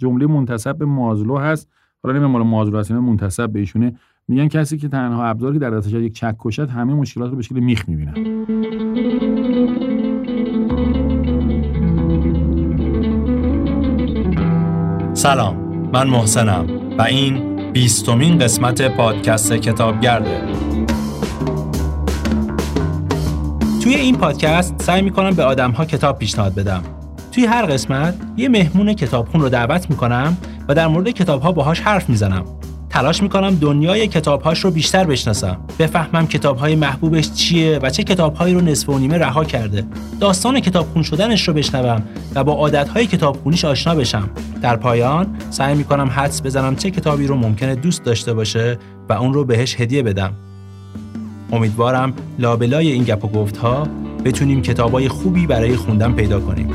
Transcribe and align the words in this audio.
جمله 0.00 0.26
منتسب 0.26 0.78
به 0.78 0.84
مازلو 0.84 1.38
هست. 1.38 1.68
حالا 2.02 2.12
نمی‌دونم 2.14 2.32
مال 2.32 2.42
مازلو 2.42 2.78
هست 2.78 2.92
منتسب 2.92 3.50
به 3.50 3.58
ایشونه. 3.58 3.94
میگن 4.28 4.48
کسی 4.48 4.78
که 4.78 4.88
تنها 4.88 5.24
ابزاری 5.24 5.58
در 5.58 5.70
دستش 5.70 5.92
یک 5.92 6.12
چک 6.12 6.34
کشد 6.38 6.70
همه 6.70 6.94
مشکلات 6.94 7.30
رو 7.30 7.36
به 7.36 7.42
شکل 7.42 7.60
میخ 7.60 7.88
می‌بینن. 7.88 8.14
سلام 15.14 15.56
من 15.92 16.06
محسنم 16.06 16.66
و 16.98 17.02
این 17.02 17.56
بیستمین 17.72 18.38
قسمت 18.38 18.96
پادکست 18.96 19.52
کتابگرده. 19.52 20.40
توی 23.82 23.94
این 23.94 24.16
پادکست 24.16 24.82
سعی 24.82 25.02
می‌کنم 25.02 25.30
به 25.30 25.42
آدم 25.42 25.70
ها 25.70 25.84
کتاب 25.84 26.18
پیشنهاد 26.18 26.54
بدم. 26.54 26.82
توی 27.32 27.44
هر 27.46 27.66
قسمت 27.66 28.14
یه 28.36 28.48
مهمون 28.48 28.94
کتابخون 28.94 29.40
رو 29.40 29.48
دعوت 29.48 29.90
می‌کنم 29.90 30.36
و 30.68 30.74
در 30.74 30.86
مورد 30.86 31.10
کتاب 31.10 31.42
ها 31.42 31.52
باهاش 31.52 31.80
حرف 31.80 32.08
می‌زنم. 32.08 32.44
تلاش 32.90 33.22
می‌کنم 33.22 33.54
دنیای 33.54 34.08
کتابهاش 34.08 34.58
رو 34.58 34.70
بیشتر 34.70 35.04
بشناسم. 35.04 35.56
بفهمم 35.78 36.26
کتابهای 36.26 36.74
محبوبش 36.74 37.32
چیه 37.32 37.78
و 37.82 37.90
چه 37.90 38.02
کتابهایی 38.02 38.54
رو 38.54 38.60
نصف 38.60 38.88
و 38.88 38.98
نیمه 38.98 39.18
رها 39.18 39.44
کرده. 39.44 39.84
داستان 40.20 40.60
کتابخون 40.60 41.02
شدنش 41.02 41.48
رو 41.48 41.54
بشنوم 41.54 42.02
و 42.34 42.44
با 42.44 42.52
عادتهای 42.52 43.06
کتابخونیش 43.06 43.64
آشنا 43.64 43.94
بشم. 43.94 44.30
در 44.62 44.76
پایان 44.76 45.26
سعی 45.50 45.74
می‌کنم 45.74 46.10
حدس 46.14 46.42
بزنم 46.42 46.76
چه 46.76 46.90
کتابی 46.90 47.26
رو 47.26 47.36
ممکنه 47.36 47.74
دوست 47.74 48.04
داشته 48.04 48.34
باشه 48.34 48.78
و 49.08 49.12
اون 49.12 49.34
رو 49.34 49.44
بهش 49.44 49.80
هدیه 49.80 50.02
بدم. 50.02 50.32
امیدوارم 51.52 52.12
لابلای 52.38 52.92
این 52.92 53.04
گپ 53.04 53.24
و 53.24 53.28
گفت 53.28 53.56
ها 53.56 53.86
بتونیم 54.24 54.62
کتابای 54.62 55.08
خوبی 55.08 55.46
برای 55.46 55.76
خوندن 55.76 56.12
پیدا 56.12 56.40
کنیم. 56.40 56.70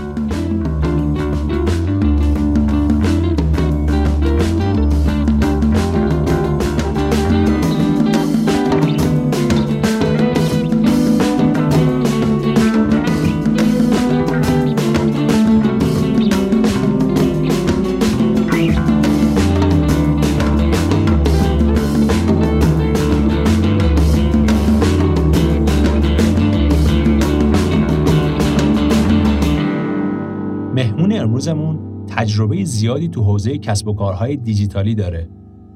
امروزمون 31.35 32.05
تجربه 32.05 32.63
زیادی 32.63 33.07
تو 33.07 33.23
حوزه 33.23 33.57
کسب 33.57 33.87
و 33.87 33.93
کارهای 33.93 34.35
دیجیتالی 34.37 34.95
داره. 34.95 35.29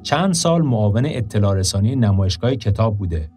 چند 0.03 0.33
سال 0.33 0.61
معاون 0.61 1.05
اطلاع 1.05 1.55
رسانی 1.55 1.95
نمایشگاه 1.95 2.55
کتاب 2.55 2.97
بوده. 2.97 3.29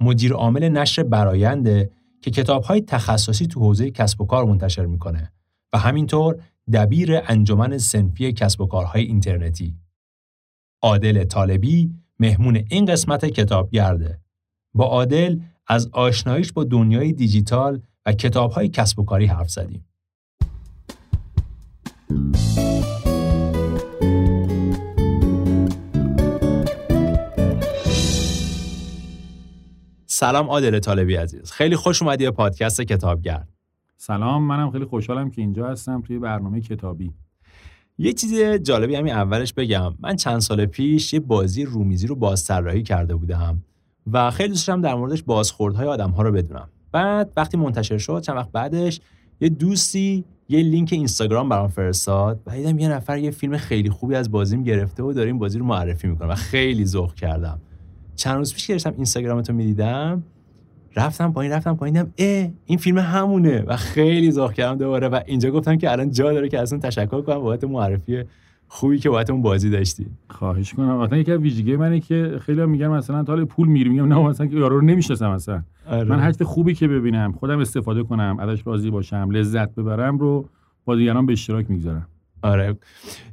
مدیر 0.00 0.32
عامل 0.32 0.68
نشر 0.68 1.02
براینده 1.02 1.90
که 2.22 2.30
کتابهای 2.30 2.80
تخصصی 2.80 3.46
تو 3.46 3.60
حوزه 3.60 3.90
کسب 3.90 4.20
و 4.20 4.26
کار 4.26 4.44
منتشر 4.44 4.86
می‌کنه 4.86 5.32
و 5.72 5.78
همینطور 5.78 6.42
دبیر 6.72 7.20
انجمن 7.26 7.78
سنفی 7.78 8.32
کسب 8.32 8.60
و 8.60 8.66
کارهای 8.66 9.02
اینترنتی. 9.02 9.76
عادل 10.82 11.24
طالبی 11.24 11.90
مهمون 12.18 12.64
این 12.70 12.84
قسمت 12.84 13.24
کتابگرده. 13.24 14.20
با 14.74 14.84
عادل 14.84 15.38
از 15.66 15.88
آشناییش 15.92 16.52
با 16.52 16.64
دنیای 16.64 17.12
دیجیتال 17.12 17.80
و 18.06 18.12
کتابهای 18.12 18.68
کسب 18.68 18.98
و 18.98 19.04
کاری 19.04 19.26
حرف 19.26 19.50
زدیم. 19.50 19.89
سلام 22.10 22.32
عادل 30.46 30.78
طالبی 30.78 31.14
عزیز. 31.14 31.52
خیلی 31.52 31.76
خوش 31.76 32.02
اومدی 32.02 32.24
به 32.24 32.30
پادکست 32.30 32.80
کتابگرد 32.80 33.48
سلام 33.96 34.42
منم 34.42 34.70
خیلی 34.70 34.84
خوشحالم 34.84 35.30
که 35.30 35.40
اینجا 35.40 35.66
هستم 35.66 36.00
توی 36.00 36.18
برنامه 36.18 36.60
کتابی. 36.60 37.12
یه 37.98 38.12
چیز 38.12 38.40
جالبی 38.40 38.94
همین 38.94 39.14
اولش 39.14 39.52
بگم. 39.52 39.94
من 40.00 40.16
چند 40.16 40.38
سال 40.38 40.66
پیش 40.66 41.14
یه 41.14 41.20
بازی 41.20 41.64
رومیزی 41.64 42.06
رو 42.06 42.16
بازطراحی 42.16 42.82
کرده 42.82 43.14
بودم 43.14 43.62
و 44.12 44.30
خیلی 44.30 44.48
دوست 44.48 44.68
در 44.68 44.94
موردش 44.94 45.22
بازخوردهای 45.22 45.86
آدم 45.86 46.10
ها 46.10 46.22
رو 46.22 46.32
بدونم. 46.32 46.68
بعد 46.92 47.32
وقتی 47.36 47.56
منتشر 47.56 47.98
شد 47.98 48.20
چند 48.20 48.36
وقت 48.36 48.52
بعدش 48.52 49.00
یه 49.40 49.48
دوستی 49.48 50.24
یه 50.50 50.62
لینک 50.62 50.88
اینستاگرام 50.92 51.48
برام 51.48 51.68
فرستاد 51.68 52.40
و 52.46 52.50
دیدم 52.50 52.78
یه 52.78 52.88
نفر 52.88 53.18
یه 53.18 53.30
فیلم 53.30 53.56
خیلی 53.56 53.90
خوبی 53.90 54.14
از 54.14 54.30
بازیم 54.30 54.62
گرفته 54.62 55.02
و 55.02 55.12
داره 55.12 55.26
این 55.26 55.38
بازی 55.38 55.58
رو 55.58 55.64
معرفی 55.64 56.08
می‌کنه 56.08 56.28
و 56.28 56.34
خیلی 56.34 56.86
ذوق 56.86 57.14
کردم. 57.14 57.60
چند 58.16 58.36
روز 58.36 58.54
پیش 58.54 58.66
که 58.66 58.72
داشتم 58.72 58.92
اینستاگرامتو 58.96 59.52
می‌دیدم 59.52 60.22
رفتم 60.96 61.32
پایین 61.32 61.52
رفتم 61.52 61.76
پایین 61.76 61.94
دیدم 61.94 62.12
اه 62.18 62.50
این 62.66 62.78
فیلم 62.78 62.98
همونه 62.98 63.62
و 63.62 63.76
خیلی 63.76 64.30
ذوق 64.30 64.52
کردم 64.52 64.78
دوباره 64.78 65.08
و 65.08 65.20
اینجا 65.26 65.50
گفتم 65.50 65.76
که 65.78 65.92
الان 65.92 66.10
جا 66.10 66.32
داره 66.32 66.48
که 66.48 66.60
اصلا 66.60 66.78
تشکر 66.78 67.20
کنم 67.20 67.38
بابت 67.38 67.64
معرفی 67.64 68.24
خوبی 68.72 68.98
که 68.98 69.10
باید 69.10 69.30
اون 69.30 69.42
بازی 69.42 69.70
داشتی. 69.70 70.06
خواهش 70.28 70.74
کنم 70.74 70.98
اصلا 70.98 71.18
یکی 71.18 71.32
از 71.32 71.40
ویژگی 71.40 71.76
منه 71.76 72.00
که 72.00 72.38
خیلی 72.40 72.66
میگن 72.66 72.88
مثلا 72.88 73.24
تا 73.24 73.44
پول 73.44 73.68
میری 73.68 73.90
میگم 73.90 74.08
نه 74.12 74.18
مثلا 74.18 74.46
که 74.46 74.56
یارو 74.56 74.80
رو 74.80 74.86
نمی‌شناسم 74.86 75.30
مثلا 75.30 75.62
آره. 75.86 76.04
من 76.04 76.20
هر 76.20 76.32
خوبی 76.32 76.74
که 76.74 76.88
ببینم 76.88 77.32
خودم 77.32 77.58
استفاده 77.58 78.02
کنم 78.02 78.36
ازش 78.40 78.66
راضی 78.66 78.90
باشم 78.90 79.28
لذت 79.30 79.74
ببرم 79.74 80.18
رو 80.18 80.48
با 80.84 80.96
دیگران 80.96 81.26
به 81.26 81.32
اشتراک 81.32 81.70
می‌گذارم. 81.70 82.06
آره. 82.42 82.76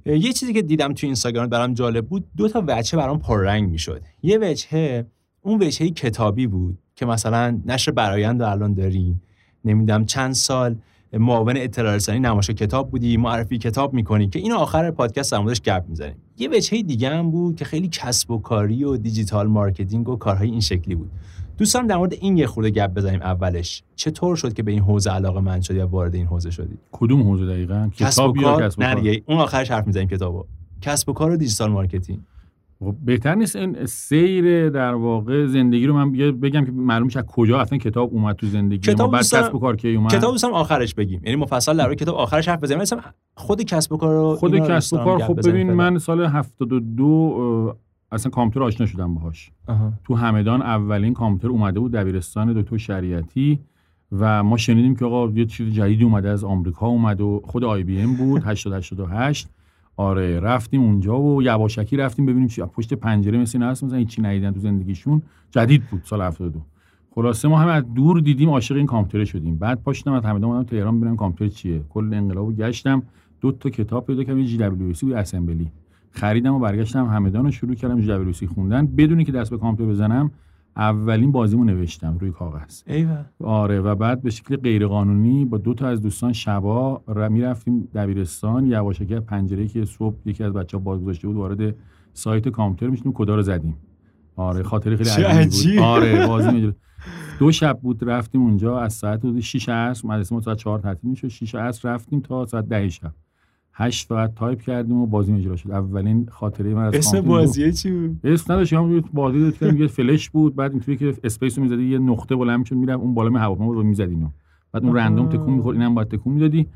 یه 0.06 0.34
چیزی 0.34 0.54
که 0.54 0.62
دیدم 0.62 0.94
تو 0.94 1.08
اینستاگرام 1.08 1.48
برام 1.48 1.74
جالب 1.74 2.06
بود 2.06 2.26
دو 2.38 2.48
تا 2.48 2.64
وجه 2.68 2.98
برام 2.98 3.20
پررنگ 3.20 3.70
می‌شد. 3.70 4.02
یه 4.24 4.40
وجهه 4.42 5.06
اون 5.42 5.64
وجهه 5.64 5.90
کتابی 5.90 6.48
بود 6.48 6.78
که 6.96 7.06
مثلا 7.06 7.60
نشر 7.66 7.92
برایند 7.92 8.42
الان 8.42 8.74
دارین 8.74 9.16
نمی‌دونم 9.66 10.06
چند 10.06 10.34
سال. 10.34 10.76
معاون 11.14 11.54
اطلاع 11.58 11.96
رسانی 11.96 12.20
نمایشگاه 12.20 12.50
کتاب 12.50 12.92
بودی 12.92 13.18
معرفی 13.18 13.58
کتاب 13.58 13.94
می‌کنی 13.94 14.28
که 14.28 14.40
اینو 14.40 14.56
آخر 14.56 14.92
پادکست 14.92 15.32
در 15.32 15.40
موردش 15.40 15.62
گپ 15.62 15.84
می‌زنیم. 15.88 16.16
یه 16.38 16.50
وجهه 16.50 16.82
دیگه 16.82 17.10
هم 17.10 17.32
بود 17.32 17.56
که 17.56 17.66
خیلی 17.66 17.88
کسب 17.88 18.32
و 18.32 18.38
کاری 18.38 18.84
و 18.84 18.98
digital 18.98 19.48
marketing 19.48 20.10
و 20.10 20.16
کارهای 20.16 20.50
این 20.50 20.62
شکلی 20.62 20.96
بود. 20.96 21.12
دوست 21.58 21.75
دارم 21.75 21.88
در 21.88 21.98
مورد 21.98 22.14
این 22.14 22.38
یه 22.38 22.48
خورده 22.48 22.70
گپ 22.70 22.94
بزنیم 22.94 23.22
اولش. 23.22 23.84
چطور 23.96 24.36
شد 24.36 24.54
که 24.54 24.64
به 24.64 24.72
این 24.72 24.82
حوزه 24.82 25.12
علاقه‌مند 25.12 25.62
شدی 25.62 25.78
یا 25.78 25.88
وارد 25.88 26.16
این 26.16 26.26
حوزه 26.26 26.52
شدی؟ 26.52 26.78
کدوم 26.92 27.22
حوزه 27.22 27.46
دقیقاً؟ 27.46 27.90
کسب 27.98 28.24
و 28.24 28.34
کار؟ 28.34 28.74
نه 28.78 29.22
اون 29.26 29.38
آخرش 29.38 29.72
حرف 29.72 29.88
می‌زنیم 29.88 30.08
کتابو. 30.08 30.46
کسب 30.82 31.10
و 31.10 31.14
کار 31.14 31.32
و 31.32 31.38
digital 31.38 31.72
marketing. 31.72 32.20
خب 32.80 32.96
بهتر 33.06 33.36
نیست 33.36 33.56
این 33.56 33.86
سیر 33.86 34.70
در 34.70 34.94
واقع 34.94 35.46
زندگی 35.46 35.88
رو 35.88 35.94
من 35.94 36.12
بگم 36.12 36.66
که 36.66 36.72
معلوم 36.72 37.10
شه 37.10 37.22
کجا 37.22 37.60
اصلا 37.60 37.78
کتاب 37.78 38.14
اومد 38.14 38.36
تو 38.36 38.48
زندگی. 38.48 38.94
کتاب 38.94 39.12
بعد 39.12 39.22
کسب 39.22 39.56
و 39.56 39.60
کار 39.60 39.76
کی 39.76 39.96
اومد؟ 39.96 40.12
کتاب 40.12 40.32
دوست 40.32 40.44
دارم 40.44 40.54
آخرش 40.54 40.94
بگیم. 40.94 41.22
یعنی 41.24 41.36
مفصل 41.36 41.78
در 41.78 41.96
کتاب 41.96 42.16
آخرش 42.16 42.48
حرف 42.48 42.60
بزنیم. 42.60 42.82
مثلا 42.82 43.00
خود 43.36 43.62
کسب 43.62 43.92
و 43.94 43.98
کار 43.98 44.16
رو 44.16 44.36
خود 44.36 44.60
کسب 44.60 44.94
و 44.94 44.98
کار 44.98 45.24
خب 45.24 45.50
ببین 45.50 45.74
من 45.74 45.98
سال 45.98 46.26
72 46.26 47.76
اصلا 48.12 48.32
کامپیوتر 48.32 48.68
آشنا 48.68 48.88
شدم 48.88 49.16
باهاش. 49.16 49.52
تو 50.04 50.16
همدان 50.16 50.62
اولین 50.62 51.14
کامپیوتر 51.14 51.48
اومده 51.48 51.80
بود 51.80 51.92
دبیرستان 51.92 52.62
دکتر 52.62 52.78
شریعتی 52.78 53.60
و 54.12 54.44
ما 54.44 54.58
شنیدیم 54.58 54.96
که 54.96 55.06
آقا 55.06 55.34
یه 55.34 55.46
چیز 55.46 55.74
جدیدی 55.74 56.04
اومده 56.04 56.30
از 56.30 56.44
آمریکا 56.44 56.88
اومد 56.88 57.22
و 57.22 57.42
خود 57.46 57.64
IBM 57.64 58.16
بود 58.16 58.44
8088 58.46 59.48
آره 59.98 60.40
رفتیم 60.40 60.82
اونجا 60.82 61.22
و 61.22 61.44
یواشکی 61.44 61.98
رفتیم 61.98 62.26
ببینیم 62.26 62.48
چی 62.48 62.62
پشت 62.62 62.94
پنجره 62.94 63.38
مثل 63.38 63.62
این 63.62 63.72
هست 63.72 63.94
هیچی 63.94 64.22
ندیدن 64.22 64.52
تو 64.52 64.60
زندگیشون. 64.60 65.22
جدید 65.52 65.84
بود 65.84 66.02
سال 66.06 66.22
72 66.22 66.62
خلاصه 67.16 67.48
ما 67.48 67.58
هم 67.58 67.68
از 67.68 67.94
دور 67.94 68.20
دیدیم 68.20 68.50
عاشق 68.50 68.76
این 68.76 68.86
کامپیوتر 68.86 69.26
شدیم. 69.26 69.58
بعد 69.58 69.82
پا 69.84 69.90
شدم 69.90 70.14
از 70.14 70.26
همدان 70.26 70.52
اومدم 70.52 70.64
تهران 70.64 71.00
ببینم 71.00 71.16
کامپیوتر 71.16 71.56
چیه. 71.56 71.82
کل 71.90 72.14
انقلابو 72.14 72.54
گشتم. 72.54 73.04
دو 73.42 73.52
تا 73.52 73.70
کتاب 73.70 74.06
پیدا 74.06 74.24
کردم 74.24 74.44
جی 74.44 74.58
دبلیو 74.58 74.94
سی 74.94 75.12
و 75.12 75.16
اسمبلی. 75.16 75.72
خریدم 76.12 76.54
و 76.54 76.60
برگشتم 76.60 77.06
همدان 77.06 77.46
رو 77.46 77.52
شروع 77.52 77.76
کردم 77.76 78.02
جی 78.02 78.08
دبلیو 78.08 78.34
سی 78.34 78.48
خوندن. 78.48 78.88
بدون 78.88 79.26
اینکه 79.26 79.32
دست 79.32 79.50
به 79.50 79.58
کامپیوتر 79.58 79.92
بزنم 79.92 80.32
اولین 80.78 81.32
بازیمو 81.32 81.64
نوشتم 81.64 82.18
روی 82.18 82.32
کاغذ. 82.32 82.82
ایوه. 82.88 83.26
آره 83.44 83.82
و 83.82 83.96
بعد 83.96 84.22
به 84.22 84.30
شکل 84.30 84.56
غیرقانونی 84.56 85.46
با 85.46 85.58
دو 85.58 85.74
تا 85.74 85.88
از 85.88 86.02
دوستان 86.02 86.34
شبا 86.34 87.02
می‌رفتیم 87.30 87.88
دبیرستان. 87.96 88.66
یواشکی 88.66 89.20
پنجره 89.20 89.68
که 89.68 89.86
صبح 89.86 90.16
یکی 90.26 90.44
از 90.44 90.54
بچه‌ها 90.54 90.84
باز 90.84 91.02
گذاشته 91.02 91.28
بود 91.28 91.38
وارد 91.38 91.76
سایت 92.14 92.50
کامپیوتر 92.50 92.92
می‌شدیم 92.92 93.14
کدا 93.14 93.36
رو 93.36 93.42
زدیم. 93.42 93.78
آره 94.36 94.64
خاطر 94.64 94.96
خیلی 94.96 95.10
عجیبی 95.10 95.76
بود. 95.76 95.86
آره 95.86 96.28
بازی 96.28 96.74
دو 97.40 97.52
شب 97.52 97.80
بود 97.80 98.10
رفتیم 98.10 98.42
اونجا 98.42 98.80
از 98.80 98.94
ساعت 98.94 99.40
6 99.40 99.70
عصر 99.70 100.08
مدرسه 100.08 100.36
ما 100.36 100.42
ساعت 100.42 100.58
4 100.58 100.80
تعطیل 100.80 101.10
می‌شد 101.10 101.28
6 101.28 101.56
عصر 101.56 101.94
رفتیم 101.94 102.20
تا 102.20 102.46
ساعت 102.46 102.68
10 102.68 102.90
شب. 102.90 103.14
هشت 103.80 104.08
ساعت 104.08 104.36
تایپ 104.36 104.62
کردیم 104.62 104.98
و 104.98 105.06
بازی 105.06 105.34
اجرا 105.34 105.56
شد. 105.56 105.72
اولین 105.72 106.28
خاطره 106.32 106.74
من 106.74 106.84
از 106.84 106.96
اسم 106.96 107.22
بازی 107.22 107.72
چی 107.72 107.92
بود؟ 107.92 108.20
اسم 108.24 108.54
نداشت. 108.54 108.74
هم 108.74 109.04
بازی 109.14 109.40
داشت 109.40 109.60
که 109.60 109.72
میگه 109.72 109.88
فلش 109.88 110.30
بود. 110.30 110.56
بعد 110.56 110.72
اینطوری 110.72 110.98
که 110.98 111.14
space 111.24 111.58
رو 111.58 111.64
می‌زدی 111.64 111.84
یه 111.84 112.00
نقطه 112.00 112.36
بلند 112.36 112.60
می‌شد 112.60 112.76
می‌رفت 112.76 113.02
اون 113.02 113.14
بالا 113.14 113.30
می 113.30 113.38
هواپیما 113.38 113.74
رو 113.74 113.84
می‌زد 113.84 114.02
اینو 114.02 114.28
بعد 114.72 114.86
اون 114.86 114.96
random 114.96 115.30
تکون 115.30 115.54
می‌خورد. 115.54 115.78
اینم 115.78 115.96
باید 115.96 116.08
تکون 116.08 116.34
می‌دادی. 116.34 116.68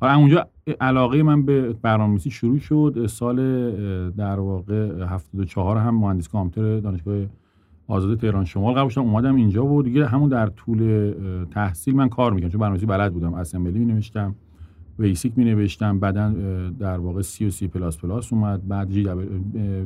آره 0.00 0.16
اونجا 0.16 0.46
علاقه 0.80 1.22
من 1.22 1.42
به 1.42 1.72
برنامه‌نویسی 1.82 2.30
شروع 2.30 2.58
شد. 2.58 3.06
سال 3.08 3.36
در 4.10 4.40
واقع 4.40 5.04
74 5.04 5.76
هم 5.76 5.94
مهندس 5.94 6.28
کامپیوتر 6.28 6.80
دانشگاه 6.80 7.18
آزاد 7.88 8.18
تهران 8.18 8.44
شمال 8.44 8.74
قبول 8.74 8.90
شدم 8.90 9.02
اومدم 9.02 9.34
اینجا 9.34 9.64
بود 9.64 9.84
دیگه 9.84 10.06
همون 10.06 10.28
در 10.28 10.46
طول 10.46 11.12
تحصیل 11.50 11.96
من 11.96 12.08
کار 12.08 12.32
می‌کنم 12.32 12.50
چون 12.50 12.60
برنامه‌نویسی 12.60 12.86
بلد 12.86 13.12
بودم. 13.12 13.34
Assembly 13.34 13.78
می 13.78 13.84
نوشتم 13.84 14.34
BASIC 14.98 15.32
می 15.36 15.44
نوشتم 15.44 15.98
بعدا 15.98 16.34
در 16.78 16.98
واقع 16.98 17.22
سی 17.22 17.46
و 17.46 17.50
سی 17.50 17.68
پلاس 17.68 17.98
پلاس 17.98 18.32
اومد 18.32 18.68
بعد 18.68 18.90
جی 18.90 19.08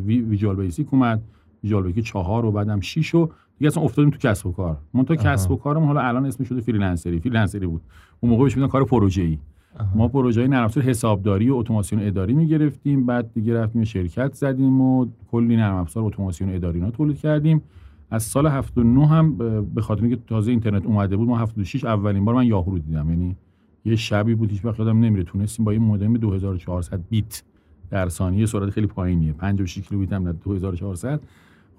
Visual 0.06 0.56
Basic 0.56 0.94
اومد 0.94 1.22
Visual 1.64 1.82
Basic 1.82 2.04
چهار 2.04 2.44
و 2.44 2.52
بعدم 2.52 2.80
6 2.80 3.14
و 3.14 3.28
دیگه 3.58 3.66
اصلا 3.66 3.82
افتادیم 3.82 4.10
تو 4.10 4.18
کسب 4.18 4.46
و 4.46 4.52
کار. 4.52 4.76
من 4.94 5.04
تو 5.04 5.16
کسب 5.16 5.50
و 5.50 5.56
کارم 5.56 5.84
حالا 5.84 6.00
الان 6.00 6.26
اسمش 6.26 6.48
شده 6.48 6.60
فریلنسری. 6.60 7.20
فریلنسری 7.20 7.66
بود. 7.66 7.80
اون 8.20 8.32
موقع 8.32 8.44
بهش 8.44 8.56
میگن 8.56 8.68
کار 8.68 8.84
پروژه 8.84 9.22
ای 9.22 9.38
ما 9.94 10.08
پروژه 10.08 10.46
نرم 10.46 10.64
افزار 10.64 10.84
حسابداری 10.84 11.50
و 11.50 11.54
اتوماسیون 11.54 12.06
اداری 12.06 12.34
می‌گرفتیم 12.34 13.06
بعد 13.06 13.32
دیگه 13.34 13.54
رفتیم 13.54 13.84
شرکت 13.84 14.34
زدیم 14.34 14.80
و 14.80 15.06
کلی 15.30 15.56
نرم 15.56 15.74
افزار 15.74 16.04
اتوماسیون 16.04 16.54
اداری 16.54 16.78
اینا 16.78 16.90
تولید 16.90 17.18
کردیم. 17.18 17.62
از 18.10 18.22
سال 18.22 18.46
79 18.46 19.06
هم 19.06 19.36
به 19.74 19.82
خاطر 19.82 20.02
اینکه 20.02 20.18
تازه 20.26 20.50
اینترنت 20.50 20.86
اومده 20.86 21.16
بود 21.16 21.28
ما 21.28 21.38
76 21.38 21.84
اولین 21.84 22.24
بار 22.24 22.34
من 22.34 22.46
یاهو 22.46 22.70
رو 22.70 22.78
دیدم. 22.78 23.10
یعنی 23.10 23.36
یه 23.84 23.96
شبی 23.96 24.34
بود 24.34 24.50
هیچ 24.50 24.64
وقت 24.64 24.78
یادم 24.78 25.00
نمیره. 25.00 25.24
تونستیم 25.24 25.64
با 25.64 25.70
این 25.70 25.82
مودم 25.82 26.14
2400 26.14 27.00
بیت 27.10 27.42
در 27.90 28.08
ثانیه. 28.08 28.46
سرعت 28.46 28.70
خیلی 28.70 28.86
پایینیه. 28.86 29.32
56 29.32 29.82
کیلوبیت 29.88 30.12
هم 30.12 30.32
2400 30.32 31.20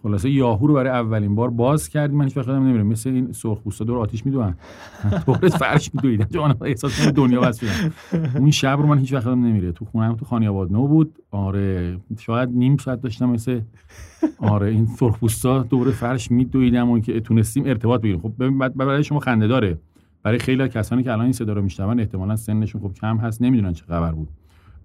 خلاصه 0.04 0.30
یاهو 0.30 0.68
رو 0.68 0.74
برای 0.74 0.90
اولین 0.90 1.36
بار 1.36 1.50
باز 1.50 1.90
کردیم. 1.90 2.18
من 2.18 2.26
هیچ 2.26 2.38
وقت 2.38 2.50
نمی‌دونم 2.50 2.88
مثل 2.88 3.10
این 3.10 3.32
سرخ 3.32 3.60
پوستا 3.62 3.86
دور 3.86 3.98
آتیش 3.98 4.26
می‌دونن 4.26 4.56
دور 5.26 5.50
فرش 5.60 5.96
میدویدن. 5.96 6.28
جان 6.32 6.56
احساس 6.62 7.08
دنیا 7.08 7.42
بس 7.42 7.60
اون 8.36 8.52
شب 8.52 8.78
رو 8.82 8.88
من 8.88 8.98
هیچ 8.98 9.14
وقت 9.14 9.28
نمیره. 9.28 9.72
تو 9.72 9.86
خونم 9.86 10.16
تو 10.16 10.26
خانی 10.26 10.48
آباد 10.48 10.72
نو 10.72 10.88
بود. 10.88 11.16
آره 11.32 11.98
شاید 12.20 12.50
نیم 12.50 12.78
ساعت 12.78 13.02
داشتم 13.02 13.30
مثل 13.30 13.62
آره 14.38 14.68
این 14.68 14.86
سرخ 14.86 15.20
پوستا. 15.20 15.64
دور 15.64 15.92
فرش 15.92 16.32
میدویدم 16.32 16.90
و 16.90 17.00
که 17.00 17.20
تونستیم 17.20 17.66
ارتباط 17.66 18.02
بگیریم. 18.02 18.22
خب 18.22 18.50
بعد 18.50 18.76
برای 18.78 19.04
شما 19.04 19.20
خنده 19.20 19.48
داره. 19.48 19.78
برای 20.24 20.40
خیلی 20.40 20.68
کسانی 20.68 21.04
که 21.04 21.12
الان 21.12 21.24
این 21.24 21.34
صدا 21.34 21.54
رو 21.54 21.62
میشنون 21.62 22.00
احتمالاً 22.00 22.36
سنشون 22.36 22.82
خب 22.82 22.94
کم 22.94 23.18
هست 23.18 23.42
نمی‌دونن 23.42 23.74
چه 23.74 23.86
خبر 23.86 24.12
بود. 24.12 24.28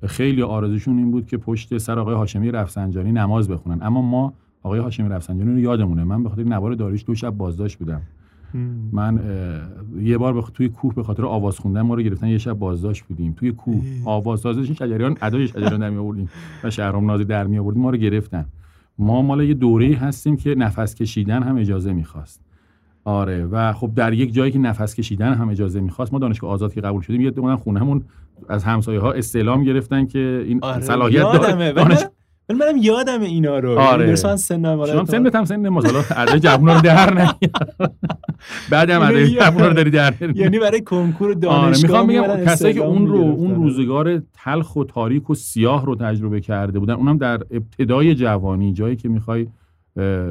خیلی 0.06 0.42
آرزوشون 0.42 0.98
این 0.98 1.10
بود 1.10 1.26
که 1.26 1.36
پشت 1.36 1.78
سر 1.78 1.98
آقای 1.98 2.14
هاشمی 2.14 2.50
رفسنجانی 2.50 3.12
نماز 3.12 3.48
بخونن. 3.48 3.78
اما 3.82 4.02
ما 4.02 4.32
آقای 4.62 4.80
هاشمی 4.80 5.08
رفسنجانی 5.08 5.52
رو 5.52 5.58
یادمونه. 5.58 6.04
من 6.04 6.22
به 6.22 6.28
خاطر 6.28 6.42
نوار 6.42 6.74
داریش 6.74 7.04
دو 7.06 7.14
شب 7.14 7.30
بازداشت 7.30 7.78
بودم. 7.78 8.02
من 8.92 9.20
یه 10.00 10.18
بار 10.18 10.34
بخ... 10.34 10.50
توی 10.50 10.68
کوه 10.68 10.94
به 10.94 11.02
خاطر 11.02 11.24
آواز 11.24 11.58
خوندن 11.58 11.80
ما 11.80 11.94
رو 11.94 12.02
گرفتن 12.02 12.28
یه 12.28 12.38
شب 12.38 12.52
بازداشت 12.52 13.04
بودیم. 13.04 13.32
توی 13.32 13.52
کوه. 13.52 13.82
آواز 14.04 14.40
سازش 14.40 14.70
شجریان 14.70 15.16
ادای 15.22 15.48
شجریان 15.48 15.80
در 15.80 15.90
می 15.90 15.96
آوردیم 15.96 16.28
و 16.64 16.70
شهرام 16.70 17.06
نازی 17.06 17.24
در 17.24 17.46
می 17.46 17.58
آوردیم 17.58 17.82
ما 17.82 17.90
رو 17.90 17.96
گرفتن. 17.96 18.46
ما 18.98 19.22
مال 19.22 19.40
یه 19.40 19.54
دوره 19.54 19.96
هستیم 19.96 20.36
که 20.36 20.54
نفس 20.54 20.94
کشیدن 20.94 21.42
هم 21.42 21.56
اجازه 21.56 21.92
می‌خواست. 21.92 22.40
آره. 23.08 23.44
و 23.44 23.72
خب 23.72 23.90
در 23.94 24.12
یک 24.12 24.34
جایی 24.34 24.52
که 24.52 24.58
نفس 24.58 24.94
کشیدن 24.94 25.32
هم 25.32 25.48
اجازه 25.48 25.80
می‌خواست 25.80 26.12
ما 26.12 26.18
دانشگاه 26.18 26.50
آزاد 26.50 26.74
که 26.74 26.80
قبول 26.80 27.02
شدیم 27.02 27.20
یه 27.20 27.30
دونه 27.30 27.56
خونهمون 27.56 28.02
از 28.48 28.64
همسایه 28.64 29.00
ها 29.00 29.12
استعلام 29.12 29.64
گرفتن 29.64 30.06
که 30.06 30.44
این 30.46 30.58
آره 30.62 30.80
صلاحیت 30.80 31.22
داره. 31.22 31.72
دانش... 31.72 31.98
ولی 32.48 32.58
منم 32.58 32.76
یادم 32.76 33.20
اینا 33.20 33.58
رو. 33.58 33.78
آره. 33.78 34.12
مثلا 34.12 34.36
سن 34.36 34.62
شما 34.86 35.04
سنت 35.04 35.34
هم 35.34 35.44
سن 35.44 35.68
مثلا 35.68 36.00
عده 36.16 36.40
جوونا 36.40 36.74
رو 36.74 36.80
در 36.80 37.14
نه 37.14 37.34
بعدم 38.70 39.00
عده 39.00 39.30
جوونا 39.30 39.66
رو 39.66 39.74
داری 39.74 39.90
در 39.90 40.14
یعنی 40.34 40.58
برای 40.58 40.80
کنکور 40.80 41.34
دانشگاه 41.34 41.96
آره 41.96 42.06
می‌خوام 42.06 42.34
بگم 42.34 42.44
کسایی 42.44 42.74
که 42.74 42.80
اون 42.80 43.06
رو 43.06 43.18
اون 43.18 43.54
روزگار 43.54 44.22
تلخ 44.34 44.76
و 44.76 44.84
تاریک 44.84 45.30
و 45.30 45.34
سیاه 45.34 45.86
رو 45.86 45.94
تجربه 45.94 46.40
کرده 46.40 46.78
بودن 46.78 46.94
اونم 46.94 47.18
در 47.18 47.40
ابتدای 47.50 48.14
جوانی 48.14 48.72
جایی 48.72 48.96
که 48.96 49.08
می‌خوای 49.08 49.46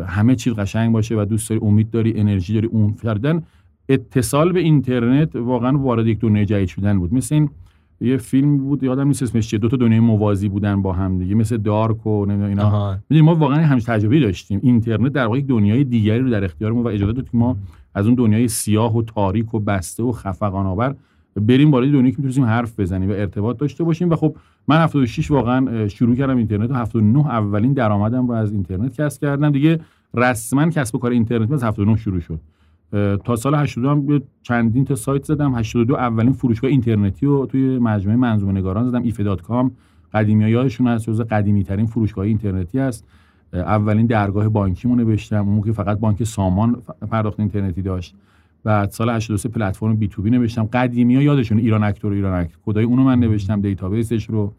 همه 0.08 0.36
چیز 0.36 0.54
قشنگ 0.54 0.94
باشه 0.94 1.16
و 1.16 1.26
دوست 1.26 1.50
داری 1.50 1.62
امید 1.64 1.90
داری 1.90 2.14
انرژی 2.20 2.54
داری 2.54 2.68
اون 2.68 2.94
کردن. 2.94 3.44
اتصال 3.90 4.52
به 4.52 4.60
اینترنت 4.60 5.36
واقعا 5.36 5.78
وارد 5.78 6.08
یک 6.08 6.20
دنیای 6.20 6.46
جدید 6.46 6.68
شدن 6.68 7.00
بود. 7.00 7.14
مثل 7.14 7.36
این 7.36 7.50
یه 8.02 8.18
فیلم 8.18 8.58
بود 8.58 8.84
یادم 8.84 9.08
نیست 9.08 9.24
اسمش 9.24 9.50
چیه. 9.50 9.60
دو 9.60 9.68
تا 9.68 9.78
دنیای 9.78 10.00
موازی 10.00 10.50
بودن 10.50 10.82
با 10.82 10.94
هم 10.94 11.18
دیگه 11.18 11.36
مثل 11.36 11.58
دارک 11.58 12.08
و 12.08 12.10
اینا. 12.10 13.00
ما 13.12 13.36
واقعا 13.36 13.66
همش 13.66 13.84
تجربه 13.84 14.20
داشتیم. 14.20 14.60
اینترنت 14.64 15.12
در 15.14 15.26
واقع 15.26 15.38
یک 15.38 15.48
دنیای 15.48 15.84
دیگری 15.84 16.20
رو 16.20 16.30
در 16.30 16.44
اختیار 16.44 16.72
ما 16.72 16.84
و 16.84 16.88
اجازه 16.88 17.14
داد 17.14 17.30
که 17.30 17.38
ما 17.38 17.58
از 17.96 18.06
اون 18.06 18.16
دنیای 18.16 18.48
سیاه 18.48 18.98
و 18.98 19.02
تاریک 19.02 19.54
و 19.54 19.60
بسته 19.60 20.04
و 20.04 20.12
خفقان 20.12 20.66
آور 20.66 20.96
بریم 21.42 21.72
وارد 21.72 21.88
دنیایی 21.88 22.12
که 22.12 22.22
می‌تونیم 22.22 22.50
حرف 22.50 22.80
بزنیم 22.80 23.10
و 23.10 23.14
ارتباط 23.14 23.58
داشته 23.58 23.84
باشیم. 23.84 24.10
و 24.10 24.16
خب 24.16 24.36
من 24.68 24.78
76 24.78 25.32
واقعا 25.32 25.88
شروع 25.88 26.16
کردم 26.16 26.38
اینترنت 26.38 26.72
و 26.72 26.74
79 26.74 27.28
اولین 27.28 27.74
درآمدم 27.74 28.28
رو 28.28 28.34
از 28.34 28.52
اینترنت 28.52 29.02
کسب 29.02 29.22
کردم. 29.22 29.52
دیگه 29.52 29.80
رسما 30.14 30.70
کسب 30.70 30.96
و 30.96 31.00
کار 31.00 31.12
اینترنت 31.12 31.52
از 31.52 31.64
79 31.64 31.96
شروع 31.96 32.20
شد. 32.20 32.40
تا 33.26 33.36
سال 33.36 33.56
82 33.56 33.90
هم 33.90 34.22
چندین 34.44 34.86
تا 34.86 34.96
سایت 34.96 35.24
زدم. 35.24 35.56
82 35.56 35.96
اولین 35.96 36.34
فروشگاه 36.34 36.72
اینترنتی 36.72 37.26
رو 37.26 37.46
توی 37.46 37.80
مجموعه 37.80 38.18
منظومه 38.18 38.52
نگاران 38.52 38.88
زدم. 38.88 39.72
قدیمی 40.14 40.50
یادشون 40.50 40.88
هست 40.88 41.06
جزو 41.06 41.24
قدیمی 41.24 41.64
ترین 41.64 41.86
فروشگاه 41.86 42.26
اینترنتی 42.26 42.80
است. 42.80 43.08
اولین 43.54 44.06
درگاه 44.06 44.50
بانکی 44.50 44.88
مون 44.88 45.00
نوشتم. 45.00 45.50
اون 45.50 45.62
که 45.62 45.72
فقط 45.72 46.00
بانک 46.00 46.24
سامان 46.24 46.82
پرداخت 47.12 47.40
اینترنتی 47.40 47.82
داشت. 47.82 48.16
بعد 48.68 48.90
سال 48.90 49.10
83 49.10 49.50
پلتفرم 49.50 49.96
B2B 49.96 50.30
نوشتم. 50.30 50.66
قدیمی 50.66 51.16
ها 51.16 51.22
یادشون 51.22 51.58
ایران 51.58 51.84
اکتور 51.84 52.12
ایران 52.12 52.40
اکت 52.40 52.52
کدای 52.66 52.84
اونو 52.84 53.04
من 53.04 53.20
نوشتم 53.20 53.62
database 53.62 54.13
ش 54.13 54.26
رو 54.26 54.54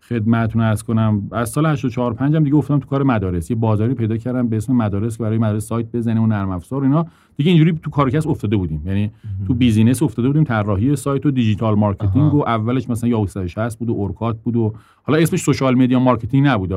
خدمتتون 0.00 0.62
عرض 0.62 0.82
کنم. 0.82 1.28
از 1.32 1.50
سال 1.50 1.66
84 1.66 2.14
5 2.14 2.36
هم 2.36 2.44
دیگه 2.44 2.56
افتادم 2.56 2.80
تو 2.80 2.86
کار 2.86 3.02
مدارس. 3.02 3.50
یه 3.50 3.56
بازاری 3.56 3.94
پیدا 3.94 4.16
کردم 4.16 4.48
به 4.48 4.56
اسم 4.56 4.72
مدارس 4.72 5.16
که 5.16 5.22
برای 5.22 5.38
مدارس 5.38 5.66
سایت 5.66 5.86
بزنیم 5.92 6.22
و 6.22 6.26
نرم 6.26 6.50
افزار 6.50 6.82
اینا. 6.82 7.06
دیگه 7.36 7.50
اینجوری 7.50 7.78
تو 7.82 7.90
کار 7.90 8.05
کسب 8.05 8.26
افتاده 8.26 8.56
بودیم. 8.56 8.82
یعنی 8.86 9.10
تو 9.46 9.54
business 9.54 10.02
افتاده 10.02 10.28
بودیم. 10.28 10.44
طراحی 10.44 10.96
سایت 10.96 11.26
و 11.26 11.30
digital 11.30 11.74
marketing 11.74 12.34
و 12.34 12.42
اولش 12.46 12.90
مثلا 12.90 13.10
یا 13.10 13.26
360 13.26 13.78
بود 13.78 13.88
و 13.88 13.92
اورکات 13.92 14.42
بود 14.42 14.56
و 14.56 14.72
حالا 15.02 15.18
اسمش 15.18 15.40
social 15.40 15.74
media 15.74 15.98
marketing 15.98 16.46
نبود 16.46 16.72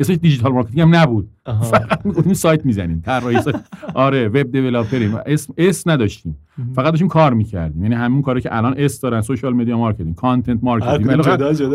اسمش 0.00 0.16
digital 0.16 0.52
marketing 0.52 0.80
هم 0.80 0.94
نبود. 0.94 1.28
فقط 1.44 2.06
می‌گفتیم 2.06 2.32
سایت 2.32 2.66
می‌زنیم. 2.66 3.02
طراحی 3.06 3.40
سایت. 3.40 3.60
آره 3.94 4.28
web 4.28 4.52
developer 4.52 5.01
یم. 5.01 5.18
اسم 5.26 5.54
اس 5.58 5.86
نداشتیم. 5.86 6.36
فقط 6.74 6.90
داشتیم 6.90 7.08
کار 7.08 7.34
می‌کردیم. 7.34 7.82
یعنی 7.82 7.94
همون 7.94 8.22
کاری 8.22 8.40
که 8.40 8.56
الان 8.56 8.74
اسم 8.76 9.00
دارن 9.00 9.20
social 9.20 9.52
media 9.52 9.78
marketing 9.78 10.14
content 10.14 10.58
marketing. 10.62 11.10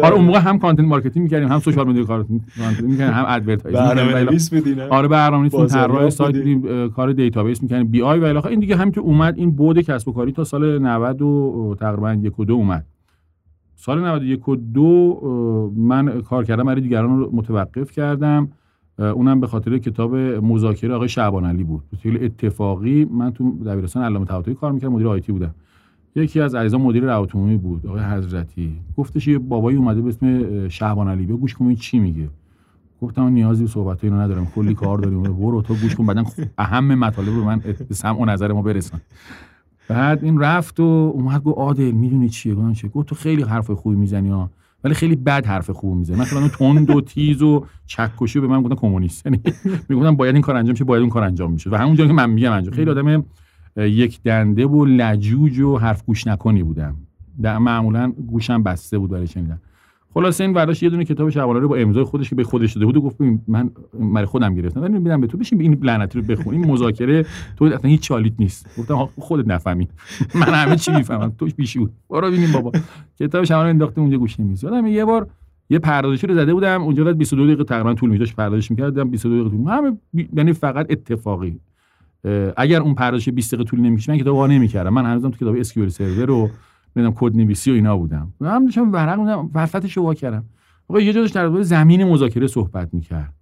آره 0.03 0.15
اون 0.15 0.25
موقع 0.25 0.39
هم 0.39 0.59
content 0.59 0.87
marketing 0.87 1.23
می‌کردیم 1.23 1.47
هم 1.47 1.59
social 1.59 1.87
media 1.87 2.03
کار 2.03 2.25
می‌کردیم 2.29 3.01
هم 3.01 3.25
advertising 3.27 4.79
آره 4.89 5.07
برنامه‌نویس 5.07 5.73
طراح 5.73 6.09
سایت 6.09 6.35
بودیم 6.35 6.89
کار 6.89 7.13
database 7.13 7.63
می‌کردیم. 7.63 7.87
BI 7.87 8.19
و 8.19 8.23
الی 8.23 8.39
این 8.49 8.59
دیگه 8.59 8.75
همینطور 8.75 9.03
اومد 9.03 9.37
این 9.37 9.51
بود 9.51 9.79
کسب 9.79 10.07
و 10.07 10.11
کاری 10.13 10.31
تا 10.31 10.43
سال 10.43 10.79
90 10.79 11.21
و 11.21 11.75
تقریبا 11.79 12.13
1 12.13 12.39
و 12.39 12.45
2 12.45 12.53
اومد. 12.53 12.85
سال 13.75 14.05
91 14.05 14.49
و 14.49 14.55
دو 14.55 15.71
من 15.77 16.21
کار 16.21 16.43
کردم 16.43 16.63
برای 16.63 16.81
دیگران 16.81 17.19
رو 17.19 17.29
متوقف 17.33 17.91
کردم. 17.91 18.47
اونم 18.99 19.39
به 19.39 19.47
خاطر 19.47 19.77
کتاب 19.77 20.15
مذاکره 20.15 20.93
آقای 20.93 21.09
شعبان 21.09 21.45
علی 21.45 21.63
بود. 21.63 21.83
به 22.03 22.25
اتفاقی 22.25 23.05
من 23.05 23.31
تو 23.31 23.63
دبیرستان 23.63 24.03
علامه 24.03 24.25
طباطبایی 24.25 24.55
کار 24.55 24.71
می‌کردم 24.71 24.93
مدیر 24.93 25.07
آیتی 25.07 25.31
بودم. 25.31 25.55
یکی 26.15 26.41
از 26.41 26.55
عزیزان 26.55 26.81
مدیر 26.81 27.03
روابط 27.03 27.31
بود 27.31 27.87
آقای 27.87 28.03
حضرتی. 28.03 28.75
گفتش 28.97 29.27
یه 29.27 29.37
بابایی 29.37 29.77
اومده 29.77 30.01
به 30.01 30.09
اسم 30.09 30.67
شعبان 30.67 31.07
علی. 31.07 31.25
بیا 31.25 31.37
گوش 31.37 31.53
کن 31.53 31.75
چی 31.75 31.99
میگه. 31.99 32.29
گفتم 33.01 33.23
نیازی 33.23 33.63
به 33.63 33.69
صحبت 33.69 34.03
اینو 34.03 34.19
ندارم 34.19 34.47
کلی 34.55 34.73
کار 34.73 34.97
داریم. 34.97 35.23
برو 35.23 35.61
تو 35.61 35.73
گوش 35.73 35.95
کن 35.95 36.05
بعدن 36.05 36.23
اهم 36.57 36.95
مطالب 36.95 37.29
رو 37.29 37.43
من 37.43 37.61
به 37.89 37.95
سمع 37.95 38.21
و 38.21 38.25
نظر 38.25 38.51
ما 38.51 38.61
برسان. 38.61 39.01
بعد 39.87 40.23
این 40.23 40.39
رفت 40.39 40.79
و 40.79 41.11
اومد 41.15 41.43
گفت 41.43 41.57
عادل 41.57 41.91
می‌دونی 41.91 42.29
چیه 42.29 42.55
گفتم 42.55 42.73
چه 42.73 42.87
گفت 42.87 43.07
تو 43.07 43.15
خیلی 43.15 43.43
حرف 43.43 43.71
خوبی 43.71 43.95
می‌زنی 43.95 44.29
ها 44.29 44.49
ولی 44.83 44.93
خیلی 44.93 45.15
بد 45.15 45.45
حرف 45.45 45.69
خوب 45.69 45.97
می‌زنی. 45.97 46.17
مثلا 46.17 46.47
تند 46.47 46.89
و 46.89 47.01
تیز 47.01 47.41
و 47.41 47.65
چکشی 47.85 48.39
به 48.39 48.47
من 48.47 48.61
گفتن 48.61 48.75
کمونیست. 48.75 49.25
یعنی 49.25 49.41
می‌گفتن 49.89 50.15
باید 50.15 50.35
این 50.35 50.41
کار 50.41 50.55
انجام 50.55 50.75
شه 50.75 50.83
باید 50.83 51.01
اون 51.01 51.09
کار 51.09 51.23
انجام 51.23 51.51
میشه 51.51 51.69
و 51.69 51.75
همونجا 51.75 52.07
که 52.07 52.13
من 52.13 52.29
میگم 52.29 52.51
انجام. 52.51 52.73
خیلی 52.73 52.91
آدم 52.91 53.25
یک 53.77 54.21
دنده 54.23 54.65
و 54.67 54.85
لجوج 54.85 55.59
و 55.59 55.77
حرف 55.77 56.05
گوش 56.05 56.27
نکنی 56.27 56.63
بودم. 56.63 56.95
در 57.41 57.57
معمولا 57.57 58.11
گوشم 58.27 58.63
بسته 58.63 58.97
بود 58.97 59.09
برای 59.09 59.27
شنیدن 59.27 59.59
خلاص 60.15 60.41
این 60.41 60.53
برداشت 60.53 60.83
یه 60.83 60.89
دونه 60.89 61.05
کتاب 61.05 61.29
شعبان 61.29 61.61
رو 61.61 61.67
با 61.67 61.75
امضای 61.75 62.03
خودش 62.03 62.29
که 62.29 62.35
به 62.35 62.43
خودش 62.43 62.73
داده 62.73 62.85
بود 62.85 62.97
و 62.97 63.01
گفت 63.01 63.21
من 63.47 63.69
برای 64.13 64.25
خودم 64.25 64.55
گرفتم. 64.55 64.81
ولی 64.81 64.93
میدم 64.93 65.21
به 65.21 65.27
تو 65.27 65.37
بشین 65.37 65.61
این 65.61 65.79
لعنتی 65.81 66.19
رو 66.19 66.25
بخون. 66.25 66.53
این 66.53 66.71
مذاکره 66.71 67.25
تو 67.57 67.65
اصلا 67.65 67.89
هیچ 67.89 68.01
چالیت 68.01 68.33
نیست. 68.39 68.79
گفتم 68.79 69.09
خودت 69.19 69.47
نفهمی 69.47 69.87
من 70.41 70.53
همه 70.53 70.75
چی 70.75 70.91
می‌فهمم. 70.91 71.33
توش 71.37 71.53
بیشور 71.53 71.89
برو 72.09 72.27
ببینیم 72.27 72.51
بابا. 72.51 72.71
کتاب 73.19 73.43
شعبان 73.43 73.67
انداختیم 73.67 74.03
اونجا 74.03 74.17
گوشه 74.17 74.43
میز 74.43 74.63
یادم 74.63 74.85
یه 74.87 75.05
بار 75.05 75.27
یه 75.69 75.79
پردازشی 75.79 76.27
رو 76.27 76.33
زده 76.33 76.53
بودم. 76.53 76.81
اونجا 76.83 77.03
بعد 77.03 77.17
22 77.17 77.45
دقیقه 77.45 77.63
تقریبا 77.63 77.93
طول 77.93 78.09
می‌کشید 78.09 78.35
پردازش 78.35 78.71
می‌کردم. 78.71 79.09
22 79.09 79.35
دقیقه 79.35 79.57
طول 79.57 79.67
همه 79.67 79.97
یعنی 80.33 80.53
فقط 80.53 80.87
اتفاقی. 80.89 81.59
اگر 82.57 82.81
اون 82.81 82.93
پردازش 82.93 83.29
20 83.29 83.53
دقیقه 83.53 83.69
طول 83.69 83.79
نمی‌کشید 83.79 84.11
من 84.11 84.17
کتاب 84.17 84.35
وا 84.35 84.47
نمی‌کردم. 84.47 84.93
من 84.93 85.05
هنوزم 85.05 85.29
تو 85.29 85.37
کتاب 85.37 85.55
اسکیول 85.55 85.89
سرور 85.89 86.25
رو 86.25 86.49
نمی‌دونم 86.95 87.15
کد 87.19 87.35
نویسی 87.35 87.71
و 87.71 87.73
اینا 87.73 87.97
بودم. 87.97 88.33
هم 88.41 88.65
داشتم 88.65 88.91
ورق 88.91 89.19
میدم 89.19 89.49
وسطش 89.53 89.97
وا 89.97 90.13
کردم. 90.13 90.43
آقا 90.87 91.01
یه 91.01 91.13
جا 91.13 91.25
در 91.25 91.61
زمین 91.61 92.03
مذاکره 92.03 92.47
صحبت 92.47 92.93
می‌کرد. 92.93 93.33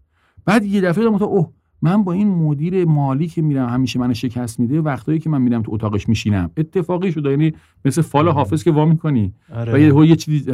بعد 0.45 0.65
یه 0.65 0.81
دفعه 0.81 1.03
دیدم 1.03 1.23
اوه 1.23 1.49
من 1.81 2.03
با 2.03 2.13
این 2.13 2.27
مدیر 2.27 2.85
مالی 2.85 3.27
که 3.27 3.41
میرم 3.41 3.69
همیشه 3.69 3.99
من 3.99 4.13
شکست 4.13 4.59
میده 4.59 4.81
وقتایی 4.81 5.19
که 5.19 5.29
من 5.29 5.41
میرم 5.41 5.61
تو 5.61 5.73
اتاقش 5.73 6.09
میشینم. 6.09 6.51
اتفاقی 6.57 7.11
شده 7.11 7.29
یعنی 7.29 7.53
مثل 7.85 8.01
فال 8.01 8.29
حافظ 8.29 8.63
که 8.63 8.71
وا 8.71 8.85
می‌کنی. 8.85 9.33
آره. 9.55 9.73
و 9.73 10.03
یه, 10.03 10.09
یه 10.09 10.15
چیزی 10.15 10.53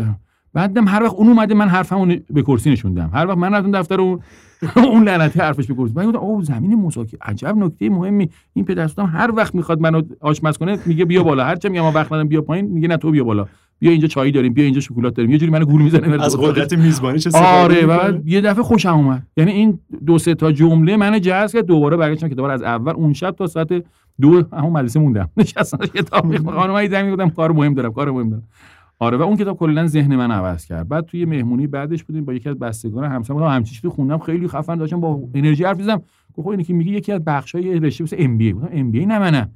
بعدم 0.53 0.87
هر 0.87 1.03
وقت 1.03 1.13
اون 1.13 1.27
اومده 1.27 1.53
من 1.55 1.67
حرفمو 1.67 2.15
به 2.29 2.41
کرسی 2.41 2.71
نشوندم 2.71 3.09
هر 3.13 3.27
وقت 3.27 3.37
من 3.37 3.53
رفتم 3.53 3.71
دفتر 3.71 4.01
اون 4.01 4.19
اون 4.75 5.03
لعنتی 5.03 5.39
حرفش 5.39 5.67
به 5.67 5.73
کرسی. 5.73 5.93
من 5.95 6.05
گفتم 6.05 6.17
اوه 6.19 6.43
زمین 6.43 6.75
مذاکره 6.75 7.19
عجب 7.21 7.57
نکته 7.57 7.89
مهمی. 7.89 8.29
این 8.53 8.65
پدرستم 8.65 9.05
هر 9.05 9.31
وقت 9.35 9.55
می‌خواد 9.55 9.81
منو 9.81 10.01
آشپز 10.21 10.57
کنه 10.57 10.77
میگه 10.85 11.05
بیا 11.05 11.23
بالا. 11.23 11.45
هر 11.45 11.55
چه 11.55 11.69
میگم 11.69 11.81
ما 11.81 11.91
وقت 11.91 12.11
ندارم 12.11 12.27
بیا 12.27 12.41
پایین. 12.41 12.65
میگه 12.65 12.87
نه 12.87 12.97
تو 12.97 13.11
بیا 13.11 13.23
بالا. 13.23 13.45
بیا 13.79 13.91
اینجا 13.91 14.07
چای 14.07 14.31
داریم 14.31 14.53
بیا 14.53 14.65
اینجا 14.65 14.79
شکلات 14.79 15.13
داریم. 15.13 15.31
یه 15.31 15.37
جوری 15.37 15.51
منو 15.51 15.65
گول 15.65 15.81
می‌زنه. 15.81 16.23
از 16.23 16.37
قدرت 16.37 16.73
میزبانی 16.73 17.19
چه 17.19 17.29
آره 17.37 17.85
بعد 17.85 18.27
یه 18.27 18.41
دفعه 18.41 18.63
خوشم 18.63 18.93
اومد. 18.93 19.27
یعنی 19.37 19.51
این 19.51 19.79
دو 20.05 20.17
سه 20.17 20.35
تا 20.35 20.51
جمله 20.51 20.97
منو 20.97 21.19
جذب 21.19 21.53
کرد. 21.53 21.65
دوباره 21.65 21.97
برگشتم 21.97 22.29
که 22.29 22.35
دوباره 22.35 22.53
از 22.53 22.63
اول 22.63 22.91
اون 22.93 23.13
شب 23.13 23.31
تا 23.31 23.47
ساعت 23.47 23.69
دو 24.21 24.43
همون 24.53 24.73
مدرسه 24.73 24.99
موندم. 24.99 25.29
نشستم 25.37 25.77
کتاب 25.77 26.25
می‌خونم 26.25 26.55
خانمای 26.59 26.89
زمین 26.89 27.11
گفتم 27.13 27.29
کار 27.29 27.51
مهم 27.51 27.73
دارم 27.73 27.93
کار 27.93 28.11
مهم 28.11 28.29
دارم. 28.29 28.43
آره 29.01 29.17
و 29.17 29.21
اون 29.21 29.37
کتاب 29.37 29.57
کلا 29.57 29.87
ذهن 29.87 30.15
من 30.15 30.31
عوض 30.31 30.65
کرد. 30.65 30.87
بعد 30.87 31.05
توی 31.05 31.25
مهمونی 31.25 31.67
بعدش 31.67 32.03
بودیم 32.03 32.25
با 32.25 32.33
یکی 32.33 32.49
از 32.49 32.59
بستگان 32.59 33.03
همسر 33.03 33.33
بودم 33.33 33.47
همچین 33.47 33.75
چیزی 33.75 33.89
خوندم 33.89 34.17
خیلی 34.17 34.47
خفن 34.47 34.75
داشتم 34.75 34.99
با 34.99 35.21
انرژی 35.33 35.63
حرف 35.63 35.81
زدم 35.81 36.01
گفت 36.33 36.47
اینی 36.47 36.63
که 36.63 36.73
میگه 36.73 36.91
یکی 36.91 37.11
از 37.11 37.23
بخشای 37.25 37.79
رشته 37.79 38.03
مثل 38.03 38.15
ام 38.19 38.37
بی 38.37 38.45
ای 38.45 38.53
گفتم 38.53 38.69
ام 38.71 38.91
بی 38.91 38.99
ای 38.99 39.05
نه 39.05 39.19
منم. 39.19 39.49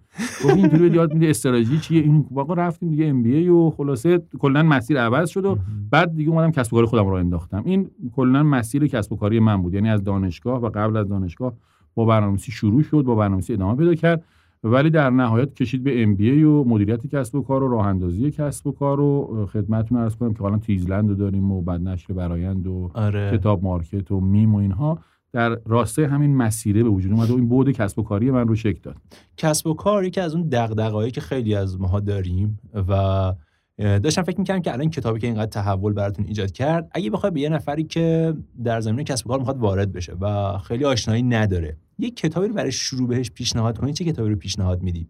گفت 0.46 0.56
اینطوری 0.56 0.88
یاد 0.88 1.14
میده 1.14 1.30
استراتژی 1.30 1.80
چیه؟ 1.80 2.02
این 2.02 2.26
واقعا 2.32 2.56
رفتیم 2.56 2.90
دیگه 2.90 3.06
ام 3.06 3.24
بی 3.24 3.36
ای 3.36 3.50
و 3.50 3.70
خلاصه 3.70 4.22
کلا 4.40 4.64
مسیر 4.64 5.00
عوض 5.02 5.30
شد 5.30 5.46
و 5.46 5.58
بعد 5.92 6.16
دیگه 6.16 6.30
اومدم 6.30 6.52
کسب 6.52 6.74
و 6.74 6.78
کار 6.78 6.86
خودم 6.86 7.06
رو 7.06 7.14
انداختم. 7.14 7.64
این 7.66 7.90
کلا 8.16 8.44
مسیر 8.44 8.88
کسب 8.88 9.14
و 9.14 9.16
کاری 9.16 9.40
من 9.40 9.62
بود. 9.62 9.74
یعنی 9.74 9.90
از 9.90 10.04
دانشگاه 10.04 10.62
و 10.62 10.70
قبل 10.70 10.98
از 10.98 11.08
دانشگاه 11.08 11.54
با 11.96 12.06
برنامه‌نویسی 12.06 12.52
شروع 12.52 12.84
شد 12.84 13.02
با 13.02 13.16
برنامه‌نویسی 13.16 13.54
ادامه 13.54 13.78
پیدا 13.78 13.96
کرد. 13.96 14.24
ولی 14.64 14.90
در 14.90 15.10
نهایت 15.10 15.54
کشید 15.54 15.84
به 15.84 16.04
MBA 16.04 16.44
و 16.44 16.64
مدیریت 16.64 17.08
کسب 17.08 17.36
و 17.36 17.42
کار 17.42 17.64
و 17.64 17.68
راه 17.68 17.88
اندازی 17.88 18.32
کسب 18.32 18.68
و 18.68 18.72
کار 18.72 18.98
رو 18.98 19.46
خدمتتون 19.46 19.98
عرض 19.98 20.16
کنم 20.16 20.34
که 20.34 20.40
حالا 20.40 20.58
تیزلند 20.58 21.10
رو 21.10 21.16
داریم 21.16 21.52
و 21.52 21.62
بعد 21.62 21.82
نشر 21.82 22.14
برایند 22.14 22.68
و 22.68 22.92
آره. 22.94 23.38
کتاب 23.38 23.64
مارکت 23.64 24.12
و 24.12 24.20
میم 24.20 24.56
و 24.56 24.58
اینها 24.58 25.00
در 25.32 25.60
راستای 25.66 26.08
همین 26.08 26.36
مسیره 26.36 26.84
به 26.84 26.90
وجود 26.90 27.12
اومد 27.12 27.30
و 27.30 27.36
این 27.36 27.48
بود 27.48 27.72
کسب 27.72 28.00
و 28.00 28.04
کاری 28.04 28.32
من 28.32 28.48
رو 28.48 28.56
شکل 28.56 28.80
داد 28.84 28.96
کسب 29.38 29.68
و 29.68 29.74
کار 29.74 30.10
که 30.10 30.22
از 30.22 30.36
اون 30.36 30.48
دغدغه‌ای 30.52 31.12
که 31.12 31.22
خیلی 31.22 31.56
از 31.56 31.80
ماها 31.80 32.00
داریم 32.00 32.60
و 32.90 33.34
داشتم 33.78 34.24
فکر 34.24 34.38
می‌کردم 34.38 34.62
که 34.62 34.74
الان 34.74 34.90
کتابی 34.90 35.20
که 35.20 35.28
اینقدر 35.28 35.46
تحول 35.46 35.94
براتون 35.94 36.26
ایجاد 36.26 36.52
کرد 36.52 36.92
اگه 36.92 37.10
بخوای 37.10 37.32
به 37.32 37.40
یه 37.40 37.50
نفری 37.50 37.84
که 37.84 38.34
در 38.64 38.82
زمینه 38.82 39.04
کسب 39.04 39.28
و 39.28 39.30
کار 39.30 39.40
می‌خواد 39.40 39.58
وارد 39.58 39.92
بشه 39.92 40.14
و 40.22 40.58
خیلی 40.58 40.86
آشنایی 40.86 41.24
نداره 41.24 41.78
یه 42.00 42.10
کتابی 42.12 42.48
رو 42.48 42.54
برای 42.54 42.72
شروع 42.72 43.08
بهش 43.08 43.32
پیشنهاد 43.32 43.78
کنی 43.78 43.94
چه 43.94 44.06
کتابی 44.06 44.30
رو 44.30 44.36
پیشنهاد 44.36 44.84
میدی؟ 44.84 45.08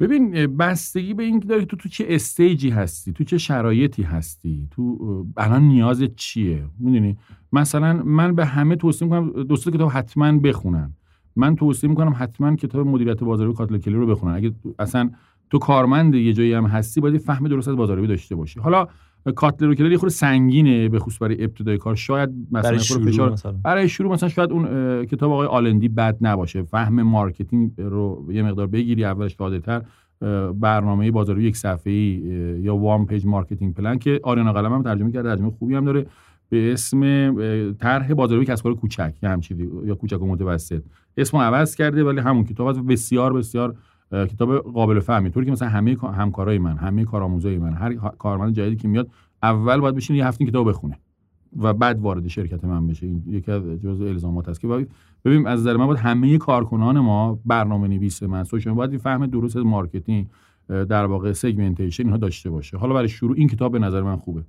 ببین 0.00 0.56
بستگی 0.56 1.14
به 1.14 1.22
این 1.22 1.38
داره 1.38 1.64
تو 1.64 1.76
تو 1.76 1.88
چه 1.88 2.04
استیجی 2.08 2.70
هستی 2.70 3.12
تو 3.12 3.24
چه 3.24 3.38
شرایطی 3.38 4.02
هستی 4.02 4.68
تو 4.70 5.26
الان 5.36 5.62
نیاز 5.62 6.02
چیه؟ 6.16 6.64
می‌دونی؟ 6.78 7.16
مثلا 7.52 7.92
من 7.92 8.34
به 8.34 8.46
همه 8.46 8.76
توصیه 8.76 9.08
می‌کنم 9.08 9.42
دوست 9.42 9.68
کتاب 9.68 9.90
حتما 9.92 10.38
بخونن. 10.38 10.94
من 11.36 11.56
توصیه 11.56 11.90
می‌کنم 11.90 12.14
حتما 12.18 12.56
کتاب 12.56 12.86
مدیریت 12.86 13.24
بازاریابی 13.24 13.56
کاتل 13.56 13.78
کلی 13.78 13.94
رو 13.94 14.06
بخونن. 14.06 14.34
اگه 14.34 14.52
اصلا 14.78 15.10
تو 15.54 15.58
کارمند 15.58 16.14
یه 16.14 16.32
جایی 16.32 16.52
هم 16.52 16.66
هستی 16.66 17.00
باید 17.00 17.18
فهم 17.18 17.48
درست 17.48 17.68
از 17.68 17.76
بازاریابی 17.76 18.08
داشته 18.08 18.34
باشی. 18.34 18.60
حالا 18.60 18.86
کاتلر 19.36 19.68
و 19.68 19.74
کلر 19.74 19.92
یه 19.92 19.98
خورده 19.98 20.14
سنگینه 20.14 20.88
به 20.88 20.98
خصوص 20.98 21.22
برای 21.22 21.44
ابتدای 21.44 21.78
کار. 21.78 21.94
شاید 21.94 22.30
مثلا 22.50 22.62
برای 22.62 22.78
شروع 22.78 23.04
فشار 23.04 23.32
مثلا. 23.32 23.52
برای 23.64 23.88
شروع 23.88 24.12
مثلا 24.12 24.28
شاید 24.28 24.50
اون 24.50 24.64
کتاب 25.04 25.32
آقای 25.32 25.46
آلن 25.46 25.67
دیب 25.67 25.88
بد 25.88 26.16
نباشه. 26.20 26.62
فهم 26.62 27.02
marketing 27.02 27.70
رو 27.78 28.28
یه 28.30 28.42
مقدار 28.42 28.66
بگیری 28.66 29.04
اولش 29.04 29.34
ساده 29.34 29.60
تر 29.60 29.82
برنامه 30.52 31.10
بازار 31.10 31.40
یک 31.40 31.56
صفحه 31.56 31.92
ای 31.92 32.22
یا 32.62 32.76
one 32.76 33.06
page 33.06 33.26
marketing 33.26 33.74
plan 33.74 33.98
که 33.98 34.20
آریانا 34.22 34.52
قلم 34.52 34.72
هم 34.72 34.82
ترجمه 34.82 35.12
کرده 35.12 35.28
ترجمه 35.28 35.50
خوبی 35.50 35.74
هم 35.74 35.84
داره 35.84 36.06
به 36.48 36.72
اسم 36.72 37.02
طرح 37.72 38.14
بازاریابی 38.14 38.46
کسب 38.46 38.62
کار 38.62 38.74
کوچک. 38.74 39.14
یا 39.22 39.30
همچین 39.30 39.70
یا 39.84 39.94
کوچک 39.94 40.22
و 40.22 40.26
متوسط. 40.26 40.82
اسمو 41.16 41.40
عوض 41.40 41.74
کرده 41.74 42.04
ولی 42.04 42.20
همون 42.20 42.44
کتاب 42.44 42.92
بسیار 42.92 43.32
بسیار 43.32 43.74
کتاب 44.14 44.56
قابل 44.56 45.00
فهمی. 45.00 45.30
طوری 45.30 45.46
که 45.46 45.52
مثلا 45.52 45.68
همه 45.68 45.96
همکارای 46.02 46.58
من 46.58 46.76
همه 46.76 47.04
کارآموزای 47.04 47.58
من 47.58 47.72
هر 47.72 47.94
کارمند 47.94 48.54
جدیدی 48.54 48.76
که 48.76 48.88
میاد 48.88 49.08
اول 49.42 49.80
باید 49.80 49.94
بشینه 49.94 50.18
یه 50.18 50.26
هفته 50.26 50.46
کتاب 50.46 50.68
بخونه 50.68 50.98
و 51.56 51.72
بعد 51.72 52.00
وارد 52.00 52.28
شرکت 52.28 52.64
من 52.64 52.86
بشه. 52.86 53.06
این 53.06 53.22
یکی 53.26 53.52
از 53.52 53.62
جزء 53.62 54.06
الزامات 54.06 54.48
است 54.48 54.60
که 54.60 54.86
ببین 55.24 55.46
از 55.46 55.60
نظر 55.60 55.76
من 55.76 55.86
باید 55.86 55.98
همه 55.98 56.38
کارکنان 56.38 57.00
ما 57.00 57.38
برنامه 57.44 57.88
نویس 57.88 58.22
من 58.22 58.44
social 58.44 58.74
باید 58.74 58.96
فهم 58.96 59.26
درست 59.26 59.56
marketing 59.56 60.26
در 60.68 61.06
واقع 61.06 61.32
segmentation 61.32 62.02
اینها 62.02 62.16
داشته 62.16 62.50
باشه. 62.50 62.76
حالا 62.76 62.94
برای 62.94 63.08
شروع 63.08 63.34
این 63.36 63.48
کتاب 63.48 63.72
به 63.72 63.78
نظر 63.78 64.02
من 64.02 64.16
خوبه. 64.16 64.44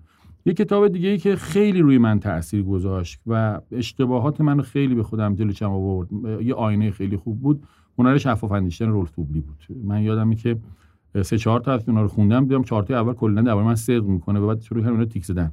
یه 0.46 0.54
کتاب 0.54 0.88
دیگه 0.88 1.10
ای 1.10 1.18
که 1.18 1.36
خیلی 1.36 1.82
روی 1.82 1.98
من 1.98 2.20
تاثیر 2.20 2.64
گذاشت 2.64 3.22
و 3.28 3.62
اشتباهات 3.72 4.42
من 4.42 4.62
خیلی 4.62 4.96
به 4.96 5.04
خودم 5.04 5.36
جلو 5.36 5.48
چشمم 5.48 5.72
آورد 5.72 6.10
یه 6.42 6.54
آینه 6.54 6.92
خیلی 6.92 7.18
خوب 7.18 7.40
بود. 7.40 7.64
هنر 8.00 8.18
شفاف 8.18 8.52
اندیشیدن 8.52 8.90
رولف 8.90 9.12
توبلی 9.12 9.42
بود. 9.42 9.58
من 9.84 10.02
یادمه 10.02 10.36
که 10.36 10.58
سه 11.22 11.38
چهار 11.38 11.60
تا 11.60 11.74
از 11.74 11.90
اونا 11.90 12.02
رو 12.02 12.08
خوندم 12.08 12.44
دیدم 12.44 12.64
چهار 12.64 12.84
تا 12.84 13.00
اول 13.00 13.14
کلا 13.14 13.42
درباره 13.42 13.66
من 13.66 13.76
صدق 13.76 14.04
می‌کنه 14.04 14.40
و 14.40 14.48
بعد 14.48 14.62
شروع 14.62 14.82
کردم 14.82 14.94
اونها 14.94 15.06
تیک 15.06 15.26
زدن. 15.26 15.52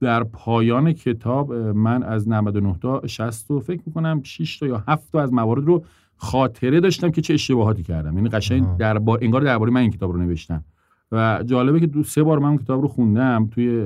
در 0.00 0.24
پایان 0.24 0.92
کتاب 0.92 1.52
من 1.54 2.02
از 2.02 2.28
99 2.28 2.76
تا 2.80 3.06
60 3.06 3.48
تا 3.48 3.60
فکر 3.60 3.82
می‌کنم 3.86 4.20
6 4.22 4.58
تا 4.58 4.66
یا 4.66 4.84
7 4.88 5.12
تا 5.12 5.22
از 5.22 5.32
موارد 5.32 5.64
رو 5.64 5.84
خاطره 6.16 6.80
داشتم 6.80 7.10
که 7.10 7.20
چه 7.20 7.34
اشتباهاتی 7.34 7.82
کردم. 7.82 8.16
یعنی 8.16 8.28
قشنگ 8.28 8.76
دربار 8.76 9.18
انگار 9.22 9.40
درباره 9.40 9.70
من 9.70 9.80
این 9.80 9.90
کتاب 9.90 10.12
رو 10.12 10.18
نوشتم 10.18 10.64
و 11.12 11.42
جالبه 11.46 11.80
که 11.80 11.86
دو 11.86 12.02
سه 12.02 12.22
بار 12.22 12.38
من 12.38 12.58
کتاب 12.58 12.82
رو 12.82 12.88
خوندم 12.88 13.48
توی 13.50 13.82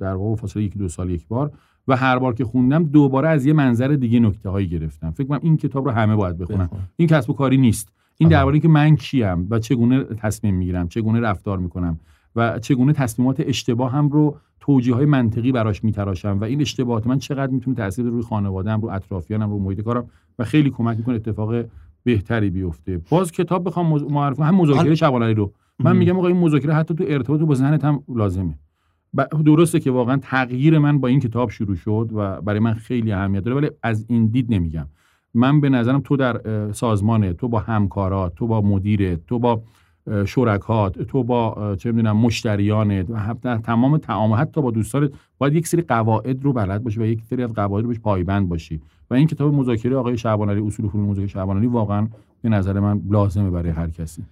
در 0.00 0.14
واقع 0.14 0.36
فاصله 0.36 0.62
یک 0.62 0.78
دو 0.78 0.88
سال 0.88 1.10
یک 1.10 1.28
بار. 1.28 1.50
و 1.88 1.96
هر 1.96 2.18
بار 2.18 2.34
که 2.34 2.44
خوندم 2.44 2.84
دوباره 2.84 3.28
از 3.28 3.46
یه 3.46 3.52
منظر 3.52 3.88
دیگه 3.88 4.20
نکته 4.20 4.50
هایی 4.50 4.68
گرفتم. 4.68 5.10
فکر 5.10 5.26
کنم 5.26 5.40
این 5.42 5.56
کتاب 5.56 5.84
رو 5.84 5.90
همه 5.90 6.16
باید 6.16 6.38
بخونن. 6.38 6.68
این 6.96 7.08
کسب 7.08 7.30
و 7.30 7.32
کاری 7.32 7.56
نیست. 7.56 7.92
این 8.18 8.28
درباره 8.28 8.60
که 8.60 8.68
من 8.68 8.96
کیم 8.96 9.46
و 9.50 9.58
چگونه 9.58 10.04
تصمیم 10.04 10.54
می‌گیرم 10.54 10.88
چگونه 10.88 11.20
رفتار 11.20 11.58
می‌کنم 11.58 12.00
و 12.36 12.58
چگونه 12.58 12.92
تصمیمات 12.92 13.42
اشتباه 13.46 13.92
هم 13.92 14.08
رو 14.08 14.36
توجیه 14.60 14.94
های 14.94 15.06
منطقی 15.06 15.52
براش 15.52 15.84
میتراشم 15.84 16.38
و 16.40 16.44
این 16.44 16.60
اشتباهات 16.60 17.06
من 17.06 17.18
چقدر 17.18 17.52
می‌تونه 17.52 17.76
تاثیر 17.76 18.04
روی 18.04 18.22
خانواده‌ام 18.22 18.80
رو 18.80 18.88
اطرافیانم 18.88 19.50
رو 19.50 19.58
محیط 19.58 19.80
کارم 19.80 20.04
و 20.38 20.44
خیلی 20.44 20.70
کمک 20.70 20.98
می‌کنه 20.98 21.14
اتفاق 21.14 21.64
بهتری 22.04 22.50
بیفته. 22.50 23.00
باز 23.10 23.32
کتاب 23.32 23.64
بخوام 23.64 24.02
معرفی 24.10 24.42
هم 24.42 24.54
مذاکره 24.54 24.94
شبانه 24.94 25.32
رو. 25.32 25.52
من 25.78 25.96
میگم 25.96 26.18
آقا 26.18 26.26
این 26.26 26.36
مذاکره 26.36 26.74
حتی 26.74 26.94
تو 26.94 27.04
ارتباط 27.08 27.40
با 27.40 27.54
ذهنت 27.54 27.84
هم 27.84 28.02
لازمه. 28.14 28.54
درسته 29.44 29.80
که 29.80 29.90
واقعا 29.90 30.16
تغییر 30.16 30.78
من 30.78 30.98
با 30.98 31.08
این 31.08 31.20
کتاب 31.20 31.50
شروع 31.50 31.76
شد 31.76 32.10
و 32.14 32.40
برای 32.40 32.60
من 32.60 32.74
خیلی 32.74 33.12
اهمیت 33.12 33.44
داره 33.44 33.56
ولی 33.56 33.70
از 33.82 34.06
این 34.08 34.26
دید 34.26 34.54
نمیگم. 34.54 34.86
من 35.34 35.60
به 35.60 35.68
نظرم 35.68 36.00
تو 36.00 36.16
در 36.16 36.72
سازمان 36.72 37.32
تو 37.32 37.48
با 37.48 37.58
همکارات 37.58 38.34
تو 38.34 38.46
با 38.46 38.60
مدیرت 38.60 39.26
تو 39.26 39.38
با 39.38 39.62
شرکات 40.26 41.02
تو 41.02 41.24
با 41.24 41.76
چه 41.78 41.92
می‌دونم 41.92 42.16
مشتریانت 42.16 43.06
و 43.10 43.58
تمام 43.58 43.98
تعامل 43.98 44.36
حتی 44.36 44.62
با 44.62 44.70
دوستانت 44.70 45.10
باید 45.38 45.54
یک 45.54 45.66
سری 45.66 45.82
قواعد 45.82 46.44
رو 46.44 46.52
بلد 46.52 46.82
باشی 46.82 47.00
و 47.00 47.06
یک 47.06 47.22
سری 47.30 47.42
از 47.42 47.52
قواعد 47.52 47.82
رو 47.82 47.88
بهش 47.88 47.98
پایبند 47.98 48.48
باشی. 48.48 48.80
و 49.10 49.14
این 49.14 49.26
کتاب 49.26 49.54
مذاکره 49.54 49.96
آقای 49.96 50.18
شعبان 50.18 50.50
علی 50.50 50.60
اصول 50.60 50.88
فنون 50.88 51.04
مذاکره 51.04 51.26
شعبان 51.26 51.56
علی 51.56 51.66
واقعا 51.66 52.08
به 52.42 52.48
نظر 52.48 52.80
من 52.80 53.02
لازمه 53.10 53.50
برای 53.50 53.70
هر 53.70 53.88
کسی. 53.90 54.22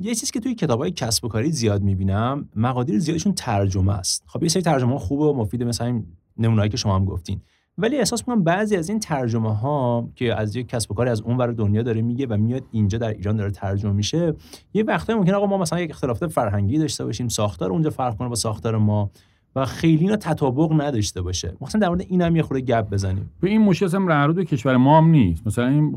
یه 0.00 0.14
چیزی 0.14 0.32
که 0.32 0.40
توی 0.40 0.54
کتابای 0.54 0.90
کسب 0.90 1.24
و 1.24 1.28
کاری 1.28 1.52
زیاد 1.52 1.82
می‌بینم 1.82 2.48
مقادیر 2.56 2.98
زیادشون 2.98 3.32
ترجمه 3.32 3.92
است. 3.92 4.24
خب 4.26 4.42
یه 4.42 4.48
سری 4.48 4.62
ترجمه 4.62 4.98
خوبه 4.98 5.24
و 5.24 5.32
مفیده 5.32 5.64
مثلا 5.64 6.02
نمونه‌ای 6.38 6.68
که 6.68 6.76
شما 6.76 6.96
هم 6.96 7.04
گفتین. 7.04 7.40
ولی 7.78 7.96
احساس 7.96 8.20
می‌کنم 8.20 8.44
بعضی 8.44 8.76
از 8.76 8.88
این 8.88 9.00
ترجمه 9.00 9.56
ها 9.56 10.08
که 10.14 10.34
از 10.34 10.56
یک 10.56 10.68
کسب 10.68 10.90
و 10.90 10.94
کاری 10.94 11.10
از 11.10 11.20
اون 11.20 11.36
ور 11.36 11.52
دنیا 11.52 11.82
داره 11.82 12.02
میگه 12.02 12.26
و 12.26 12.36
میاد 12.36 12.62
اینجا 12.70 12.98
در 12.98 13.08
ایران 13.08 13.36
داره 13.36 13.50
ترجمه 13.50 13.92
میشه 13.92 14.34
یه 14.74 14.82
وقتایی 14.82 15.18
ممکن 15.18 15.34
آقا 15.34 15.46
ما 15.46 15.58
مثلا 15.58 15.80
یک 15.80 15.90
اختلافات 15.90 16.32
فرهنگی 16.32 16.78
داشته 16.78 17.04
باشیم 17.04 17.28
ساختار 17.28 17.70
اونجا 17.70 17.90
فرق 17.90 18.16
کنه 18.16 18.28
با 18.28 18.34
ساختار 18.34 18.76
ما 18.76 19.10
و 19.56 19.66
خیلی 19.66 20.04
اینا 20.04 20.16
تطابق 20.16 20.82
نداشته 20.82 21.22
باشه. 21.22 21.56
مثلا 21.60 21.80
در 21.80 21.88
مورد 21.88 22.00
اینم 22.00 22.36
یه 22.36 22.42
خورده 22.42 22.60
گپ 22.60 22.90
بزنیم. 22.90 23.30
به 23.40 23.48
این 23.48 23.60
مشکل 23.60 23.96
هم 23.96 24.32
به 24.32 24.44
کشور 24.44 24.76
ما 24.76 24.98
هم 24.98 25.10
نیست. 25.10 25.46
مثلا 25.46 25.66
این 25.66 25.96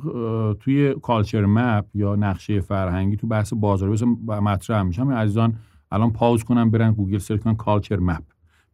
توی 0.59 0.95
culture 1.01 1.45
map 1.45 1.85
یا 1.93 2.15
نقشه 2.15 2.61
فرهنگی 2.61 3.15
تو 3.15 3.27
بحث 3.27 3.53
بازار 3.53 3.89
مطرح 4.27 4.83
میشه. 4.83 5.01
همین 5.01 5.17
عزیزان 5.17 5.55
الان 5.91 6.13
pause 6.13 6.43
کنن 6.43 6.69
برن 6.69 6.91
گوگل 6.91 7.17
search 7.17 7.41
کنن 7.41 7.55
culture 7.55 7.99
map 7.99 8.23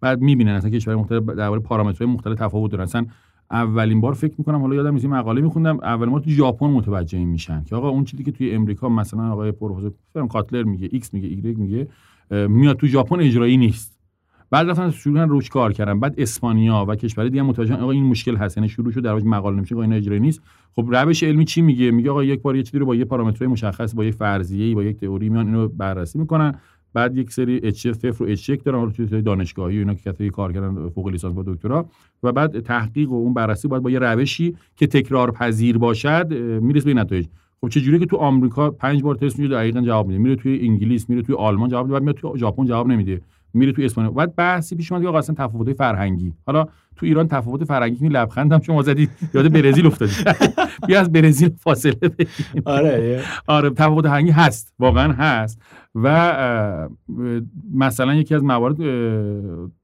بعد 0.01 0.22
می‌بینن 0.22 0.51
اصلا 0.51 0.70
کشور 0.70 0.96
مختلف 0.96 1.24
درباره 1.24 1.62
پارامترهای 1.62 2.13
مختلف 2.13 2.39
تفاوت 2.39 2.72
دارن. 2.72 2.84
اصلا 2.84 3.06
اولین 3.51 4.01
بار 4.01 4.13
فکر 4.13 4.34
می‌کنم 4.38 4.62
حالا 4.62 4.75
یادم 4.75 4.94
نیست 4.94 5.06
مقاله 5.06 5.41
میخوندم 5.41 5.79
اول 5.79 6.10
ما 6.10 6.20
تو 6.20 6.29
ژاپن 6.29 6.65
متوجه 6.65 7.25
میشن 7.25 7.63
که 7.63 7.75
آقا 7.75 7.89
اون 7.89 8.03
چیزی 8.03 8.24
که 8.24 8.32
توی 8.32 8.51
امریکا 8.51 8.89
مثلا 8.89 9.32
آقای 9.32 9.51
پروفسور 9.51 9.91
کاتلر 10.29 10.63
میگه 10.63 10.89
ایکس 10.91 11.13
میگه 11.13 11.27
ایگرگ 11.27 11.58
میگه 11.58 11.88
میاد 12.48 12.77
تو 12.77 12.88
ژاپن 12.88 13.20
اجرایی 13.20 13.58
نیست. 13.58 14.00
بعد 14.51 14.70
رفتن 14.70 14.91
شروع 14.91 15.25
روش 15.25 15.50
کار 15.50 15.74
کردن. 15.74 16.00
بعد 16.00 16.15
اسپانیا 16.18 16.86
و 16.88 16.96
کشور 16.96 17.27
دیگه 17.27 17.41
متوجه 17.41 17.75
آقا 17.75 17.91
این 17.91 18.03
مشکل 18.03 18.36
هست. 18.36 18.58
یعنی 18.58 18.70
شروع 18.70 18.91
شد 18.91 19.01
در 19.01 19.13
واقع 19.13 19.25
مقاله 19.25 19.58
نمیشه 19.58 19.75
آقا 19.75 19.82
این 19.82 19.94
اجرایی 19.94 20.20
نیست. 20.20 20.41
خب 20.75 20.86
روش 20.89 21.24
علمی 21.24 21.46
چی 21.46 21.62
میگه؟ 21.62 21.91
میگه 21.91 22.12
آقا 22.12 22.24
یک 22.24 22.41
بار 22.41 22.56
یه 22.56 22.63
چیزی 22.63 22.79
رو 22.79 22.86
با 22.86 22.96
یه 22.96 23.06
پارامترهای 23.06 23.48
مشخص 23.48 23.96
با 23.96 24.06
یه 24.06 24.12
فرضیه 24.12 24.75
با 24.75 24.84
یک 24.84 24.98
تئوری 24.98 25.29
میان 25.29 25.46
اینو 25.46 25.68
بررسی 25.68 26.20
می‌کنن. 26.20 26.56
بعد 26.93 27.17
یک 27.17 27.31
سری 27.31 27.60
اچ 27.63 27.88
اف 28.03 28.22
و 28.22 28.25
اچ 28.27 28.50
یک 28.50 28.63
دارن 28.63 28.91
توی 28.91 29.22
دانشگاهی 29.22 29.77
و 29.77 29.79
اینا 29.79 29.93
که 29.93 30.01
کتابی 30.01 30.29
کار 30.29 30.53
کردن 30.53 30.89
فوق 30.89 31.08
لیسانس 31.08 31.36
با 31.36 31.43
دکترا. 31.43 31.89
و 32.24 32.31
بعد 32.31 32.60
تحقیق 32.60 33.12
و 33.12 33.15
اون 33.15 33.34
بررسی 33.34 33.67
باید 33.67 33.84
با 33.84 33.91
یه 33.91 34.00
روشی 34.00 34.55
که 34.75 34.88
تکرار 34.88 35.31
پذیر 35.31 35.77
باشد 35.77 36.34
می‌رسه 36.62 36.86
به 36.86 36.93
نتایج. 36.93 37.25
خب 37.62 37.69
چه 37.69 37.81
جوری 37.81 38.00
که 38.00 38.05
تو 38.05 38.17
آمریکا 38.17 38.69
پنج 38.69 39.01
بار 39.01 39.15
تست 39.15 39.39
میده 39.39 39.55
دقیقاً 39.55 39.81
جواب 39.81 40.08
میده. 40.08 40.19
میره 40.19 40.36
توی 40.36 40.60
انگلیس 40.60 41.10
میره 41.10 41.22
توی 41.22 41.36
آلمان 41.36 41.69
جواب 41.69 41.86
میده 41.86 41.93
بعد 41.93 42.03
میاد 42.03 42.15
توی 42.15 42.39
ژاپن 42.39 42.65
جواب 42.65 42.88
نمیده. 42.88 43.22
میره 43.53 43.72
توی 43.72 43.86
اسپانیا. 43.86 44.12
بعد 44.12 44.36
بحثی 44.36 44.75
پیش 44.75 44.91
اومد 44.91 45.03
که 45.03 45.18
اصلا 45.18 45.36
تفاوت‌های 45.36 45.74
فرهنگی. 45.74 46.34
حالا 46.46 46.65
تو 46.96 47.06
ایران 47.06 47.27
تفاوت 47.27 47.63
فرهنگی 47.63 48.03
می 48.03 48.10
لبخند 48.10 48.53
هم 48.53 48.60
شما 48.62 48.82
زدید 48.82 49.10
یاد 49.34 49.51
برزیل 49.51 49.86
افتادی. 49.86 50.12
بیا 50.88 51.00
از 51.00 51.12
برزیل 51.12 51.50
فاصله 51.50 51.94
بگیریم. 51.94 52.63
آره 52.65 53.24
آره 53.48 53.70
تفاوت 53.70 54.08
فرهنگی 54.08 54.32
هست. 54.32 54.74
واقعا 54.79 55.13
هست. 55.13 55.62
و 55.96 56.88
مثلا 57.74 58.15
یکی 58.15 58.36
از 58.36 58.44
موارد 58.44 58.77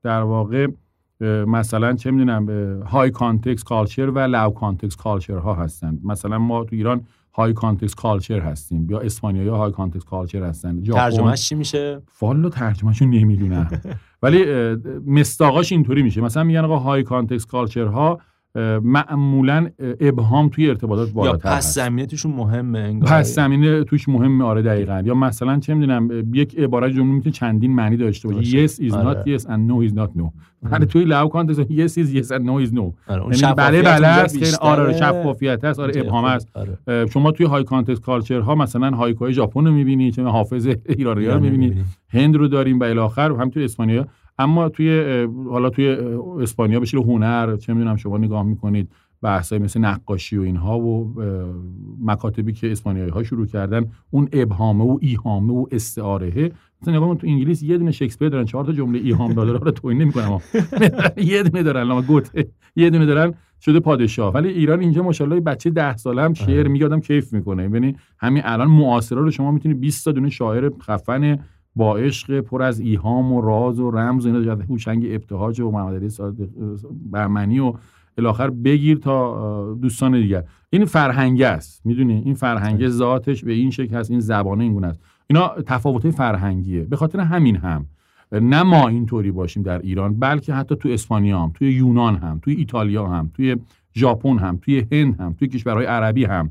در 0.04 0.22
واقع 0.22 0.68
مثلا 1.48 1.94
چه 1.94 2.12
می‌دونم 2.12 2.48
high 2.82 3.12
context 3.12 3.64
culture 3.64 4.10
و 4.10 4.20
low 4.20 4.50
context 4.50 4.96
culture 4.96 5.38
ها 5.38 5.54
هستن 5.54 6.00
مثلا 6.04 6.40
ما 6.40 6.64
تو 6.64 6.76
ایران 6.76 7.02
high 7.36 7.54
context 7.54 7.96
culture 7.96 8.40
هستیم. 8.39 8.88
یا 8.89 9.00
اسپانیایی 9.00 9.50
high 9.50 9.72
context 9.72 10.04
culture 10.04 10.44
هستن. 10.44 10.84
ترجمهش 10.84 11.50
چی 11.50 11.56
میشه؟ 11.56 12.01
فعلا 12.08 12.50
ترجمهشو 12.50 13.06
نمی‌دونم. 13.06 13.82
ولی 14.24 14.46
مصداقاش 15.06 15.72
اینطوری 15.72 16.04
میشه. 16.04 16.22
مثلا 16.22 16.44
میگن 16.44 16.60
آقا 16.60 16.77
high 16.78 17.04
context 17.04 17.46
culture 17.46 17.86
ها 17.86 18.20
معمولا 18.84 19.70
ابهام 20.00 20.50
توی 20.50 20.70
ارتباطات 20.70 21.12
بالاتر 21.12 21.50
یا 21.50 21.56
پس 21.56 21.74
زمینه 21.76 22.06
توشون 22.06 22.32
مهمه 22.32 22.80
انگار. 22.80 23.10
پس 23.10 23.36
زمینه 23.36 23.84
توش 23.84 24.10
مهمه 24.10 24.44
آره 24.44 24.62
دقیقا. 24.62 25.02
یا 25.06 25.14
مثلا 25.14 25.60
چه 25.60 25.74
می‌دونم 25.74 26.10
یک 26.34 26.60
عبارت 26.60 26.92
جمله 26.92 27.12
می‌تونه 27.12 27.34
چندین 27.34 27.76
معنی 27.76 27.98
داشته 27.98 28.28
باشه. 28.28 28.68
yes 28.68 28.72
is 28.72 28.94
آره. 28.94 29.24
not 29.24 29.28
yes 29.28 29.44
and 29.44 29.48
no 29.48 29.90
is 29.90 29.94
not 29.94 30.22
no. 30.22 30.32
ولی 30.72 30.86
توی 30.86 31.04
low 31.06 31.28
context 31.28 31.60
yes 31.60 32.06
is 32.06 32.24
yes 32.24 32.28
and 32.28 32.42
no 32.42 32.68
is 32.68 32.74
no. 32.74 32.94
آره. 33.08 33.38
یعنی 33.42 33.54
بله 33.58 33.82
بله 33.82 34.08
است 34.08 34.38
خیلی 34.40 34.56
آره 34.62 34.94
شفافیت 34.94 35.64
است 35.64 35.80
آره 35.80 36.02
ابهام 36.02 36.26
است. 36.26 36.50
آره. 36.54 37.06
شما 37.06 37.32
توی 37.32 37.46
high 37.46 37.64
context 37.64 38.00
culture 38.00 38.40
ها 38.40 38.56
مثلا 38.56 38.92
هایکوهای 38.92 39.34
ژاپن 39.34 39.66
رو 39.66 39.72
می‌بینی 39.72 40.12
چه 40.12 40.24
حافظ 40.24 40.68
ایرانی 40.90 41.26
رو 41.26 41.40
می‌بینی. 41.40 41.84
هند 42.10 42.36
رو 42.36 42.48
داریم 42.48 42.80
و 42.80 42.84
الی 42.84 43.00
آخر. 43.00 43.32
هم 43.32 43.50
توی 43.50 43.64
اسپانیا. 43.64 44.08
اما 44.38 44.70
توی 44.70 45.24
حالا 45.50 45.70
توی 45.70 45.88
اسپانیا 46.42 46.80
به 46.80 46.88
هنر 46.96 47.58
چه 47.58 47.74
می‌دونم 47.74 47.96
شما 47.96 48.18
نگاه 48.18 48.44
می‌کنید 48.44 48.89
بحثای 49.22 49.60
مثل 49.60 49.80
نقاشی 49.80 50.38
و 50.38 50.42
اینها 50.42 50.80
و 50.80 51.13
مکاتبی 52.01 52.54
که 52.54 52.72
اسپانیایی 52.72 53.12
ها 53.12 53.24
شروع 53.24 53.46
کردن 53.46 53.86
اون 54.12 54.30
ابهامه 54.34 54.84
و 54.84 54.98
ایهامه 55.01 55.54
و 55.54 55.65
استعاره 55.72 56.51
مثلا 56.82 56.96
نگاه 56.96 57.15
تو 57.15 57.27
انگلیس 57.27 57.63
یه 57.63 57.77
دونه 57.77 57.92
شکسپیر 57.92 58.30
دارن 58.30 58.46
چهار 58.46 58.65
تا 58.65 58.72
جمله 58.72 59.00
ایهام 59.00 59.34
داده 59.34 59.51
رو 59.51 59.72
توهین 59.72 60.01
نمی‌کنم 60.01 60.42
یه 61.32 61.44
دونه 61.44 61.63
دارن 61.63 61.84
لما 61.84 62.01
گوته. 62.01 62.48
یه 62.75 62.89
دونه 62.89 63.06
دارن 63.06 63.34
شده 63.62 63.80
پادشاه. 63.80 64.34
ولی 64.34 64.50
ایران 64.50 64.80
اینجا 64.80 65.04
ماشاءالله 65.04 65.39
بچه 65.39 65.70
10 65.70 65.98
ساله 65.98 66.22
هم 66.22 66.34
شعر 66.34 66.60
آره. 66.60 66.70
میگادم 66.70 67.00
کیف 67.00 67.34
می‌کنه. 67.34 67.70
ببین 67.70 67.98
همین 68.20 68.44
الان 68.46 68.68
معاصرا 68.68 69.22
رو 69.22 69.32
شما 69.32 69.51
می‌تونی 69.51 69.75
20 69.75 70.06
تا 70.06 70.12
دونه 70.12 70.30
شاعر 70.30 70.72
خفن 70.82 71.39
با 71.75 71.98
عشق 71.98 72.39
پر 72.39 72.63
از 72.63 72.79
ایهام 72.79 73.34
و 73.34 73.41
راز 73.41 73.79
و 73.79 73.91
رمز 73.91 74.25
و 74.25 74.36
اینا 74.36 74.55
هوشنگ 74.70 75.05
ابتهاج 75.10 75.60
و 75.62 75.72
محمد 75.72 75.96
علی 75.96 76.10
بهمنی 77.12 77.60
و 77.60 77.74
الاخر 78.17 78.50
بگیر 78.50 78.98
تا 78.98 79.74
دوستان 79.82 80.22
دیگر. 80.22 80.44
این 80.70 80.86
فرهنگه 80.86 81.48
است 81.48 81.85
می‌دونی؟ 81.85 82.22
این 82.25 82.33
فرهنگ 82.33 82.88
ذاتش 82.88 83.44
به 83.44 83.53
این 83.53 83.72
شکل 83.72 83.96
هست 83.96 84.11
این 84.11 84.20
زبانه 84.20 84.64
این 84.64 84.74
گونه 84.74 84.88
است. 84.88 85.00
اینا 85.27 85.48
تفاوت 85.66 86.09
فرهنگیه 86.09 86.81
به 86.81 86.96
خاطر 86.96 87.20
همین 87.20 87.55
هم. 87.55 87.85
نه 88.31 88.64
ما 88.64 88.88
اینطوری 88.88 89.31
باشیم 89.31 89.64
در 89.64 89.79
ایران 89.79 90.20
بلکه 90.20 90.53
حتی 90.53 90.75
تو 90.75 90.90
اسپانیا 90.90 91.40
هم 91.40 91.51
توی 91.53 91.72
یونان 91.72 92.16
هم 92.16 92.40
توی 92.40 92.53
ایتالیا 92.53 93.07
هم 93.07 93.31
توی 93.33 93.55
ژاپن 93.96 94.38
هم 94.38 94.57
توی 94.57 94.85
هند 94.92 95.20
هم 95.20 95.33
توی 95.33 95.48
کشورهای 95.48 95.85
عربی 95.85 96.25
هم. 96.25 96.50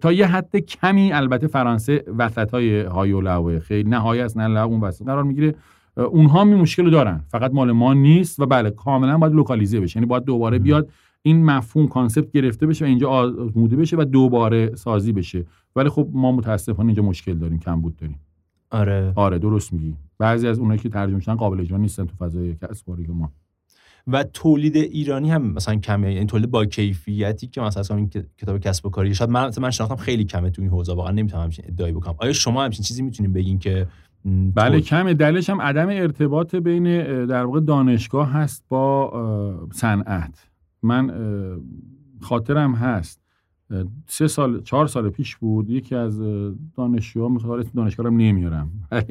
تا 0.00 0.12
یه 0.12 0.26
حد 0.26 0.56
کمی 0.56 1.12
البته 1.12 1.46
فرانسه 1.46 2.04
وسط 2.18 2.50
های 2.50 2.80
high 2.80 3.12
و 3.12 3.60
خیلی 3.60 3.90
نه 3.90 3.98
high 3.98 4.20
است 4.20 4.36
نه 4.36 4.60
اون 4.60 4.80
وسط 4.80 5.04
قرار 5.04 5.24
می‌گیره. 5.24 5.54
اونها 5.96 6.44
می 6.44 6.54
مشکل 6.54 6.90
دارن. 6.90 7.20
فقط 7.28 7.52
مال 7.54 7.72
ما 7.72 7.94
نیست 7.94 8.40
و 8.40 8.46
بله 8.46 8.70
کاملا 8.70 9.18
باید 9.18 9.32
لوکالیزه 9.32 9.80
بشه. 9.80 9.96
یعنی 9.96 10.06
باید 10.06 10.24
دوباره 10.24 10.58
بیاد 10.58 10.90
این 11.22 11.44
مفهوم 11.44 11.88
concept 11.88 12.32
گرفته 12.32 12.66
بشه 12.66 12.84
و 12.84 12.88
اینجا 12.88 13.08
آزموده 13.10 13.76
بشه 13.76 13.96
و 13.96 14.04
دوباره 14.04 14.74
سازی 14.74 15.12
بشه. 15.12 15.44
ولی 15.76 15.88
خب 15.88 16.08
ما 16.12 16.32
متاسفانه 16.32 16.86
اینجا 16.86 17.02
مشکل 17.02 17.34
داریم 17.34 17.58
کمبود 17.58 17.96
داریم. 17.96 18.20
آره. 18.70 19.12
آره 19.16 19.38
درست 19.38 19.72
میگی. 19.72 19.94
بعضی 20.18 20.48
از 20.48 20.58
اونایی 20.58 20.80
که 20.80 20.88
ترجمه 20.88 21.20
شدن 21.20 21.34
قابل 21.34 21.60
اجرا 21.60 21.78
نیستن 21.78 22.06
تو 22.06 22.16
فضای 22.16 22.54
کسب 22.54 22.90
ما. 23.08 23.32
و 24.08 24.24
تولید 24.24 24.76
ایرانی 24.76 25.30
هم 25.30 25.42
مثلا 25.42 25.76
کمه. 25.76 26.14
یعنی 26.14 26.26
تولید 26.26 26.50
با 26.50 26.64
کیفیتی 26.64 27.46
که 27.46 27.60
مثلا 27.60 27.96
این 27.96 28.10
کتاب 28.38 28.58
کسب 28.58 28.86
و 28.86 28.90
کاری 28.90 29.14
شاید 29.14 29.30
من 29.30 29.50
من 29.60 29.70
شناختم 29.70 29.96
خیلی 29.96 30.24
کمه 30.24 30.50
تو 30.50 30.62
این 30.62 30.70
حوزه. 30.70 30.94
واقعا 30.94 31.12
نمی‌تونم 31.12 31.42
همچین 31.42 31.64
ادعایی 31.68 31.92
بکنم. 31.92 32.14
آیا 32.18 32.32
شما 32.32 32.64
همچین 32.64 32.82
چیزی 32.84 33.02
می‌تونین 33.02 33.32
بگین 33.32 33.58
که 33.58 33.86
بله 34.54 34.80
کمه. 34.80 35.14
دلیلش 35.14 35.50
هم 35.50 35.60
عدم 35.60 35.88
ارتباط 35.88 36.54
بین 36.54 36.84
در 37.26 37.44
واقع 37.44 37.60
دانشگاه 37.60 38.30
هست 38.30 38.64
با 38.68 39.68
صنعت. 39.72 40.48
من 40.82 41.12
خاطرم 42.20 42.74
هست. 42.74 43.20
سه 44.06 44.28
سال 44.28 44.62
چهار 44.62 44.86
سال 44.86 45.10
پیش 45.10 45.36
بود. 45.36 45.70
یکی 45.70 45.94
از 45.94 46.20
دانشجوها 46.76 47.28
می‌خواد 47.28 47.72
دانشگاه 47.72 48.06
رو 48.06 48.12
نمیارم. 48.12 48.70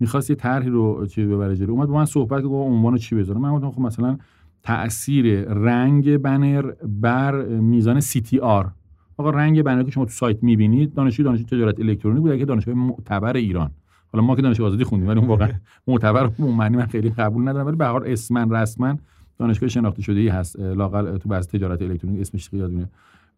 می‌خواست 0.00 0.30
یه 0.30 0.36
طرحی 0.36 0.70
رو 0.70 1.06
چی 1.06 1.24
ببره 1.26 1.56
جلو. 1.56 1.72
اومد 1.72 1.88
با 1.88 1.94
من 1.94 2.04
صحبت 2.04 2.42
گفت 2.42 2.70
عنوان 2.70 2.96
چی 2.96 3.14
بذارم؟ 3.14 3.40
من 3.40 3.52
گفتم 3.52 3.70
خب 3.70 3.80
مثلا 3.80 4.18
تاثیر 4.62 5.44
رنگ 5.44 6.16
بنر 6.16 6.72
بر 7.00 7.42
میزان 7.44 8.00
CTR. 8.00 8.70
آقا 9.16 9.30
رنگ 9.30 9.62
بنر 9.62 9.82
که 9.82 9.90
شما 9.90 10.04
تو 10.04 10.10
سایت 10.10 10.42
می‌بینید 10.42 10.94
دانشجوی 10.94 11.24
دانشجوی 11.24 11.58
تجارت 11.58 11.80
الکترونیک 11.80 12.22
بود 12.22 12.38
که 12.38 12.44
دانشگاه 12.44 12.74
معتبر 12.74 13.36
ایران. 13.36 13.70
حالا 14.12 14.24
ما 14.24 14.36
که 14.36 14.42
دانشگاه 14.42 14.66
آزادی 14.66 14.84
خوندیم 14.84 15.08
ولی 15.08 15.18
اون 15.18 15.28
واقعا 15.28 15.48
معتبر 15.86 16.30
اون 16.38 16.54
معنی 16.54 16.76
من 16.76 16.86
خیلی 16.86 17.10
قبول 17.10 17.48
ندارم. 17.48 17.66
ولی 17.66 17.76
به 17.76 17.86
هر 17.86 18.02
اسمن 18.06 18.50
رسما 18.50 18.98
دانشگاه 19.38 19.68
شناخته 19.68 20.02
شده 20.02 20.20
ای 20.20 20.28
هست 20.28 20.60
لااقل 20.60 21.18
تو 21.18 21.28
بعضی 21.28 21.58
تجارت 21.58 21.82
الکترونیک 21.82 22.20
اسمش 22.20 22.52
یادونه 22.52 22.88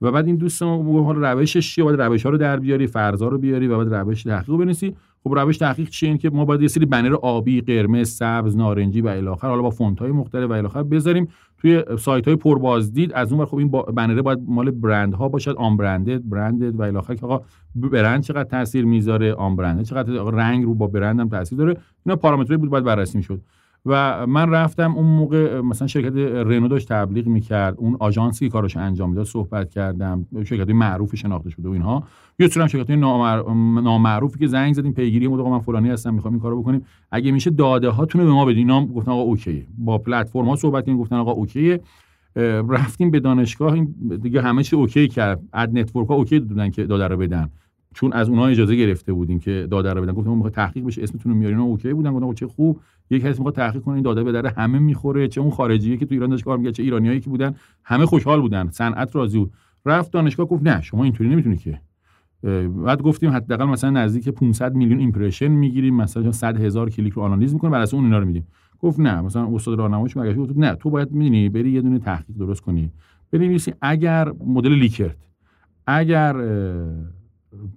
و 0.03 0.11
بعد 0.11 0.27
این 0.27 0.37
دوست 0.37 0.63
ما 0.63 1.03
حالا 1.03 1.33
روشش 1.33 1.75
چیه؟ 1.75 1.85
باید 1.85 2.03
روش 2.03 2.23
ها 2.23 2.31
رو 2.31 2.39
در 2.39 2.61
بیاری 2.61 2.87
فرضا 2.87 3.29
رو 3.29 3.39
بیاری 3.39 3.69
و 3.69 3.85
بعد 3.85 3.95
روش 3.95 4.23
تحقیق 4.23 4.57
بنویسی. 4.57 4.95
خب 5.25 5.39
روش 5.39 5.59
تحقیق 5.59 5.89
چیه؟ 5.89 6.09
این 6.09 6.19
که 6.19 6.31
ما 6.31 6.45
باید 6.45 6.63
یه 6.63 6.69
سری 6.69 6.87
بنر 6.87 7.15
آبی 7.15 7.61
قرمز 7.61 8.09
سبز 8.09 8.57
نارنجی 8.57 9.01
و 9.01 9.07
الی 9.07 9.27
حالا 9.41 9.63
با 9.63 9.71
فونت 9.71 9.99
های 9.99 10.11
مختلف 10.11 10.51
و 10.51 10.53
الی 10.53 10.89
بذاریم 10.89 11.29
توی 11.59 11.85
سایت 11.99 12.27
های 12.27 12.37
پر 12.37 12.59
بازدید 12.59 13.13
از 13.13 13.33
اون 13.33 13.45
خب 13.45 13.57
این 13.57 13.69
بنره 13.69 14.23
باید 14.23 14.39
مال 14.47 14.71
برند 14.71 15.15
ها 15.15 15.29
باشد. 15.29 15.55
آن 15.59 15.77
برندد 15.77 16.29
برندد 16.29 16.81
و 16.81 16.83
الی 16.83 17.17
که 17.17 17.27
آقا 17.27 17.45
برند 17.75 18.23
چقدر 18.23 18.45
تاثیر 18.45 18.85
می‌ذاره 18.85 19.35
آن 19.35 19.57
برند 19.57 19.83
چقدر 19.83 20.13
رنگ 20.13 20.65
رو 20.65 20.75
با 20.75 20.87
برند 20.87 21.21
هم 21.21 21.29
تاثیر 21.29 21.59
داره. 21.59 21.77
اینا 22.07 22.17
پارامترهایی 22.17 22.61
بود 22.61 22.71
باید 22.71 22.85
بررسی 22.85 23.19
می‌شد. 23.19 23.41
و 23.87 24.27
من 24.27 24.51
رفتم 24.51 24.95
اون 24.95 25.07
موقع 25.07 25.61
مثلا 25.61 25.89
شرکت 25.89 26.17
رنو 26.17 26.69
داشت 26.69 26.89
تبلیغ 26.89 27.27
می‌کرد. 27.27 27.75
اون 27.79 27.97
آژانسی 28.01 28.45
که 28.45 28.53
کارش 28.53 28.77
انجام 28.77 29.11
می‌داد 29.11 29.27
صحبت 29.27 29.71
کردم. 29.71 30.27
شرکت 30.45 30.71
معروف 30.71 31.17
شناخته 31.17 31.51
شده 31.51 31.69
و 31.69 31.73
اینها. 31.73 32.05
یه 32.39 32.49
سری 32.49 32.69
شرکت 32.69 32.91
نامعروفی 32.91 34.39
که 34.39 34.47
زنگ 34.47 34.75
زدیم 34.75 34.93
پیگیری 34.93 35.29
موقع 35.29 35.51
من 35.51 35.59
فلانی 35.59 35.89
هستم 35.89 36.15
می‌خوام 36.15 36.35
این 36.35 36.43
کارو 36.43 36.63
بکنیم. 36.63 36.85
اگه 37.11 37.33
میشه 37.33 37.51
داده 37.51 37.89
هاتون 37.89 38.25
به 38.25 38.31
ما 38.31 38.45
بدین. 38.45 38.59
اینا 38.59 38.87
گفتن 38.87 39.13
آقا 39.13 39.23
okay 39.23 39.67
با 39.79 39.99
پلتفرم 39.99 40.45
ها 40.45 40.57
صحبت 40.57 40.85
کردیم 40.85 41.01
گفتن 41.01 41.17
آقا 41.17 41.33
okay 41.33 41.79
رفتیم 42.69 43.11
به 43.11 43.21
دانشگاه. 43.21 43.77
دیگه 44.23 44.43
همه 44.43 44.63
چی 44.63 44.77
okay 44.77 45.09
کرد. 45.09 45.41
ad 45.53 45.79
network 45.79 46.09
ها 46.09 46.15
okay 46.15 46.41
دادن 46.41 46.71
که 46.71 46.85
داده 46.85 47.07
رو 47.07 47.17
بدن. 47.17 47.51
چون 47.95 48.13
از 48.13 48.29
اونها 48.29 48.47
اجازه 48.47 48.77
گرفته 48.77 49.13
بودیم 49.13 49.39
که 49.39 49.67
داده 49.71 49.93
رو 49.93 50.03
بدن. 50.03 50.13
گفتم 50.13 50.31
می‌خواد 50.31 50.53
تحقیق 50.53 50.85
بشه 50.85 51.03
اسمتون 51.03 51.33
رو 51.33 51.39
میارین 51.39 51.59
okay 51.59 51.93
بودن. 51.93 52.13
گفتم 52.13 52.33
چه 52.33 52.47
خوب. 52.47 52.81
یک 53.11 53.23
کسی 53.23 53.29
می‌خواد 53.29 53.55
تحقیق 53.55 53.83
کنه 53.83 53.95
این 53.95 54.03
داده 54.03 54.25
به 54.25 54.33
در 54.33 54.47
همه 54.47 54.79
می‌خوره. 54.79 55.29
چه 55.29 55.41
اون 55.41 55.51
خارجیه 55.51 55.97
که 55.97 56.07
تو 56.07 56.15
ایران 56.15 56.31
داشت 56.31 56.45
کار 56.45 56.59
می‌کرد 56.59 56.75
چه 56.75 56.83
ایرانیایی 56.83 57.21
که 57.21 57.31
بودن 57.31 57.55
همه 57.85 58.07
خوشحال 58.07 58.41
بودن. 58.41 58.69
صنعت 58.71 59.17
راضی 59.17 59.39
بود. 59.39 59.53
رفت 59.87 60.13
دانشگاه 60.13 60.47
گفت 60.47 60.63
نه 60.67 60.83
شما 60.83 61.05
اینطوری 61.05 61.31
نمی‌تونی 61.31 61.57
که. 61.57 61.81
بعد 62.85 63.03
گفتیم 63.03 63.31
حداقل 63.31 63.65
مثلا 63.65 63.91
نزدیک 63.91 64.29
500 64.29 64.75
میلیون 64.75 65.01
impression 65.01 65.49
می‌گیریم 65.49 65.97
مثلا 65.97 66.33
100 66.33 66.61
هزار 66.61 66.91
کلیک 66.91 67.13
رو 67.13 67.23
آنالیز 67.23 67.55
می‌کنیم 67.55 67.73
برای 67.73 67.87
اون 67.93 68.05
اینا 68.05 68.19
رو 68.19 68.27
میدیم. 68.27 68.47
گفت 68.81 69.01
نه 69.01 69.21
مثلا 69.21 69.55
استاد 69.55 69.79
راهنماییش 69.79 70.17
مگه 70.17 70.35
گفت 70.35 70.57
نه 70.57 70.75
تو 70.75 70.91
باید 70.91 71.13
می‌دونی 71.13 71.49
بری 71.49 71.71
یه 71.71 71.81
دونه 71.81 71.99
تحقیق 71.99 72.37
درست 72.37 72.61
کنی. 72.61 72.93
بنویسی 73.31 73.75
اگر 73.81 74.33
مدل 74.47 74.73
لیکرت 74.73 75.17
اگر 75.87 76.37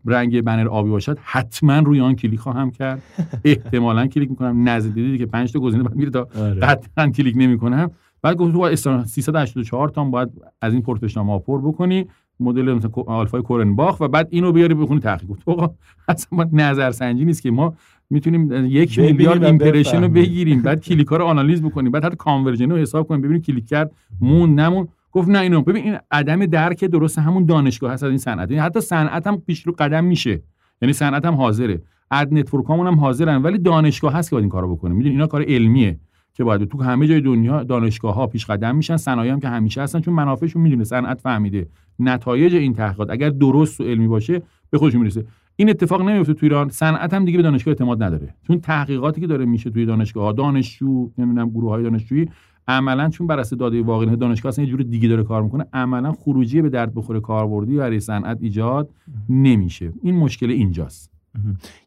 رنگ 0.05 0.41
بنر 0.41 0.67
آبی 0.67 0.89
باشد 0.89 1.17
حتما 1.23 1.79
روی 1.79 2.01
آن 2.01 2.15
کلیک 2.15 2.39
خواهم 2.39 2.71
کرد. 2.71 3.01
احتمالا 3.45 4.07
کلیک 4.07 4.29
می‌کنم. 4.29 4.69
نزد 4.69 4.93
دیدی 4.93 5.17
که 5.17 5.25
5 5.25 5.53
تا 5.53 5.59
گزینه 5.59 5.83
بعد 5.83 5.95
میره 5.95 6.11
تا 6.11 6.27
آره. 6.39 6.59
قطعا 6.59 7.07
کلیک 7.07 7.35
نمی‌کنم. 7.37 7.91
بعد 8.21 8.37
گفت 8.37 8.53
تو 8.53 8.75
384 9.05 9.89
تا 9.89 10.03
باید 10.03 10.29
از 10.61 10.73
این 10.73 10.81
پرسشنامه 10.81 11.39
پر 11.39 11.61
بکنی. 11.61 12.05
مدل 12.39 12.73
مثلا 12.73 12.89
آلفای 13.07 13.41
کرونباخ 13.41 13.99
و 13.99 14.07
بعد 14.07 14.27
اینو 14.31 14.51
بیاری 14.51 14.73
بخونی 14.73 14.99
تحقیق. 14.99 15.29
گفت 15.29 15.41
آقا 15.45 15.73
اصلا 16.07 16.49
نظر 16.51 16.91
سنجی 16.91 17.25
نیست 17.25 17.41
که 17.41 17.51
ما 17.51 17.73
می‌تونیم 18.09 18.65
یک 18.65 18.99
میلیارد 18.99 19.43
impression 19.43 20.03
رو 20.03 20.09
بگیریم. 20.09 20.61
بعد 20.61 20.81
کلیک 20.81 21.07
ها 21.07 21.17
رو 21.17 21.25
آنالیز 21.25 21.61
بکنیم. 21.61 21.91
بعد 21.91 22.05
حتی 22.05 22.15
conversion 22.15 22.69
رو 22.71 22.77
حساب 22.77 23.07
کنیم. 23.07 23.21
ببینیم 23.21 23.41
کلیک 23.41 23.67
کرد 23.67 23.91
مون 24.21 24.59
نمون 24.59 24.87
گفت 25.15 25.29
نه 25.29 25.39
اینو 25.39 25.61
ببین 25.61 25.83
این 25.83 25.97
عدم 26.11 26.45
درک 26.45 26.85
درست 26.85 27.19
همون 27.19 27.45
دانشگاه 27.45 27.91
هست 27.91 28.03
از 28.03 28.09
این 28.09 28.17
صنعت. 28.17 28.51
یعنی 28.51 28.63
حتی 28.63 28.81
صنعت 28.81 29.27
هم 29.27 29.37
پیش 29.37 29.67
رو 29.67 29.73
قدم 29.79 30.03
میشه. 30.03 30.41
یعنی 30.81 30.93
صنعت 30.93 31.25
هم 31.25 31.33
حاضره. 31.33 31.81
ad 32.11 32.33
network 32.33 32.69
هم 32.69 32.99
حاضرن 32.99 33.41
ولی 33.41 33.57
دانشگاه 33.57 34.13
هست 34.13 34.29
که 34.29 34.35
باید 34.35 34.43
این 34.43 34.49
کارو 34.49 34.75
بکنه. 34.75 34.93
می‌دونی 34.93 35.15
اینا 35.15 35.27
کار 35.27 35.43
علمیه 35.47 35.99
که 36.33 36.43
باید 36.43 36.63
تو 36.63 36.83
همه 36.83 37.07
جای 37.07 37.21
دنیا 37.21 37.63
دانشگاه 37.63 38.15
ها 38.15 38.27
پیش 38.27 38.45
قدم 38.45 38.75
میشن 38.75 38.97
صنایع 38.97 39.31
هم 39.31 39.39
که 39.39 39.47
همیشه 39.47 39.81
هستن 39.81 39.99
چون 39.99 40.13
منافعشون 40.13 40.61
می‌دونه. 40.61 40.83
صنعت 40.83 41.21
فهمیده 41.21 41.67
نتایج 41.99 42.55
این 42.55 42.73
تحقیقات. 42.73 43.09
اگر 43.09 43.29
درست 43.29 43.81
و 43.81 43.83
علمی 43.83 44.07
باشه 44.07 44.41
به 44.69 44.77
خودش 44.77 44.95
می‌رسه. 44.95 45.25
این 45.55 45.69
اتفاق 45.69 46.01
نمیفته 46.01 46.33
تو 46.33 46.45
ایران. 46.45 46.69
صنعت 46.69 47.13
هم 47.13 47.25
دیگه 47.25 47.37
به 47.37 47.43
دانشگاه 47.43 47.71
اعتماد 47.71 48.03
نداره. 48.03 48.35
چون 48.47 48.59
تحقیقاتی 48.59 49.21
که 49.21 49.27
داره 49.27 49.45
میشه 49.45 49.69
توی 49.69 49.85
دانشگاه 49.85 50.23
ها 50.23 50.31
دانشجو 50.31 51.09
نمی‌دونم 51.17 51.49
گروه 51.49 51.69
های 51.69 51.83
دانشجویی 51.83 52.29
عملا 52.67 53.09
چون 53.09 53.27
بر 53.27 53.39
اساس 53.39 53.59
داده 53.59 53.81
واقعی 53.81 54.15
دانشگاه 54.15 54.49
اصلا 54.49 54.65
یه 54.65 54.71
جور 54.71 54.81
دیگه 54.81 55.07
داره 55.07 55.23
کار 55.23 55.43
می‌کنه 55.43 55.65
عملا 55.73 56.11
خروجی 56.11 56.61
به 56.61 56.69
درد 56.69 56.93
بخوره 56.93 57.19
کاربردی 57.19 57.77
برای 57.77 57.99
صنعت 57.99 58.37
ایجاد 58.41 58.89
نمیشه. 59.29 59.93
این 60.01 60.15
مشکل 60.15 60.49
اینجاست. 60.49 61.11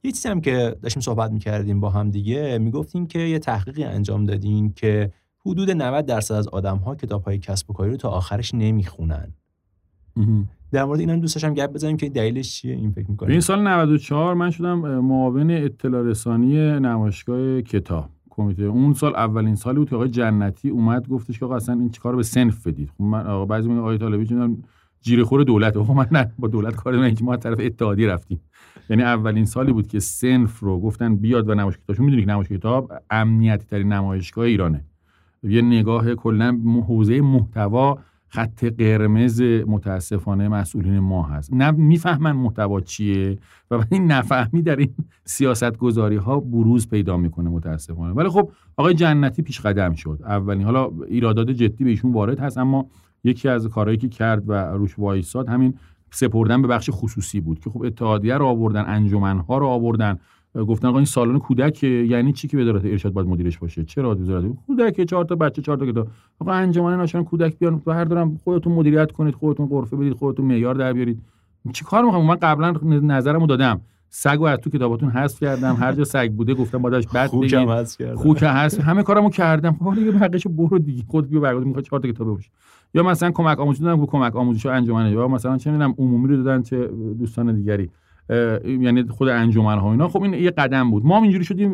یه 0.04 0.12
چیزی 0.12 0.28
هم 0.28 0.40
که 0.40 0.76
داشتیم 0.82 1.02
صحبت 1.02 1.30
می‌کردیم 1.30 1.80
با 1.80 1.90
هم 1.90 2.10
دیگه 2.10 2.58
می‌گفتیم 2.58 3.06
که 3.06 3.18
یه 3.18 3.38
تحقیقی 3.38 3.84
انجام 3.84 4.24
دادیم 4.24 4.72
که 4.72 5.12
حدود 5.46 5.70
90 5.70 6.06
درصد 6.06 6.34
از 6.34 6.48
آدم 6.48 6.76
ها 6.76 6.94
کتاب 6.94 7.22
های 7.22 7.38
کسب 7.38 7.70
و 7.70 7.72
کاری 7.74 7.90
رو 7.90 7.96
تا 7.96 8.08
آخرش 8.08 8.54
نمی‌خونن. 8.54 9.32
در 10.72 10.84
مورد 10.84 11.00
اینم 11.00 11.20
دوست 11.20 11.34
داشتم 11.34 11.54
گپ 11.54 11.72
بزنیم 11.72 11.96
که 11.96 12.08
دلیلش 12.08 12.54
چیه 12.54 12.74
این 12.74 12.90
فکر 12.90 13.10
می‌کنیم 13.10 13.32
این 13.32 13.40
سال 13.40 13.62
94 13.62 14.34
من 14.34 14.50
شدم 14.50 14.78
معاون 14.78 15.50
اطلاع 15.50 16.02
رسانی 16.02 16.56
نمایشگاه 16.56 17.62
کتاب. 17.62 18.10
کمیته. 18.38 18.62
اون 18.62 18.92
سال 18.92 19.14
اولین 19.14 19.54
سالی 19.54 19.78
بود 19.78 19.90
که 19.90 19.96
آقای 19.96 20.08
جنتی 20.08 20.68
اومد 20.68 21.08
گفتش 21.08 21.38
که 21.38 21.44
آقا 21.44 21.56
اصلا 21.56 21.74
این 21.74 21.90
چیکار 21.90 22.16
به 22.16 22.22
سنف 22.22 22.66
بدید. 22.66 22.90
خب 22.98 23.04
من 23.04 23.26
آقا 23.26 23.44
بعضی 23.44 23.68
میگن 23.68 23.80
آقای 23.80 23.98
طالبی 23.98 24.26
چون 24.26 24.62
جیره 25.00 25.24
خور 25.24 25.44
دولت. 25.44 25.76
آقا 25.76 25.94
من 25.94 26.06
نه 26.12 26.32
با 26.38 26.48
دولت 26.48 26.76
کار 26.76 26.96
ندارم 26.96 27.14
ما 27.22 27.36
طرف 27.36 27.58
اتحادیه 27.60 28.08
رفتیم. 28.08 28.40
یعنی 28.90 29.02
اولین 29.02 29.44
سالی 29.44 29.72
بود 29.72 29.86
که 29.86 30.00
سنف 30.00 30.60
رو 30.60 30.80
گفتن 30.80 31.16
بیاد 31.16 31.48
و 31.48 31.54
نمایشگاه 31.54 31.84
کتاب 31.84 32.00
می‌دونی 32.04 32.22
که 32.22 32.28
نمایشگاه 32.28 32.58
کتاب 32.58 32.92
امنیتی 33.10 33.66
ترین 33.66 33.92
نمایشگاه 33.92 34.44
ایرانه. 34.44 34.84
یه 35.42 35.62
نگاه 35.62 36.14
کلا 36.14 36.58
حوزه 36.86 37.20
محتوا 37.20 37.98
خط 38.28 38.64
قرمز 38.64 39.42
متاسفانه 39.42 40.48
مسئولین 40.48 40.98
ما 40.98 41.22
هست. 41.22 41.52
نه 41.52 41.70
می‌فهمن 41.70 42.32
محتوا 42.32 42.80
چیه 42.80 43.38
و 43.70 43.84
این 43.90 44.12
نفهمی 44.12 44.62
در 44.62 44.76
این 44.76 44.94
سیاست 45.24 45.76
گذاری 45.76 46.16
ها 46.16 46.40
بروز 46.40 46.88
پیدا 46.88 47.16
می‌کنه 47.16 47.50
متاسفانه. 47.50 48.12
ولی 48.12 48.28
خب 48.28 48.50
آقای 48.76 48.94
جنتی 48.94 49.42
پیش 49.42 49.60
قدم 49.60 49.94
شد. 49.94 50.18
اولین 50.24 50.64
حالا 50.64 50.90
ایرادات 51.06 51.50
جدی 51.50 51.84
به 51.84 51.90
ایشون 51.90 52.12
وارد 52.12 52.38
هست 52.38 52.58
اما 52.58 52.86
یکی 53.24 53.48
از 53.48 53.66
کارهایی 53.66 53.98
که 53.98 54.08
کرد 54.08 54.48
و 54.48 54.52
روش 54.52 54.98
وایساد 54.98 55.48
همین 55.48 55.74
سپردن 56.10 56.62
به 56.62 56.68
بخش 56.68 56.90
خصوصی 56.92 57.40
بود 57.40 57.60
که 57.60 57.70
خب 57.70 57.82
اتحادیه 57.82 58.34
رو 58.34 58.46
آوردن 58.46 58.84
انجمنها 58.86 59.58
رو 59.58 59.66
آوردن. 59.66 60.18
گفتن 60.54 60.88
آقا 60.88 60.98
این 60.98 61.04
سالن 61.04 61.38
کودک 61.38 61.84
یعنی 61.84 62.32
چی 62.32 62.48
که 62.48 62.58
وزارت 62.58 62.84
ارشاد 62.84 63.12
باید 63.12 63.28
مدیرش 63.28 63.58
باشه؟ 63.58 63.84
چرا 63.84 64.14
وزارت 64.14 64.44
کودک 64.66 65.04
چهار 65.04 65.24
تا 65.24 65.34
بچه 65.34 65.62
چهار 65.62 65.78
تا 65.78 65.86
کتاب. 65.86 66.08
آقا 66.40 66.52
انجمن 66.52 66.96
ناشنان 66.96 67.24
کودک 67.24 67.58
بیان 67.58 67.82
هر 67.86 68.04
دارم 68.04 68.40
خودتون 68.44 68.72
مدیریت 68.72 69.12
کنید 69.12 69.34
خودتون 69.34 69.66
غرفه 69.66 69.96
بدید 69.96 70.12
خودتون 70.12 70.46
معیار 70.46 70.74
در 70.74 70.92
بیارید. 70.92 71.22
چی 71.72 71.84
کار 71.84 72.04
می‌خوام؟ 72.04 72.26
من 72.26 72.34
قبلا 72.34 72.74
نظرمو 73.02 73.46
دادم. 73.46 73.80
سگو 74.10 74.44
از 74.44 74.58
تو 74.58 74.70
کتاباتون 74.70 75.10
حذف 75.10 75.40
کردم. 75.40 75.74
هر 75.74 75.92
جا 75.92 76.04
سگ 76.04 76.32
بوده 76.32 76.54
گفتم 76.54 76.78
باداش 76.78 77.06
بد 77.06 77.30
بگید 77.32 78.14
خوک 78.14 78.38
هست 78.42 78.80
همه 78.80 79.02
کارمو 79.02 79.30
کردم. 79.30 79.76
خب 79.84 79.94
دیگه 79.94 80.10
بقیه‌شو 80.10 80.48
برو 80.48 80.78
دیگه. 80.78 81.02
خود 81.08 81.28
بیا 81.28 81.40
برگرد 81.40 81.64
می‌خواد 81.66 81.84
چهار 81.84 82.00
تا 82.00 82.08
کتاب 82.08 82.30
بفروش 82.30 82.50
یا 82.94 83.02
مثلا 83.02 83.30
کمک 83.30 83.60
آموزشی 83.60 83.82
دادم 83.82 84.06
کمک 84.06 84.36
آموزشی 84.36 84.68
انجمنه. 84.68 85.10
یا 85.10 85.28
مثلا 85.28 85.56
چه 85.56 85.70
می‌دونم 85.70 85.94
عمومی 85.98 86.28
رو 86.28 86.42
دادن 86.42 86.62
چه 86.62 86.86
دوستان 87.18 87.54
دیگری. 87.54 87.90
یعنی 88.64 89.04
خود 89.08 89.28
انجمن 89.28 89.78
ها 89.78 89.90
اینا. 89.90 90.08
خب 90.08 90.22
این 90.22 90.34
یه 90.34 90.50
قدم 90.50 90.90
بود. 90.90 91.06
ما 91.06 91.22
اینجوری 91.22 91.44
شدیم 91.44 91.72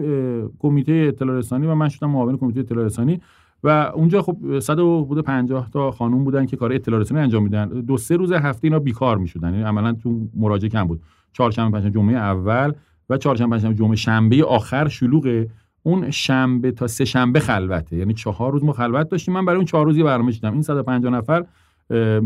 کمیته 0.59 0.93
اطلاع 0.93 1.37
رسانی 1.39 1.67
و 1.67 1.75
من 1.75 1.89
شدم 1.89 2.11
معاون 2.11 2.37
کمیته 2.37 2.61
اطلاع 2.61 2.85
رسانی. 2.85 3.21
و 3.65 3.69
اونجا 3.95 4.23
خب 4.23 4.59
150 4.59 5.71
تا 5.71 5.91
خانوم 5.91 6.25
بودن 6.25 6.47
که 6.47 6.57
کار 6.57 6.73
اطلاع 6.73 7.01
رسانی 7.01 7.21
انجام 7.21 7.43
میدن. 7.43 7.69
دو 7.69 7.97
سه 7.97 8.17
روز 8.17 8.33
هفته 8.33 8.65
اینا 8.65 8.79
بیکار 8.79 9.19
می‌شدن. 9.19 9.53
یعنی 9.53 9.63
عملا 9.63 9.93
تو 9.93 10.21
مراجعه 10.37 10.71
کم 10.71 10.85
بود. 10.85 11.01
چهارشنبه 11.33 11.71
پنجشنبه 11.71 11.95
جمعه 11.95 12.17
اول 12.17 12.73
و 13.11 13.17
چهارشنبه 13.17 13.51
پنجشنبه 13.51 13.75
جمعه 13.75 13.97
شنبه 13.97 14.45
آخر 14.45 14.89
شلوغه 14.89 15.49
اون 15.83 16.11
شنبه 16.11 16.73
تا 16.73 16.87
سه 16.87 17.05
شنبه 17.05 17.41
خلوته. 17.41 17.97
یعنی 17.97 18.15
چهار 18.15 18.53
روز 18.53 18.65
ما 18.65 18.73
خلوت 18.73 19.09
داشتیم. 19.09 19.35
من 19.35 19.45
برای 19.45 19.57
اون 19.57 19.67
چهار 19.67 19.87
روزی 19.87 20.03
برنامه 20.03 20.33
این 20.43 20.63
150 20.63 21.13
نفر 21.13 21.45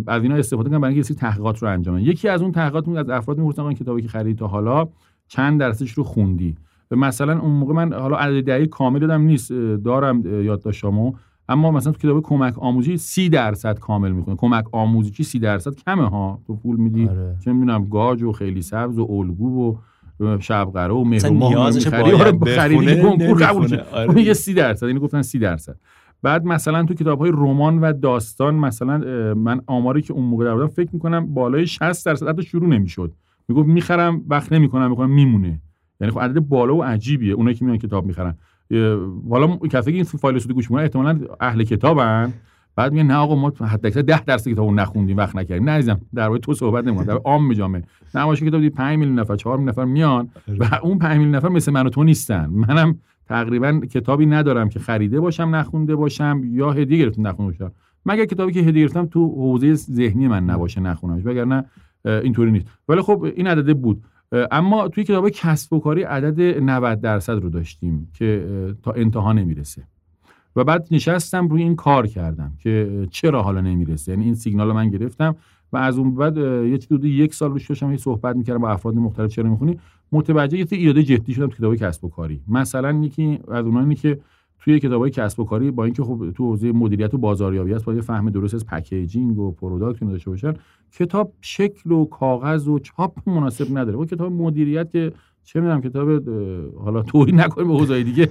از 0.07 0.23
اینا 0.23 0.35
استفاده 0.35 0.69
کردن 0.69 0.81
برای 0.81 0.95
اینکه 0.95 1.15
تحقیقات 1.15 1.63
رو 1.63 1.69
انجام 1.69 1.99
یکی 1.99 2.29
از 2.29 2.43
اون 2.43 2.53
تحقیقات 2.53 2.89
از 2.89 3.09
افراد 3.09 3.39
می‌پرسن 3.39 3.63
این 3.63 3.75
کتابی 3.75 4.03
که 4.03 4.09
خریدی 4.09 4.35
تا 4.35 4.47
حالا 4.47 4.89
چند 5.29 5.61
درصدش 5.61 5.91
رو 5.91 6.05
خوندی؟ 6.05 6.57
مثلا 6.91 7.41
اون 7.41 7.51
موقع 7.51 7.75
من 7.75 7.93
حالا 7.93 8.17
عدد 8.17 8.45
دقیق 8.45 8.69
کامل 8.69 8.99
دادم 8.99 9.23
نیست 9.23 9.53
دارم 9.85 10.45
یادداشتامو 10.45 11.13
اما 11.49 11.71
مثلا 11.71 11.93
تو 11.93 11.99
کتاب 11.99 12.23
کمک 12.23 12.59
آموزی 12.59 12.97
سی 12.97 13.29
درصد 13.29 13.79
کامل 13.79 14.13
می‌کنه 14.13 14.37
کمک 14.37 14.65
آموزی 14.73 15.25
سی 15.25 15.39
درصد 15.39 15.75
کمه 15.87 16.09
ها. 16.09 16.41
تو 16.47 16.57
پول 16.57 16.77
میدی. 16.77 17.09
آره. 17.09 17.37
چه 17.45 17.53
می‌دونم 17.53 17.85
گاج 17.85 18.23
و 18.23 18.33
خیلی 18.33 18.63
سبز 18.63 18.99
و 18.99 19.07
الگو 19.11 19.71
و 19.71 19.77
شبقره 20.41 20.93
و 20.93 21.05
مهر 21.05 21.29
ماه 21.31 21.55
آره 23.93 24.23
یه 24.23 24.33
سی 24.33 24.55
درصد. 24.55 24.87
اینو 24.87 25.01
گفتن 25.01 25.23
سی 25.23 25.39
درصد. 25.39 25.77
بعد 26.23 26.45
مثلا 26.45 26.85
تو 26.85 26.95
کتاب 26.95 27.19
های 27.19 27.31
رمان 27.35 27.81
و 27.81 27.93
داستان 27.93 28.55
مثلا 28.55 28.99
من 29.35 29.61
آماری 29.67 30.03
که 30.03 30.13
اون 30.13 30.25
موقع 30.25 30.45
در 30.45 30.67
فکر 30.67 30.91
می‌کنم 30.93 31.35
بالای 31.35 31.67
60 31.67 32.07
درصد 32.07 32.29
حتی 32.29 32.43
شروع 32.43 32.69
نمی‌شد. 32.69 33.13
می‌گفت 33.49 33.69
می‌خرم 33.69 34.23
وقت 34.29 34.53
نمی‌کنم 34.53 34.91
می‌کنم 34.91 35.11
میمونه. 35.11 35.61
یعنی 36.01 36.13
خب 36.13 36.21
عدد 36.21 36.39
بالا 36.39 36.77
و 36.77 36.83
عجیبیه 36.83 37.35
اونایی 37.35 37.57
که 37.57 37.65
میان 37.65 37.79
کتاب 37.79 38.07
می‌خرن. 38.07 38.35
حالا 39.31 39.57
کسی 39.57 39.91
که 39.91 39.97
این 39.97 40.05
فایل 40.05 40.39
صوتی 40.39 40.55
گوش 40.55 40.71
می‌کنن 40.71 40.83
احتمالاً 40.83 41.19
اهل 41.41 41.65
کتابن. 41.65 42.33
بعد 42.77 42.93
میگه 42.93 43.05
نه 43.05 43.15
آقا 43.15 43.35
ما 43.35 43.53
حتی 43.67 44.03
10 44.03 44.25
درصد 44.25 44.51
کتابو 44.51 44.75
نخوندیم 44.75 45.17
وقت 45.17 45.37
نکردیم. 45.37 45.65
نه 45.65 45.71
عزیزم 45.71 46.01
در 46.15 46.37
تو 46.37 46.55
صحبت 46.55 46.85
نمی‌کنم 46.85 47.07
در 47.07 47.15
عام 47.15 47.53
جامعه. 47.53 47.83
نمایش 48.15 48.43
کتاب 48.43 48.61
دی 48.61 48.71
5 48.71 48.99
میلیون 48.99 49.19
نفر 49.19 49.37
4 49.37 49.57
میلیون 49.57 49.69
نفر 49.69 49.85
میان 49.85 50.29
و 50.59 50.81
اون 50.83 50.99
5 50.99 51.17
میلیون 51.19 51.35
نفر 51.35 51.49
مثل 51.49 51.73
من 51.73 51.87
و 51.87 51.91
تو 51.91 52.05
نیستن. 52.05 52.47
منم 52.47 52.99
تقریبا 53.29 53.81
کتابی 53.81 54.27
ندارم 54.27 54.69
که 54.69 54.79
خریده 54.79 55.21
باشم 55.21 55.55
نخونده 55.55 55.97
باشم 55.97 56.41
یا 56.45 56.73
هدیه 56.73 56.99
گرفتم 56.99 57.27
نخونده 57.27 57.53
باشم. 57.53 57.75
مگر 58.07 58.25
کتابی 58.25 58.53
که 58.53 58.61
هدیه 58.61 58.83
گرفتم 58.83 59.07
تو 59.07 59.29
حوزه 59.29 59.75
ذهنی 59.75 60.29
من 60.29 60.45
نباشه 60.45 60.81
نخونمش 60.81 61.27
وگرنه 61.27 61.65
اینطوری 62.05 62.51
نیست. 62.51 62.67
ولی 62.89 63.01
خب 63.01 63.27
این 63.37 63.47
عدده 63.47 63.75
بود. 63.75 64.03
اما 64.51 64.89
توی 64.89 65.05
کتاب 65.05 65.29
کسب 65.29 65.73
و 65.73 65.81
کاری 65.81 66.03
عدد 66.03 66.41
90 66.63 67.01
درصد 67.01 67.33
رو 67.33 67.51
داشتیم 67.51 68.09
که 68.15 68.47
تا 68.83 68.93
انتها 68.93 69.33
نمی‌رسه. 69.33 69.83
و 70.57 70.65
بعد 70.65 70.89
نشستم 70.91 71.49
روی 71.49 71.63
این 71.63 71.77
کار 71.77 72.07
کردم 72.07 72.53
که 72.59 73.07
چرا 73.11 73.43
حالا 73.43 73.61
نمی‌رسه؟ 73.61 74.13
یعنی 74.13 74.25
این 74.25 74.35
سیگنال 74.35 74.69
رو 74.69 74.75
من 74.75 74.89
گرفتم. 74.89 75.37
و 75.73 75.77
از 75.77 75.99
اون 75.99 76.15
بعد 76.15 76.37
یه 76.37 76.79
چیزی 76.79 77.09
یک 77.09 77.35
سال 77.35 77.51
روش 77.51 77.69
داشتم 77.69 77.97
صحبت 77.97 78.37
می‌کردم 78.37 78.59
با 78.59 78.71
افراد 78.71 78.95
مختلف 78.95 79.31
چرا 79.31 79.51
می‌خونی. 79.51 79.79
متوجه 80.13 80.59
یه 80.59 80.67
ایراد 80.71 81.03
جدی 81.03 81.35
شدم 81.35 81.47
تو 81.47 81.57
کتاب 81.57 81.77
کسب 81.77 82.05
و 82.05 82.09
کاری. 82.09 82.41
مثلا 82.49 82.93
یکی 82.93 83.39
از 83.49 83.65
اونایی 83.65 83.95
که 83.95 84.21
توی 84.61 84.79
کتابای 84.79 85.11
کسب 85.11 85.41
و 85.41 85.45
کاری 85.45 85.71
با 85.71 85.85
اینکه 85.85 86.03
خب 86.03 86.31
تو 86.37 86.45
حوزه 86.45 86.73
مدیریت 86.73 87.15
و 87.15 87.19
بازاریابی 87.19 87.73
هست 87.73 87.85
باید 87.85 88.01
فهم 88.01 88.31
درست 88.31 88.55
از 88.55 88.67
packaging 88.67 89.39
و 89.39 89.53
product 89.53 90.05
داشته 90.05 90.31
باشن. 90.31 90.55
کتاب 90.93 91.33
شکل 91.41 91.93
و 91.93 92.05
کاغذ 92.05 92.69
و 92.69 92.79
چاپ 92.79 93.29
مناسب 93.29 93.79
نداره. 93.79 93.97
با 93.97 94.07
کتاب 94.07 94.33
مدیریت 94.33 94.93
چه 95.45 95.61
می‌دونم 95.61 95.81
کتاب 95.81 96.29
حالا 96.79 97.03
توهین 97.03 97.41
نکنیم 97.41 97.69
به 97.69 97.75
حوزه 97.75 98.03
دیگه. 98.03 98.29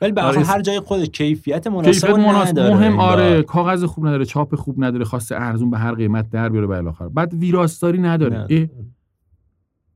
ولی 0.00 0.12
به 0.12 0.22
آره. 0.22 0.44
هر 0.44 0.60
جای 0.60 0.80
خود 0.80 1.04
کیفیت 1.04 1.66
مناسب 1.66 2.10
مناسب. 2.10 2.58
مهم 2.58 3.00
آره 3.00 3.42
کاغذ 3.42 3.84
خوب 3.84 4.06
نداره 4.06 4.24
چاپ 4.24 4.54
خوب 4.54 4.84
نداره 4.84 5.04
خواسته 5.04 5.36
ارزون 5.40 5.70
به 5.70 5.78
هر 5.78 5.94
قیمت 5.94 6.30
در 6.30 6.48
بیاره 6.48 6.66
الی 6.66 6.76
آخر. 6.76 7.08
بعد 7.08 7.34
ویراستاری 7.34 7.98
نداره. 7.98 8.70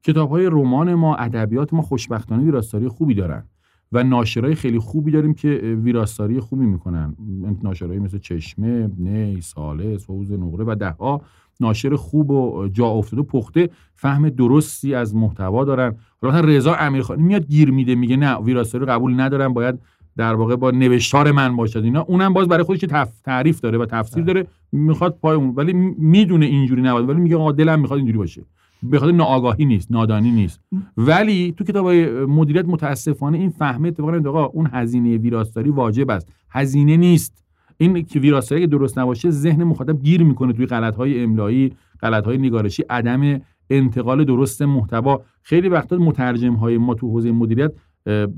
کتاب 0.03 0.31
های 0.31 0.47
رمان 0.47 0.95
ما 0.95 1.17
ادبیات 1.17 1.75
ما 1.75 1.83
خوشبختانه 1.83 2.45
ویراستاری 2.45 2.89
خوبی 2.89 3.15
دارن 3.15 3.45
و 3.93 4.03
ناشرای 4.05 4.55
خیلی 4.55 4.79
خوبی 4.79 5.11
داریم 5.11 5.35
که 5.35 5.49
ویراستاری 5.85 6.41
خوبی 6.41 6.67
می‌کنن. 6.67 7.17
ناشرایی 7.63 8.01
مثل 8.01 8.19
چشمه 8.19 8.91
نی 8.99 9.41
ساله 9.41 9.99
سوز 9.99 10.33
نقره 10.33 10.65
و 10.69 10.75
دهها. 10.75 11.23
ناشر 11.61 11.97
خوب 11.97 12.31
و 12.31 12.69
جا 12.73 12.87
افتاده 12.87 13.23
پخته 13.23 13.71
فهم 13.95 14.29
درستی 14.29 14.95
از 14.95 15.15
محتوا 15.15 15.65
دارن. 15.65 15.97
حالا 16.23 16.41
رضا 16.41 16.75
امیرخانی 16.75 17.23
میاد 17.23 17.47
گیر 17.47 17.71
میده 17.71 17.95
میگه 17.95 18.17
نه 18.17 18.37
ویراستاری 18.37 18.85
قبول 18.85 19.21
ندارم 19.21 19.55
باید 19.55 19.79
در 20.17 20.35
واقع 20.35 20.57
با 20.57 20.71
نوشتار 20.71 21.33
من 21.33 21.57
باشد. 21.57 21.85
اینا 21.85 22.01
اونم 22.01 22.33
باز 22.33 22.49
برای 22.49 22.65
خودش 22.65 22.85
تعریف 23.25 23.61
داره 23.61 23.79
و 23.79 23.87
تفسیر 23.87 24.25
داره 24.25 24.47
می‌خواد 24.73 25.19
پای 25.23 25.37
اون 25.37 25.53
ولی 25.57 25.73
می‌دونه 25.99 26.47
اینجوری 26.47 26.83
نباید 26.83 27.09
ولی 27.09 27.21
میگه 27.21 27.37
آقا 27.37 27.53
دلم 27.53 27.81
می‌خواد 27.81 27.97
اینجوری 27.97 28.19
باشه. 28.19 28.43
به 28.83 28.99
خاطر 28.99 29.13
ناآگاهی 29.13 29.65
نیست 29.65 29.93
نادانی 29.93 30.31
نیست. 30.31 30.61
ولی 30.97 31.55
تو 31.57 31.65
کتاب 31.65 31.89
مدیریت 32.29 32.65
متاسفانه 32.65 33.39
این 33.39 33.51
فهمه 33.51 33.89
اتفاقا 33.89 34.29
آقا 34.29 34.45
اون 34.45 34.71
هزینه 34.73 35.17
ویراستاری 35.17 35.71
واجب 35.71 36.11
است. 36.11 36.33
هزینه 36.51 36.97
نیست. 36.97 37.45
این 37.81 38.03
که 38.03 38.21
ویراستاری 38.21 38.67
درست 38.67 38.99
نباشه 38.99 39.31
ذهن 39.31 39.65
مخاطب 39.65 40.03
گیر 40.03 40.23
می‌کنه 40.23 40.53
توی 40.53 40.67
غلط 40.67 40.97
های 40.97 41.23
املایی 41.23 41.73
غلط 42.03 42.25
های 42.25 42.39
نگارشی 42.39 42.83
عدم 42.91 43.41
انتقال 43.71 44.25
درست 44.25 44.63
محتوا. 44.63 45.23
خیلی 45.43 45.69
وقتا 45.69 45.97
مترجم 45.97 46.55
های 46.55 46.79
ما 46.79 46.95
تو 46.95 47.09
حوزه 47.09 47.33
مدیریت 47.33 47.73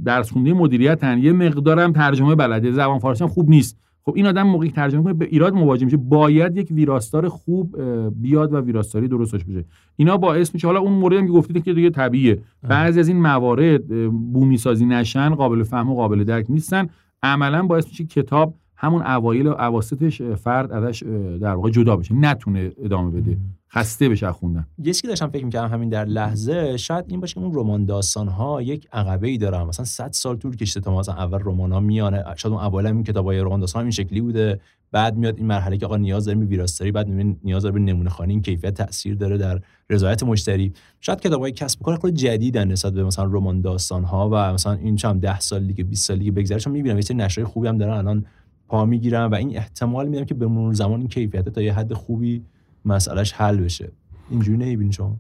درس 0.05 0.31
خونده 0.31 0.53
مدیریت 0.53 1.05
هن. 1.05 1.19
یه 1.19 1.33
مقدارم 1.33 1.93
ترجمه 1.93 2.35
بلده. 2.35 2.73
زبان 2.73 2.99
فارسی 2.99 3.25
هم 3.25 3.31
خوب 3.31 3.49
نیست. 3.51 3.79
خب 4.05 4.13
این 4.17 4.27
آدم 4.27 4.43
موقعی 4.43 4.71
ترجمه 4.71 5.03
کنه 5.03 5.13
به 5.13 5.25
ایراد 5.25 5.55
مواجه 5.55 5.85
میشه. 5.85 5.97
باید 5.97 6.57
یک 6.57 6.69
ویراستار 6.71 7.29
خوب 7.29 7.77
بیاد 8.23 8.53
و 8.53 8.61
ویراستاری 8.61 9.09
درستش 9.09 9.45
بشه 9.45 9.65
اینا 9.97 10.17
باعث 10.17 10.55
میشه. 10.55 10.67
حالا 10.67 10.81
اون 10.81 10.93
مورد 10.93 11.17
هم 11.17 11.27
که 11.27 11.33
گفتید 11.33 11.65
که 11.65 11.75
دیگه 11.75 11.91
طبیعیه. 11.91 12.39
بعضی 12.69 13.01
از 13.01 13.09
این 13.09 13.21
موارد 13.23 14.11
بومی 14.33 14.57
سازی 14.57 14.87
نشن 14.87 15.35
قابل 15.35 15.63
فهم 15.63 15.91
و 15.91 15.95
قابل 15.95 16.25
درک 16.25 16.47
نیستن. 16.49 16.89
عملا 17.23 17.63
باعث 17.63 17.87
میشه 17.87 18.05
کتاب 18.05 18.55
همون 18.83 19.03
اوایل 19.03 19.47
و 19.47 19.51
اواسطش 19.51 20.23
فرد 20.23 20.73
ازش 20.73 21.03
در 21.41 21.55
واقع 21.55 21.71
جدا 21.71 21.97
بشه. 21.97 22.15
نتونه 22.15 22.73
ادامه 22.85 23.11
بده. 23.11 23.37
خسته 23.75 24.09
بشه 24.09 24.33
خوندن. 24.33 24.67
یه 24.79 24.93
چیزی 24.93 25.09
داشتم 25.09 25.29
فکر 25.29 25.45
می‌کردم 25.45 25.69
همین 25.69 25.89
در 25.89 26.05
لحظه 26.05 26.77
شاید 26.77 27.05
این 27.09 27.21
باشه 27.21 27.35
که 27.35 27.41
اون 27.41 27.55
رمان 27.55 27.85
داستان 27.85 28.29
ها 28.29 28.63
یک 28.63 28.89
عقبه 28.93 29.29
ای 29.29 29.39
دارن 29.39 29.63
مثلا 29.63 29.85
100 29.85 30.13
سال 30.13 30.37
طول 30.37 30.57
کشیده 30.57 30.81
تا 30.81 30.99
مثلا 30.99 31.15
اول 31.15 31.39
رمان 31.45 31.73
ها 31.73 31.81
میانه. 31.81 32.25
شاید 32.37 32.55
اون 32.55 32.63
اول 32.63 32.87
این 32.87 33.05
کتابای 33.05 33.41
رمان 33.41 33.61
داستان 33.61 33.83
این 33.83 33.91
شکلی 33.91 34.21
بوده. 34.21 34.61
بعد 34.93 35.17
میاد 35.17 35.37
این 35.37 35.47
مرحله 35.47 35.77
که 35.77 35.87
آقا 35.87 35.97
نیاز 35.97 36.25
داریم 36.25 36.41
به 36.41 36.47
ویراستاری 36.47 36.93
بعد 36.93 37.09
می‌بینیم 37.09 37.41
نیاز 37.45 37.63
داره 37.63 37.73
به 37.73 37.81
نمونه 37.81 38.11
خانی 38.11 38.33
این 38.33 38.43
کیفیت 38.43 38.75
تاثیر 38.75 39.15
داره 39.15 39.39
در 39.39 39.61
رضایت 39.91 40.23
مشتری. 40.23 40.73
شاید 41.01 41.21
کتابای 41.21 41.53
کسب 41.53 41.83
و 41.83 41.85
کار 41.85 41.97
خود 41.97 42.15
جدیدن 42.15 42.69
نسبت 42.69 42.93
به 42.93 43.05
مثلا 43.05 43.25
رمان 43.25 43.61
داستان 43.61 44.05
ها 44.05 44.29
و 44.33 44.53
مثلا 44.53 44.73
این 44.73 44.97
چم 44.97 45.19
10 45.19 45.41
سال 45.41 45.67
دیگه 45.67 45.85
20 45.85 46.07
سال 46.07 46.19
دیگه 46.19 46.31
بگذره. 46.31 46.59
چون 46.59 46.73
می‌بینم 46.73 46.97
یه 46.97 47.03
سری 47.03 47.17
نشریه 47.17 47.47
خوبی 47.47 47.69
هم 47.69 47.79
دارن. 47.79 47.93
الان 47.93 48.25
پا 48.73 48.85
می‌گیرن 48.85 49.25
و 49.25 49.35
این 49.35 49.57
احتمال 49.57 50.09
میدم 50.09 50.25
که 50.25 50.35
به 50.35 50.47
مرور 50.47 50.73
زمان 50.73 50.99
این 51.01 51.09
کیفیت 51.09 51.49
تا 51.49 51.63
یه 51.63 51.75
حد 51.75 51.93
خوبی 51.93 52.43
مسئلهش 52.85 53.33
حل 53.33 53.57
بشه. 53.57 53.93
اینجوری 54.31 54.59
نمی‌بینی 54.59 54.93
شما؟ 54.93 55.17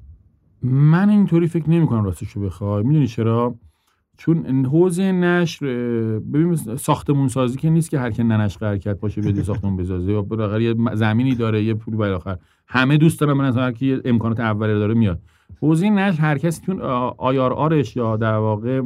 من 0.62 1.08
اینطوری 1.08 1.46
فکر 1.46 1.70
نمی 1.70 1.86
کنم 1.86 2.04
راستشو 2.04 2.40
بخوای. 2.40 2.82
می‌دونی 2.82 3.06
چرا؟ 3.06 3.54
چون 4.16 4.66
حوزه 4.66 5.12
نشر 5.12 5.66
ببین 6.32 6.54
ساختمون 6.76 7.28
سازی 7.28 7.58
که 7.58 7.70
نیست 7.70 7.90
که 7.90 7.98
هر 7.98 8.10
کی 8.10 8.24
ننش 8.24 8.56
حرکت 8.56 9.00
باشه 9.00 9.20
بده 9.20 9.42
ساختمون 9.52 9.76
بسازه. 9.76 10.12
یا 10.12 10.22
بالاخره 10.22 10.64
یه 10.64 10.74
زمینی 10.94 11.34
داره 11.34 11.64
یه 11.64 11.74
پولی 11.74 11.96
بالاخره 11.96 12.38
همه 12.66 12.96
دوست 12.96 13.20
دارن 13.20 13.32
من 13.32 13.44
از 13.44 13.56
هر 13.56 13.72
کی 13.72 13.98
امکانات 14.04 14.40
اولیه 14.40 14.78
داره 14.78 14.94
میاد. 14.94 15.20
حوزه 15.60 15.90
نشر 15.90 16.20
هر 16.20 16.38
کسی 16.38 16.62
چون 16.66 16.80
آیار 17.18 17.52
آرش 17.52 17.96
یا 17.96 18.16
در 18.16 18.36
واقع 18.36 18.82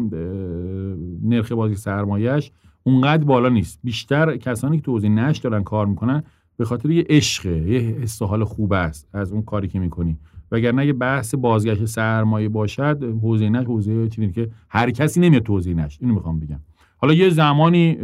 نرخ 1.23 1.53
بازی 1.53 1.75
سرمایهش 1.75 2.53
اونقدر 2.87 3.25
بالا 3.25 3.49
نیست. 3.49 3.81
بیشتر 3.85 4.37
کسانی 4.37 4.77
که 4.77 4.83
تو 4.83 4.93
حوزه 4.93 5.09
نشر 5.09 5.43
دارن 5.43 5.63
کار 5.63 5.87
می‌کنن 5.87 6.23
به 6.57 6.65
خاطر 6.65 6.91
یه 6.91 7.05
عشقه 7.09 7.71
یه 7.71 7.81
حس 7.81 8.23
حال 8.23 8.45
خوب 8.45 8.73
است 8.73 9.09
از 9.13 9.33
اون 9.33 9.43
کاری 9.43 9.69
که 9.69 9.79
می‌کنی. 9.79 10.19
وگرنه 10.53 10.87
یه 10.87 10.93
بحث 10.93 11.35
بازگشت 11.35 11.85
سرمایه 11.85 12.49
باشد 12.49 13.19
حوزه 13.23 13.49
نش 13.49 13.67
حوزه 13.67 14.09
چیزی 14.09 14.33
که 14.33 14.51
هر 14.69 14.91
کسی 14.91 15.21
نمیاد 15.21 15.43
تو 15.43 15.53
حوزه 15.53 15.75
نش. 15.75 15.99
اینو 16.01 16.15
می‌خوام 16.15 16.41
بگم. 16.41 16.61
حالا 16.99 17.15
یه 17.15 17.31
زمانی 17.31 17.95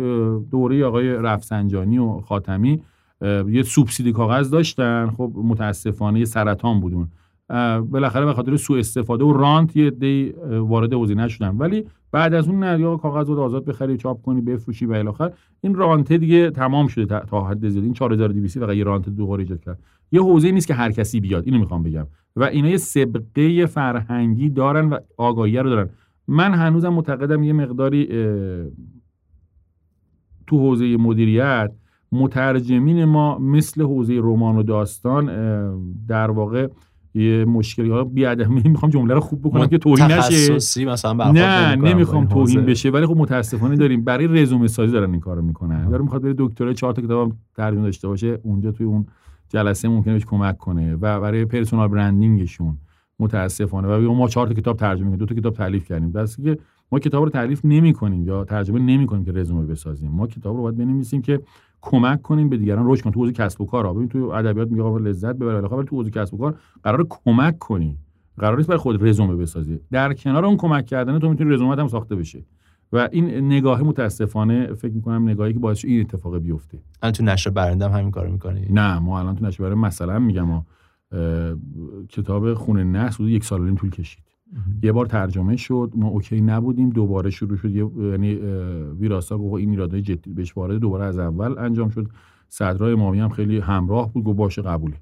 دوره 0.50 0.84
آقای 0.84 1.08
رفسنجانی 1.08 1.98
و 1.98 2.20
خاتمی 2.20 2.82
یه 3.48 3.62
سوبسیدی 3.62 4.12
کاغذ 4.12 4.50
داشتن. 4.50 5.10
خب 5.16 5.32
متاسفانه 5.34 6.18
یه 6.18 6.24
سرطان 6.24 6.80
بودون 6.80 7.08
بالاخره 7.90 8.24
به 8.24 8.32
خاطر 8.32 8.56
سوء 8.56 8.78
استفاده 8.78 9.24
و 9.24 9.32
رانت 9.32 9.76
یه 9.76 9.90
دی 9.90 10.34
وارد 10.50 10.92
حوزه 10.92 11.14
نشدن. 11.14 11.56
ولی 11.56 11.84
بعد 12.12 12.34
از 12.34 12.48
اون 12.48 12.64
نه 12.64 12.80
یا 12.80 12.96
کاغذ 12.96 13.28
رو 13.28 13.40
آزاد 13.40 13.64
بخری 13.64 13.96
چاپ 13.96 14.22
کنی 14.22 14.40
بفروشی 14.40 14.86
و 14.86 14.92
الاخر. 14.92 15.32
این 15.60 15.74
رانته 15.74 16.18
دیگه 16.18 16.50
تمام 16.50 16.86
شده 16.86 17.20
تا 17.20 17.44
حد 17.44 17.68
زیاد. 17.68 17.84
این 17.84 17.92
4200 17.92 18.58
فقط 18.58 18.76
یه 18.76 18.84
رانت 18.84 19.08
دو 19.08 19.30
ایجاد 19.30 19.60
کرد. 19.60 19.78
یه 20.12 20.22
حوزه 20.22 20.50
نیست 20.50 20.66
که 20.66 20.74
هر 20.74 20.92
کسی 20.92 21.20
بیاد. 21.20 21.44
اینو 21.46 21.58
می‌خوام 21.58 21.82
بگم. 21.82 22.06
و 22.36 22.44
اینا 22.44 22.68
یه 22.68 22.76
سبقه 22.76 23.66
فرهنگی 23.66 24.50
دارن 24.50 24.88
و 24.88 24.98
آگاهی 25.16 25.58
رو 25.58 25.70
دارن. 25.70 25.88
من 26.28 26.54
هنوزم 26.54 26.88
معتقدم 26.88 27.42
یه 27.42 27.52
مقداری 27.52 28.08
تو 30.46 30.58
حوزه 30.58 30.96
مدیریت 30.96 31.72
مترجمین 32.12 33.04
ما 33.04 33.38
مثل 33.38 33.82
حوزه 33.82 34.18
رمان 34.22 34.56
و 34.56 34.62
داستان 34.62 35.26
در 36.08 36.30
واقع 36.30 36.68
یه 37.14 37.44
مشکلی. 37.44 37.90
ها 37.90 38.04
بیادمی 38.04 38.62
می‌خوام 38.64 38.90
جمله 38.90 39.14
رو 39.14 39.20
خوب 39.20 39.40
بکنم 39.40 39.66
که 39.66 39.78
توهین 39.78 40.06
نشه. 40.06 40.84
مثلا 40.84 41.32
نه 41.32 41.76
نمی‌خوام 41.76 42.26
توهین 42.26 42.60
بشه 42.60 42.90
ولی 42.90 43.06
خب 43.06 43.16
متاسفانه 43.16 43.76
داریم. 43.76 44.04
برای 44.04 44.26
رزومه 44.26 44.66
سازی 44.66 44.92
دارن 44.92 45.10
این 45.10 45.20
کارو 45.20 45.42
می‌کنن. 45.42 45.88
داره 45.88 46.02
می‌خواد 46.02 46.22
بره 46.22 46.34
دکترای 46.38 46.74
چهار 46.74 46.92
تا 46.92 47.02
کتاب 47.02 47.32
ترجمه 47.56 47.82
داشته 47.82 48.08
باشه 48.08 48.38
اونجا 48.42 48.72
توی 48.72 48.86
اون 48.86 49.06
جلسه 49.48 49.88
ممکنه 49.88 50.14
بهش 50.14 50.24
کمک 50.24 50.58
کنه 50.58 50.94
و 50.94 51.20
برای 51.20 51.44
پرسونال 51.44 51.88
برندینگشون 51.88 52.78
متاسفانه. 53.18 53.88
و 53.88 54.14
ما 54.14 54.28
چهار 54.28 54.46
تا 54.46 54.54
کتاب 54.54 54.76
ترجمه 54.76 55.10
کردیم 55.10 55.16
دو 55.16 55.26
تا 55.26 55.34
کتاب 55.34 55.54
تالیف 55.54 55.88
کردیم. 55.88 56.12
بس 56.12 56.40
که 56.40 56.58
ما 56.92 56.98
کتاب 56.98 57.24
رو 57.24 57.30
تعریف 57.30 57.60
نمی 57.64 57.92
کنیم 57.92 58.26
یا 58.26 58.44
ترجمه 58.44 58.78
نمی 58.78 59.06
کنیم 59.06 59.24
که 59.24 59.32
رزومه 59.32 59.66
بسازیم. 59.66 60.10
ما 60.10 60.26
کتاب 60.26 60.56
رو 60.56 60.62
باید 60.62 60.76
بنویسیم 60.76 61.22
که 61.22 61.40
کمک 61.80 62.22
کنیم 62.22 62.48
به 62.48 62.56
دیگران. 62.56 62.90
رشد 62.90 63.02
کنیم 63.02 63.14
تو 63.14 63.20
حوزه 63.20 63.32
کسب 63.32 63.60
و 63.60 63.66
کار 63.66 63.94
ببین 63.94 64.08
تو 64.08 64.18
ادبیات 64.18 64.70
میگه 64.70 64.82
آقا 64.82 64.98
لذت 64.98 65.36
ببر. 65.36 65.74
ولی 65.74 65.86
تو 65.86 65.96
حوزه 65.96 66.10
کسب 66.10 66.34
و 66.34 66.38
کار 66.38 66.54
قرار 66.82 67.06
کمک 67.10 67.58
کنی. 67.58 67.98
قرار 68.38 68.56
نیست 68.56 68.68
برای 68.68 68.78
خود 68.78 69.08
رزومه 69.08 69.36
بسازی. 69.36 69.80
در 69.90 70.14
کنار 70.14 70.44
اون 70.44 70.56
کمک 70.56 70.86
کردن 70.86 71.18
تو 71.18 71.28
می‌تونی 71.28 71.50
رزومه 71.50 71.76
هم 71.76 71.88
ساخته 71.88 72.16
بشه. 72.16 72.44
و 72.92 73.08
این 73.12 73.46
نگاه 73.46 73.82
متاسفانه 73.82 74.74
فکر 74.74 74.92
می‌کنم 74.92 75.28
نگاهی 75.28 75.52
که 75.52 75.58
باعث 75.58 75.84
این 75.84 76.00
اتفاق 76.00 76.38
بیفته. 76.38 76.78
الان 77.02 77.12
تو 77.12 77.24
نشر 77.24 77.50
برنده 77.50 77.88
هم 77.88 77.98
همین 77.98 78.10
کارو 78.10 78.32
می‌کنی؟ 78.32 78.66
نه 78.70 78.98
ما 78.98 79.20
الان 79.20 79.36
تو 79.36 79.46
نشر 79.46 79.62
برنده 79.62 79.80
مثلا 79.80 80.18
میگم 80.18 80.42
ما 80.42 80.66
کتاب 82.08 82.54
خونه 82.54 82.84
نحس 82.84 83.20
یک 83.20 83.44
سال 83.44 83.64
نیم 83.64 83.74
طول 83.74 83.90
کشید. 83.90 84.24
یه 84.82 84.92
بار 84.92 85.06
ترجمه 85.06 85.56
شد 85.56 85.92
ما 85.94 86.08
اوکی 86.08 86.40
نبودیم 86.40 86.90
دوباره 86.90 87.30
شروع 87.30 87.56
شد. 87.56 87.70
یعنی 87.70 88.34
ویراسا 89.00 89.38
گفت 89.38 89.54
این 89.54 89.70
ایرادای 89.70 90.02
جدی 90.02 90.32
بهش 90.32 90.56
وارد 90.56 90.78
دوباره 90.78 91.04
از 91.04 91.18
اول 91.18 91.58
انجام 91.58 91.88
شد. 91.88 92.08
صدرای 92.48 92.92
امامی 92.92 93.20
هم 93.20 93.28
خیلی 93.28 93.58
همراه 93.58 94.12
بود 94.12 94.24
گفت 94.24 94.36
باشه 94.36 94.62
قبوله. 94.62 94.96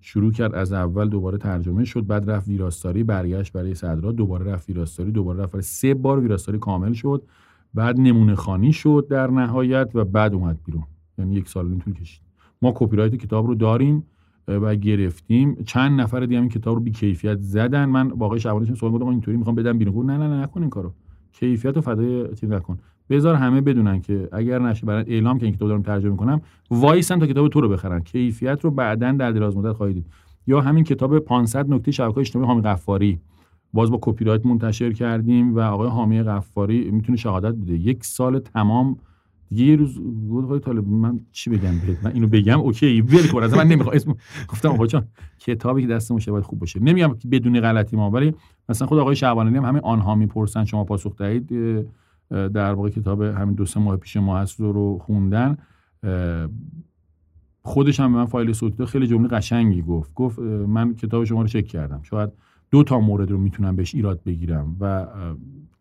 شروع 0.00 0.32
کرد 0.32 0.54
از 0.54 0.72
اول 0.72 1.08
دوباره 1.08 1.38
ترجمه 1.38 1.84
شد 1.84 2.06
بعد 2.06 2.30
رفت 2.30 2.48
ویراستاری 2.48 3.04
برگشت 3.04 3.52
برای 3.52 3.74
صدرا 3.74 4.12
دوباره 4.12 4.52
رفت 4.52 4.68
ویراستاری 4.68 5.10
دوباره 5.10 5.42
رفت 5.42 5.60
سه 5.60 5.94
بار 5.94 6.20
ویراستاری 6.20 6.58
کامل 6.58 6.92
شد. 6.92 7.22
بعد 7.74 8.00
نمونه 8.00 8.34
خانی 8.34 8.72
شد 8.72 9.06
در 9.10 9.30
نهایت 9.30 9.90
و 9.94 10.04
بعد 10.04 10.34
اومد 10.34 10.58
بیرون. 10.64 10.84
یعنی 11.18 11.34
یک 11.34 11.48
سال 11.48 11.78
طول 11.78 11.94
کشید. 11.94 12.22
ما 12.62 12.72
کپی 12.76 12.96
رایت 12.96 13.14
کتاب 13.14 13.46
رو 13.46 13.54
داریم. 13.54 14.04
و 14.48 14.74
گرفتیم. 14.74 15.54
چند 15.66 16.00
نفر 16.00 16.20
دیگه 16.20 16.40
این 16.40 16.48
کتاب 16.48 16.74
رو 16.74 16.80
بی 16.80 16.90
کیفیت 16.90 17.40
زدن. 17.40 17.84
من 17.84 18.08
با 18.08 18.26
آقای 18.26 18.40
شعبانی 18.40 18.74
سوال 18.74 18.92
گفتم 18.92 19.06
اینطوری 19.06 19.36
می‌خوام 19.36 19.56
بدم 19.56 19.78
بیرون. 19.78 20.10
نه 20.10 20.18
نه 20.18 20.28
نه 20.28 20.42
نکن 20.42 20.60
این 20.60 20.70
کارو. 20.70 20.92
کیفیت 21.32 21.74
رو 21.74 21.80
فدای 21.80 22.34
چیز 22.34 22.50
نکن. 22.50 22.78
بذار 23.10 23.34
همه 23.34 23.60
بدونن 23.60 24.00
که 24.00 24.28
اگر 24.32 24.58
نشه 24.58 24.86
برای 24.86 25.04
اعلام 25.06 25.38
که 25.38 25.46
این 25.46 25.54
کتاب 25.54 25.68
دارم 25.68 25.82
ترجمه 25.82 26.16
کنم 26.16 26.40
وایسن 26.70 27.18
تا 27.18 27.26
کتاب 27.26 27.48
تو 27.48 27.60
رو 27.60 27.68
بخرن. 27.68 28.00
کیفیت 28.00 28.64
رو 28.64 28.70
بعدا 28.70 29.12
در 29.12 29.32
دراز 29.32 29.56
مدت 29.56 29.72
خواهید 29.72 29.94
دید. 29.94 30.06
یا 30.46 30.60
همین 30.60 30.84
کتاب 30.84 31.18
500 31.18 31.70
نکته 31.70 31.90
شبکه 31.90 32.18
اجتماعی 32.18 32.48
حامی 32.48 32.62
غفاری. 32.62 33.18
باز 33.72 33.90
با 33.90 33.98
کپی 34.02 34.24
رایت 34.24 34.46
منتشر 34.46 34.92
کردیم 34.92 35.54
و 35.54 35.60
آقای 35.60 35.88
حامی 35.88 36.22
غفاری 36.22 36.90
می‌تونه 36.90 37.18
شهادت 37.18 37.54
بده. 37.54 37.74
یک 37.74 38.04
سال 38.04 38.38
تمام 38.38 38.96
یه 39.52 39.76
روز 39.76 40.00
گفت 40.30 40.44
آقای 40.44 40.60
طالب 40.60 40.88
من 40.88 41.20
چی 41.32 41.50
بگم 41.50 41.78
بهت؟ 41.86 42.04
من 42.04 42.12
اینو 42.12 42.26
بگم؟ 42.26 42.60
اوکی 42.60 43.00
ول 43.00 43.26
کن 43.32 43.42
از 43.42 43.54
من 43.54 43.68
نمی‌خوام. 43.68 43.96
اسم 43.96 44.14
گفتم 44.48 44.68
آقا 44.68 44.86
جان 44.86 45.06
کتابی 45.38 45.82
که 45.82 45.88
دست 45.88 46.12
باشه 46.12 46.30
باید 46.30 46.44
خوب 46.44 46.58
باشه. 46.58 46.80
نمیگم 46.80 47.16
بدون 47.30 47.60
غلطی 47.60 47.96
ما 47.96 48.10
ولی 48.10 48.34
مثلا 48.68 48.88
خود 48.88 48.98
آقای 48.98 49.16
شعبانی 49.16 49.56
هم 49.56 49.64
همین 49.64 49.80
آنها 49.84 50.14
می‌پرسن 50.14 50.64
شما 50.64 50.84
پاسخ 50.84 51.16
دهید 51.16 51.52
در 52.30 52.72
واقع 52.72 52.88
کتاب 52.88 53.22
همین 53.22 53.54
دو 53.54 53.66
سه 53.66 53.80
ماه 53.80 53.96
پیش 53.96 54.16
ما 54.16 54.38
هست 54.38 54.60
رو 54.60 54.98
خوندن. 54.98 55.56
خودش 57.64 58.00
هم 58.00 58.12
به 58.12 58.18
من 58.18 58.26
فایل 58.26 58.52
صوتی 58.52 58.86
خیلی 58.86 59.06
جمله 59.06 59.28
قشنگی 59.28 59.82
گفت. 59.82 60.14
گفت 60.14 60.38
من 60.38 60.94
کتاب 60.94 61.24
شما 61.24 61.42
رو 61.42 61.48
چک 61.48 61.66
کردم. 61.66 62.00
شاید 62.02 62.30
دو 62.70 62.82
تا 62.82 63.00
مورد 63.00 63.30
رو 63.30 63.38
می‌تونم 63.38 63.76
بهش 63.76 63.94
ایراد 63.94 64.22
بگیرم 64.26 64.76
و 64.80 65.06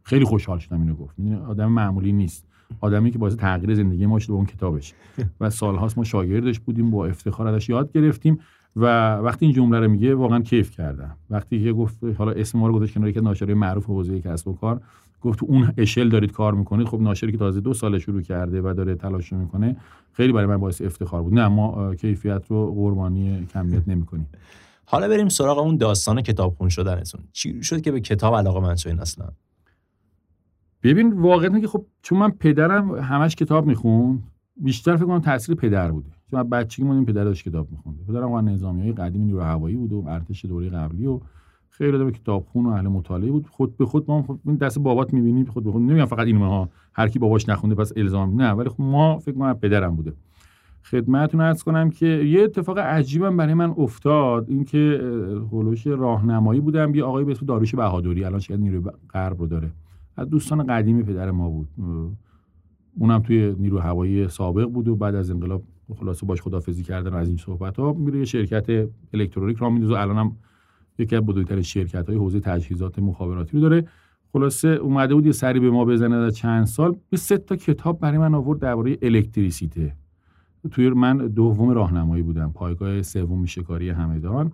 خیلی 0.04 0.26
خوشحال 0.26 0.60
شدم 0.60 0.82
اینو 0.82 0.96
گفت. 0.96 1.16
این 1.18 1.36
آدم 1.36 1.72
معمولی 1.72 2.12
نیست. 2.12 2.48
آدمی 2.80 3.12
که 3.12 3.18
باعث 3.18 3.36
تغییر 3.36 3.76
زندگی 3.76 4.06
ما 4.06 4.20
شده 4.20 4.34
اون 4.34 4.46
کتابش. 4.46 4.94
و 5.42 5.50
سالهاست 5.50 5.98
ما 5.98 6.04
شاگردش 6.04 6.60
بودیم 6.60 6.92
با 6.92 7.06
افتخار 7.06 7.48
ازش 7.48 7.70
یاد 7.70 7.92
گرفتیم 7.92 8.40
و 8.76 9.16
وقتی 9.16 9.46
این 9.46 9.56
جمله 9.56 9.80
رو 9.80 9.88
میگه 9.88 10.16
واقعا 10.16 10.40
کیف 10.40 10.72
کردم. 10.72 11.18
وقتی 11.30 11.64
که 11.64 11.74
گفت 11.74 11.98
حالا 12.18 12.32
اسم 12.32 12.60
ما 12.60 12.68
رو 12.68 12.74
گذاشت 12.74 12.94
کنار 12.94 13.12
که 13.12 13.22
ناشری 13.22 13.54
معروف 13.54 13.86
حوزه 13.86 14.22
کسب 14.22 14.48
و 14.48 14.54
کار 14.54 14.82
گفت 15.22 15.40
تو 15.40 15.46
اون 15.50 15.74
اشل 15.78 16.10
دارید 16.10 16.32
کار 16.32 16.54
می‌کنید. 16.54 16.88
خب 16.88 17.02
ناشری 17.02 17.32
که 17.32 17.38
تازه 17.38 17.62
دو 17.62 17.74
سال 17.74 18.00
شروع 18.00 18.22
کرده 18.22 18.62
و 18.62 18.74
داره 18.74 18.96
تلاش 18.96 19.34
می‌کنه 19.34 19.76
خیلی 20.14 20.34
برای 20.34 20.46
من 20.46 20.58
باعث 20.58 20.82
افتخار 20.82 21.22
بود. 21.22 21.34
نه 21.34 21.48
ما 21.48 21.96
کیفیت 21.96 22.44
رو 22.48 22.74
قربانی 22.74 23.48
کمیت 23.54 23.88
نمی‌کنیم. 23.88 24.28
حالا 24.86 25.08
بریم 25.08 25.30
سراغ 25.30 25.58
اون 25.58 25.78
داستان 25.78 26.22
کتابخون 26.22 26.70
شدنتون. 26.70 27.22
چی 27.32 27.64
شد 27.64 27.82
که 27.82 27.92
به 27.92 28.02
کتاب 28.02 28.36
علاقه 28.36 28.60
من 28.60 28.76
شدین 28.76 29.00
اصلا؟ 29.00 29.26
ببین 30.84 31.14
واقعا 31.14 31.60
که 31.60 31.68
خب 31.68 31.86
چون 32.02 32.20
من 32.20 32.30
پدرم 32.30 32.96
همش 32.96 33.36
کتاب 33.36 33.66
میخون 33.66 34.20
بیشتر 34.56 34.96
فکر 34.96 35.06
کنم 35.06 35.20
تاثیر 35.20 35.56
پدر 35.56 35.92
بوده. 35.92 36.10
چون 36.32 36.44
بچگی 36.44 36.84
من 36.84 36.96
این 36.96 37.06
پدر 37.06 37.24
داشت 37.24 37.50
کتاب 37.50 37.72
میخونده. 37.72 38.04
پدرم 38.04 38.32
اون 38.32 38.50
نظامی 38.50 38.82
های 38.82 38.92
قدیم 38.92 39.22
نیرو 39.22 39.42
هوایی 39.42 39.76
بود 39.76 39.94
و 39.94 40.04
ارتش 40.08 40.46
دوره 40.46 40.70
قبلی 40.70 41.08
و 41.08 41.20
خیلی 41.70 41.98
آدم 41.98 42.12
کتابخون 42.12 42.66
و 42.66 42.70
اهل 42.70 42.88
مطالعه 42.88 43.32
بود. 43.32 43.48
خود 43.48 43.78
به 43.78 43.86
خود 43.86 44.06
ما 44.08 44.24
خب 44.24 44.40
این 44.46 44.56
دست 44.56 44.80
بابات 44.80 45.14
می‌بینیم 45.14 45.46
خود 45.46 45.64
به 45.64 45.72
خود 45.72 45.82
نمیگم 45.82 46.06
فقط 46.06 46.28
اینو 46.28 46.46
ها 46.46 46.70
هر 46.94 47.08
کی 47.08 47.20
باباش 47.20 47.50
نخونده 47.50 47.76
پس 47.76 47.92
الزام. 47.98 48.42
نه 48.42 48.52
ولی 48.52 48.70
خب 48.70 48.82
ما 48.82 49.20
فکر 49.20 49.36
کنم 49.36 49.54
پدرم 49.54 49.96
بوده. 49.96 50.14
خدمتتون 50.84 51.42
ارز 51.42 51.64
کنم 51.64 51.90
که 51.90 52.06
یه 52.06 52.44
اتفاق 52.44 52.80
عجیبم 52.80 53.38
برای 53.38 53.54
من 53.54 53.74
افتاد. 53.78 54.50
اینکه 54.50 55.02
هولوش 55.52 55.88
راهنمایی 55.88 56.60
بودم 56.60 56.96
یه 56.96 57.04
آقای 57.04 57.24
به 57.24 57.32
اسم 57.32 57.46
داروش 57.46 57.76
بهادری 57.76 58.24
الان 58.24 58.40
شاید 58.40 58.60
نیروی 58.60 58.92
غرب 59.14 59.40
رو 59.40 59.48
داره. 59.48 59.72
از 60.22 60.30
دوستان 60.30 60.64
قدیمی 60.64 61.04
پدر 61.04 61.32
ما 61.32 61.50
بود. 61.50 61.68
اونم 62.96 63.20
توی 63.20 63.56
نیرو 63.60 63.80
هوایی 63.80 64.28
سابق 64.28 64.66
بود 64.66 64.88
و 64.88 64.96
بعد 64.96 65.16
از 65.16 65.32
انقلاب 65.32 65.64
خلاصه 65.96 66.26
باش 66.26 66.42
خدافزی 66.42 66.84
کردن 66.84 67.14
از 67.14 67.28
این 67.28 67.38
صحبت 67.38 67.78
ها 67.78 67.94
میره 67.94 68.20
یه 68.20 68.26
شرکت 68.26 68.90
الکترونیک 69.14 69.58
را 69.58 69.70
میندازه. 69.70 70.00
الانم 70.00 70.38
یکی 71.00 71.16
از 71.16 71.22
بزرگترین 71.22 71.62
شرکت 71.62 72.10
های 72.10 72.18
حوزه 72.18 72.40
تجهیزات 72.40 73.00
مخابراتی 73.00 73.52
رو 73.52 73.60
داره. 73.60 73.88
خلاصه 74.34 74.68
اومده 74.68 75.16
بود 75.16 75.26
یه 75.26 75.32
سری 75.32 75.60
به 75.60 75.72
ما 75.72 75.86
بزنه 75.86 76.20
در 76.20 76.30
چند 76.30 76.66
سال. 76.66 76.96
یه 77.12 77.20
سه 77.20 77.38
تا 77.38 77.56
کتاب 77.56 78.00
برای 78.00 78.18
من 78.18 78.34
آورد 78.34 78.60
درباره 78.60 78.98
الکتریسیته. 79.02 79.96
توی 80.72 80.90
من 80.90 81.18
دوم 81.18 81.70
راهنمایی 81.70 82.24
بودم. 82.24 82.52
پایگاه 82.52 83.02
سوم 83.02 83.46
شکاری 83.46 83.90
همدان. 83.90 84.52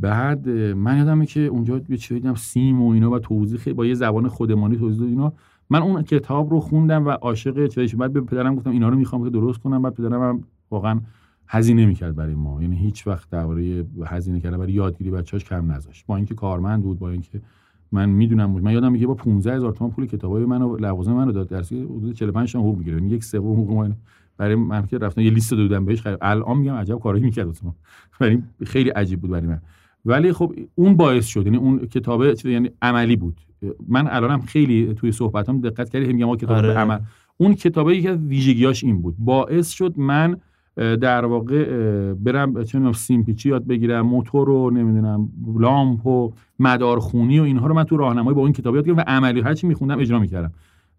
بعد 0.00 0.48
من 0.48 0.98
یادمه 0.98 1.26
که 1.26 1.40
اونجا 1.40 1.78
به 1.88 1.96
چه 1.96 2.14
دیدم 2.14 2.34
سیم 2.34 2.82
و 2.82 2.90
اینا 2.90 3.10
و 3.10 3.18
توضیح 3.18 3.72
با 3.72 3.86
یه 3.86 3.94
زبان 3.94 4.28
خودمانی 4.28 4.76
توضیح 4.76 5.06
اینا. 5.06 5.32
من 5.70 5.82
اون 5.82 6.02
کتاب 6.02 6.50
رو 6.50 6.60
خوندم 6.60 7.06
و 7.06 7.10
عاشق 7.10 7.66
چه 7.66 7.96
بعد 7.96 8.12
به 8.12 8.20
پدرم 8.20 8.54
گفتم 8.56 8.70
اینا 8.70 8.88
رو 8.88 8.96
می‌خوام 8.96 9.24
که 9.24 9.30
درست 9.30 9.58
کنم. 9.58 9.82
بعد 9.82 9.94
پدرم 9.94 10.22
هم 10.22 10.44
واقعا 10.70 11.00
هزینه 11.48 11.86
می‌کرد 11.86 12.16
برای 12.16 12.34
ما. 12.34 12.62
یعنی 12.62 12.76
هیچ 12.76 13.06
وقت 13.06 13.30
درباره 13.30 13.84
هزینه 14.06 14.40
کردن 14.40 14.58
برای 14.58 14.72
یادگیری 14.72 15.10
بچه‌اش 15.10 15.44
کم 15.44 15.72
نذاشت. 15.72 16.06
با 16.06 16.16
اینکه 16.16 16.34
کارمند 16.34 16.82
بود 16.82 16.98
با 16.98 17.10
اینکه 17.10 17.40
من 17.92 18.08
می‌دونم 18.08 18.50
من 18.50 18.72
یادم 18.72 18.92
میگه 18.92 19.06
با 19.06 19.14
15 19.14 19.54
هزار 19.54 19.72
تومان 19.72 19.92
پول 19.92 20.06
کتابای 20.06 20.44
منو 20.44 20.76
لوازم 20.76 21.12
منو 21.12 21.32
داد. 21.32 21.48
درسی 21.48 21.82
حدود 21.82 22.14
45 22.14 22.52
تا 22.52 22.58
حقوق 22.58 22.78
می‌گیره 22.78 22.96
یعنی 22.96 23.10
یک 23.10 23.24
سوم 23.24 23.52
حقوق 23.52 23.72
من 23.72 23.96
برای 24.36 24.54
من 24.54 24.86
که 24.86 24.98
رفتم 24.98 25.20
یه 25.20 25.30
لیست 25.30 25.54
دادم 25.54 25.84
بهش. 25.84 26.00
خرید 26.02 26.18
الان 26.20 26.58
میگم 26.58 26.74
عجب 26.74 26.98
کارایی 26.98 27.24
می‌کرد 27.24 27.60
یعنی 28.20 28.42
خیلی 28.64 28.90
عجیب 28.90 29.20
بود 29.20 29.30
برای 29.30 29.46
من. 29.46 29.60
ولی 30.04 30.32
خب 30.32 30.54
اون 30.74 30.96
باعث 30.96 31.26
شد 31.26 31.46
یعنی 31.46 31.56
اون 31.56 31.78
کتابه 31.78 32.34
یعنی 32.44 32.70
عملی 32.82 33.16
بود. 33.16 33.40
من 33.88 34.08
الانم 34.10 34.40
خیلی 34.40 34.94
توی 34.94 35.12
صحبتام 35.12 35.60
دقت 35.60 35.88
کردی 35.90 36.12
میگم 36.12 36.36
کتاب 36.36 36.56
آره. 36.56 36.74
عمل. 36.74 36.98
اون 37.36 37.54
کتابه 37.54 37.96
یکی 37.96 38.08
از 38.08 38.18
ویژگیاش 38.18 38.84
این 38.84 39.02
بود. 39.02 39.14
باعث 39.18 39.70
شد 39.70 39.98
من 39.98 40.36
در 40.76 41.24
واقع 41.24 41.64
برم 42.12 42.64
چه 42.64 42.92
سیمپیچی 42.92 43.48
یاد 43.48 43.66
بگیرم 43.66 44.06
موتور 44.06 44.46
رو 44.46 44.70
نمی‌دونم 44.70 45.28
لامپ 45.58 46.06
و 46.06 46.32
مدارخونی 46.58 47.40
و 47.40 47.42
اینها 47.42 47.66
رو 47.66 47.74
من 47.74 47.84
تو 47.84 47.96
راهنمایی 47.96 48.34
با 48.34 48.44
این 48.44 48.52
کتاب 48.52 48.74
یاد 48.74 48.86
گرفتم 48.86 49.00
و 49.00 49.04
عملی 49.06 49.40
هر 49.40 49.54
چی 49.54 49.66
میخوندم 49.66 49.98
اجرا 49.98 50.18
می‌کردم. 50.18 50.52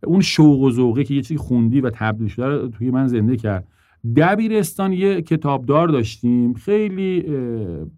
اون 0.03 0.21
شوق 0.21 0.61
و 0.61 0.71
ذوقی 0.71 1.03
که 1.03 1.13
یه 1.13 1.21
چیزی 1.21 1.37
خوندی 1.37 1.81
و 1.81 1.89
تبدیل 1.89 2.27
شده 2.27 2.67
توی 2.67 2.91
من 2.91 3.07
زنده 3.07 3.37
کرد. 3.37 3.67
دبیرستان 4.15 4.93
یه 4.93 5.21
کتابدار 5.21 5.87
داشتیم. 5.87 6.53
خیلی 6.53 7.25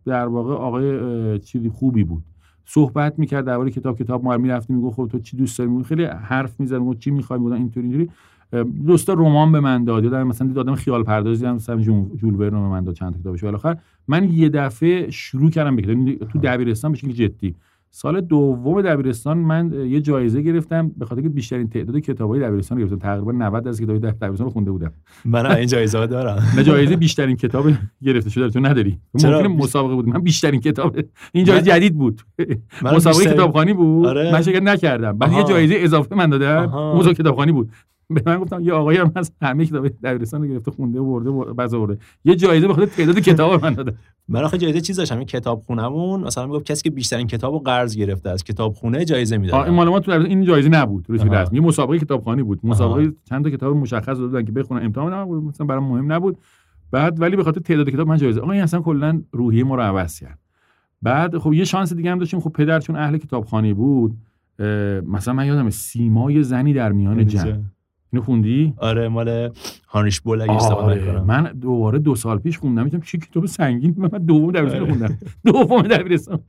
در 0.05 0.27
واقع 0.27 0.53
آقای 0.53 1.39
چیزی 1.39 1.69
خوبی 1.69 2.03
بود. 2.03 2.23
صحبت 2.65 3.19
می‌کرد 3.19 3.45
درباره 3.45 3.71
کتاب 3.71 3.99
کتاب 3.99 4.23
ما 4.23 4.37
می‌رفتیم 4.37 4.75
می‌گفت 4.75 4.95
خب 4.95 5.07
تو 5.11 5.19
چی 5.19 5.37
دوست 5.37 5.57
داری؟ 5.59 5.83
خیلی 5.83 6.03
حرف 6.03 6.59
می‌زد 6.59 6.75
می‌گفت 6.75 6.99
چی 6.99 7.11
می‌خوای؟ 7.11 7.39
بودن 7.39 7.55
اینطوری 7.55 7.87
اینطوری. 7.87 8.09
دوستا 8.85 9.13
رمان 9.13 9.51
به 9.51 9.59
من 9.59 9.83
داد. 9.83 10.03
یادم 10.03 10.27
مثلا 10.27 10.47
دادم 10.47 10.75
خیال 10.75 11.03
پردازی 11.03 11.45
هم 11.45 11.55
مثلا 11.55 11.81
جول 12.15 12.35
ورن 12.35 12.49
به 12.49 12.57
من 12.67 12.83
داد 12.83 12.95
چند 12.95 13.19
کتابش 13.19 13.43
ولی 13.43 13.55
آخر 13.55 13.77
من 14.07 14.31
یه 14.31 14.49
دفعه 14.49 15.09
شروع 15.11 15.49
کردم 15.49 15.75
بکنم 15.75 16.15
تو 16.15 16.39
دبیرستان 16.39 16.91
به 16.91 16.97
جدی. 16.97 17.55
سال 17.97 18.21
دوم 18.21 18.81
دبیرستان 18.81 19.37
من 19.37 19.73
یه 19.73 20.01
جایزه 20.01 20.41
گرفتم 20.41 20.91
به 20.97 21.05
خاطر 21.05 21.21
که 21.21 21.29
بیشترین 21.29 21.69
تعداد 21.69 21.97
کتابای 21.99 22.39
دبیرستان 22.39 22.79
گرفتم. 22.79 22.97
تقریبا 22.97 23.31
90 23.31 23.67
از 23.67 23.81
کتابای 23.81 23.99
دبیرستان 23.99 24.49
خونده 24.49 24.71
بودم. 24.71 24.91
من 25.25 25.45
این 25.45 25.67
جایزه 25.67 26.07
دارم. 26.07 26.43
نه 26.57 26.63
جایزه 26.63 26.95
بیشترین 26.95 27.35
کتاب 27.35 27.65
گرفته 28.03 28.29
شده. 28.29 28.49
تو 28.49 28.59
نداری. 28.59 28.97
ممکن 29.13 29.47
مسابقه 29.47 29.95
بود. 29.95 30.07
من 30.07 30.19
بیشترین 30.19 30.61
کتاب. 30.61 30.97
این 31.31 31.45
جایزه 31.45 31.71
جدید 31.71 31.97
بود. 31.97 32.21
مسابقه 32.81 33.19
بیشتر... 33.19 33.33
کتابخوانی 33.33 33.73
بود. 33.73 34.07
آره. 34.07 34.31
من 34.31 34.41
شرکت 34.41 34.61
نکردم. 34.61 35.17
بعد 35.17 35.31
یه 35.31 35.43
جایزه 35.43 35.75
اضافه 35.79 36.15
من 36.15 36.29
دادن 36.29 36.65
مسابقه 36.65 37.13
کتابخوانی 37.13 37.51
بود. 37.51 37.71
به 38.09 38.21
من 38.25 38.39
گفتم 38.39 38.61
یه 38.63 38.73
آقایی 38.73 38.97
هم 38.97 39.11
از 39.15 39.31
همه 39.41 39.65
کتاب 39.65 39.87
دبیرستان 39.87 40.41
رو 40.41 40.47
گرفته 40.47 40.71
خونده 40.71 40.99
و 40.99 41.05
برده 41.05 41.77
برده 41.77 41.97
یه 42.25 42.35
جایزه 42.35 42.67
بخاطر 42.67 42.85
تعداد 42.85 43.19
کتاب 43.19 43.65
من 43.65 43.73
داده. 43.73 43.93
من 44.27 44.43
آخه 44.43 44.57
جایزه 44.57 44.81
چیز 44.81 44.97
داشتم 44.97 45.17
این 45.17 45.25
کتاب 45.25 45.59
خونمون 45.59 46.21
مثلا 46.21 46.47
می‌گفت 46.47 46.65
کسی 46.65 46.83
که 46.83 46.89
بیشترین 46.89 47.27
کتابو 47.27 47.59
قرض 47.59 47.97
گرفته 47.97 48.29
از 48.29 48.43
کتابخونه 48.43 49.05
جایزه 49.05 49.37
می‌داد 49.37 49.65
این 49.65 49.73
مال 49.73 49.89
ما 49.89 49.99
تو 49.99 50.11
این 50.11 50.43
جایزه 50.43 50.69
نبود 50.69 51.05
روش 51.09 51.21
رسمی 51.21 51.59
مسابقه 51.59 51.99
کتابخوانی 51.99 52.43
بود. 52.43 52.59
مسابقه 52.63 53.13
چند 53.23 53.43
تا 53.43 53.49
کتاب 53.49 53.75
مشخص 53.75 54.17
دادن 54.17 54.45
که 54.45 54.51
بخونم 54.51 54.81
امتحان 54.83 55.13
نبود 55.13 55.43
مثلا 55.43 55.67
برام 55.67 55.83
مهم 55.83 56.11
نبود. 56.11 56.37
بعد 56.91 57.21
ولی 57.21 57.35
به 57.35 57.43
خاطر 57.43 57.61
تعداد 57.61 57.89
کتاب 57.89 58.07
من 58.07 58.17
جایزه 58.17 58.41
آقا 58.41 58.51
این 58.51 58.61
اصلا 58.61 58.81
کلا 58.81 59.21
روحیه 59.31 59.63
ما 59.63 59.75
رو 59.75 59.81
عوض 59.81 60.19
کرد. 60.19 60.39
بعد 61.01 61.37
خب 61.37 61.53
یه 61.53 61.63
شانس 61.63 61.93
دیگه 61.93 62.11
هم 62.11 62.19
داشتیم. 62.19 62.39
خب 62.39 62.49
پدر 62.49 62.79
چون 62.79 62.95
اهل 62.95 63.17
کتابخوانی 63.17 63.73
بود 63.73 64.17
مثلا 65.05 65.33
من 65.33 65.45
یادم 65.45 65.69
سیمای 65.69 66.43
زنی 66.43 66.73
در 66.73 66.91
میان 66.91 67.27
جمع. 67.27 67.57
اینو 68.13 68.25
خوندی؟ 68.25 68.73
آره 68.77 69.07
مال 69.07 69.49
هانش 69.87 70.21
بول 70.21 70.41
اگه 70.41 70.51
آره. 70.51 71.21
من 71.21 71.43
دوباره 71.43 71.99
دو 71.99 72.15
سال 72.15 72.39
پیش 72.39 72.57
خوندم. 72.57 72.83
میگم 72.83 72.99
چی 72.99 73.17
کتاب 73.17 73.45
سنگین؟ 73.45 73.95
من 73.97 74.07
دوم 74.07 74.51
دبیرستان 74.51 74.81
آره. 74.81 74.89
خوندم. 74.89 75.17
دوم 75.51 75.81
دبیرستان. 75.81 76.39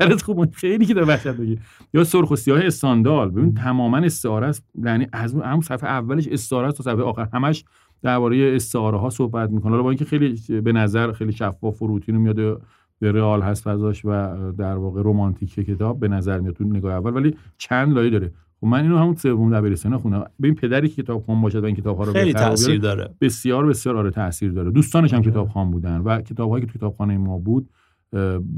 درس 0.00 0.22
خوب 0.22 0.50
خیلی 0.50 0.86
کتاب 0.86 1.08
وحشت 1.08 1.28
بگی 1.28 1.58
یا 1.94 2.04
سرخ 2.04 2.30
و 2.30 2.36
سیاه 2.36 2.60
استاندال 2.60 3.30
ببین 3.30 3.54
تماما 3.54 3.98
استعاره 3.98 4.46
است. 4.46 4.64
یعنی 4.84 5.06
از 5.12 5.34
اون 5.34 5.60
صفحه 5.60 5.88
اولش 5.88 6.28
استعاره 6.28 6.68
است 6.68 6.76
تا 6.76 6.82
صفحه 6.82 7.02
آخر. 7.02 7.28
همش 7.32 7.64
درباره 8.02 8.52
استعاره 8.56 8.98
ها 8.98 9.10
صحبت 9.10 9.50
می‌کنه. 9.50 9.82
با 9.82 9.90
اینکه 9.90 10.04
خیلی 10.04 10.60
به 10.60 10.72
نظر 10.72 11.12
خیلی 11.12 11.32
شفاف 11.32 11.82
و 11.82 11.86
روتین 11.86 12.16
میاد 12.16 12.60
به 12.98 13.12
رئال 13.12 13.42
هست 13.42 13.64
فضاش 13.64 14.04
و 14.04 14.08
در 14.52 14.76
واقع 14.76 15.02
رمانتیک 15.04 15.54
کتاب 15.54 16.00
به 16.00 16.08
نظر 16.08 16.40
میاد 16.40 16.54
تو 16.54 16.64
نگاه 16.64 16.94
اول. 16.94 17.14
ولی 17.14 17.36
چند 17.58 17.94
لایه 17.94 18.10
داره. 18.10 18.32
خب 18.60 18.66
من 18.66 18.82
اینو 18.82 18.98
همون 18.98 19.14
سوم 19.14 19.50
دبیرستان 19.50 19.96
خوندم. 19.96 20.24
ببین 20.42 20.54
پدری 20.54 20.88
که 20.88 21.02
کتابخوان 21.02 21.40
باشد 21.40 21.62
و 21.62 21.66
این 21.66 21.76
کتاب‌ها 21.76 22.04
رو 22.04 22.12
خیلی 22.12 22.32
تاثیر 22.32 22.78
داره. 22.78 23.10
بسیار 23.20 23.66
بسیار 23.66 23.96
آره 23.96 24.10
تاثیر 24.10 24.52
داره. 24.52 24.70
دوستانش 24.70 25.14
هم 25.14 25.22
کتابخوان 25.22 25.70
بودن 25.70 25.98
و 25.98 26.20
کتاب‌هایی 26.20 26.66
که 26.66 26.72
تو 26.72 26.78
کتابخانه 26.78 27.18
ما 27.18 27.38
بود 27.38 27.68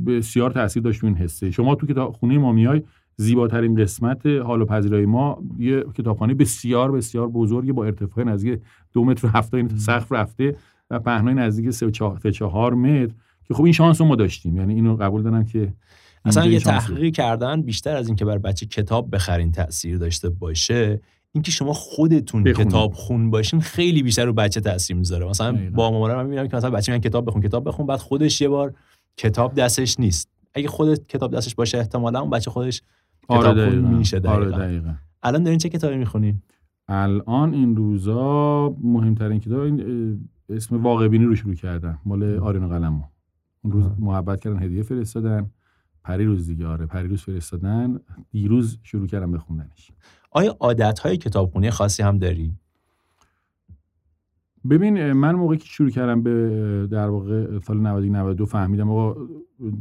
بسیار 0.06 0.50
تاثیر 0.50 0.82
داشت 0.82 1.04
این 1.04 1.14
حسه. 1.14 1.50
شما 1.50 1.74
تو 1.74 1.87
کتاب 1.87 2.12
خونه 2.12 2.38
ما 2.38 2.52
میای 2.52 2.82
زیباترین 3.16 3.74
قسمت 3.74 4.26
حال 4.26 4.62
و 4.62 4.64
پذیرای 4.64 5.06
ما 5.06 5.42
یه 5.58 5.84
کتابخانه 5.94 6.34
بسیار 6.34 6.92
بسیار 6.92 7.28
بزرگی 7.28 7.72
با 7.72 7.84
ارتفاع 7.84 8.24
نزدیک 8.24 8.61
دو 8.92 9.04
متر 9.04 9.26
و 9.26 9.30
هفته 9.30 9.56
این 9.56 9.68
سقف 9.68 10.12
رفته 10.12 10.56
و 10.90 10.98
پهنای 10.98 11.34
نزدیک 11.34 11.70
سه 11.70 11.90
چهار 12.30 12.74
متر 12.74 13.14
که 13.44 13.54
خب 13.54 13.64
این 13.64 13.72
شانس 13.72 14.00
رو 14.00 14.06
ما 14.06 14.16
داشتیم. 14.16 14.56
یعنی 14.56 14.74
اینو 14.74 14.96
قبول 14.96 15.22
دارم 15.22 15.44
که 15.44 15.72
اصلا 16.24 16.46
یه 16.46 16.61
تحقیقی 16.61 17.11
کردن 17.11 17.62
بیشتر 17.62 17.96
از 17.96 18.07
اینکه 18.07 18.24
بر 18.24 18.38
بچه 18.38 18.66
کتاب 18.66 19.14
بخرین 19.14 19.52
تاثیر 19.52 19.98
داشته 19.98 20.28
باشه 20.28 21.00
اینکه 21.33 21.50
شما 21.50 21.73
خودتون. 21.73 22.44
کتاب 22.44 22.92
خون 22.92 23.31
باشین 23.31 23.60
خیلی 23.60 24.02
بیشتر 24.02 24.25
رو 24.25 24.33
بچه 24.33 24.60
تاثیر 24.60 24.96
می‌ذاره. 24.96 25.27
مثلا 25.27 25.58
با 25.75 25.90
مامانم 25.90 26.16
من 26.16 26.23
می‌بینم 26.23 26.48
که 26.48 26.56
مثلا 26.56 26.71
بچه 26.71 26.92
من 26.92 26.98
کتاب 26.98 27.27
بخون 27.27 27.42
کتاب 27.42 27.69
بخون 27.69 27.87
بعد 27.87 27.98
خودش 27.98 28.40
یه 28.40 28.48
بار 28.48 28.75
کتاب 29.16 29.54
دستش 29.54 30.00
نیست. 30.00 30.29
اگه 30.54 30.69
خودت 30.69 31.06
کتاب 31.08 31.37
دستش 31.37 31.54
باشه 31.54 31.79
احتمالا 31.79 32.21
اون 32.21 32.31
بچه 32.31 32.50
خودش 32.50 32.83
آره 33.29 33.40
کتاب 33.40 33.71
خون 33.71 33.79
میشه 33.79 34.21
آره 34.25 34.96
الان 35.23 35.42
دارین 35.42 35.58
چه 35.58 35.69
کتابی 35.69 35.96
می‌خونین؟ 35.96 36.42
الان 36.88 37.54
این 37.54 37.77
روزا 37.77 38.69
مهمترین 38.83 39.40
کتاب 39.40 39.60
این 39.60 40.29
اسم 40.50 40.83
واقع 40.83 41.08
بینی 41.08 41.25
رو 41.25 41.35
شروع 41.35 41.54
کردم. 41.54 41.98
مال 42.04 42.38
آرین 42.38 42.69
قلمو. 42.69 43.02
اون 43.64 43.73
روز 43.73 43.85
محبت 43.98 44.40
کردن 44.40 44.62
هدیه 44.62 44.83
فرستادن. 44.83 45.50
پریروز 46.09 46.46
دیگه 46.46 46.67
آره 46.67 46.87
پریروز 46.87 47.23
فرستادن. 47.23 48.00
دیروز 48.31 48.79
شروع 48.83 49.06
کردم 49.06 49.33
بخوندنش 49.33 49.90
آیا 50.31 50.56
عادت 50.61 50.98
های 50.98 51.17
کتابخونی 51.17 51.71
خاصی 51.71 52.02
هم 52.02 52.19
داری؟ 52.19 52.52
ببین 54.71 55.13
من 55.13 55.35
موقعی 55.35 55.59
که 55.59 55.67
شروع 55.67 55.90
کردم 55.90 56.23
به 56.23 56.88
در 56.90 57.09
واقع 57.09 57.59
سال 57.59 57.81
92 57.81 58.46
فهمیدم 58.46 58.90
آقا 58.90 59.27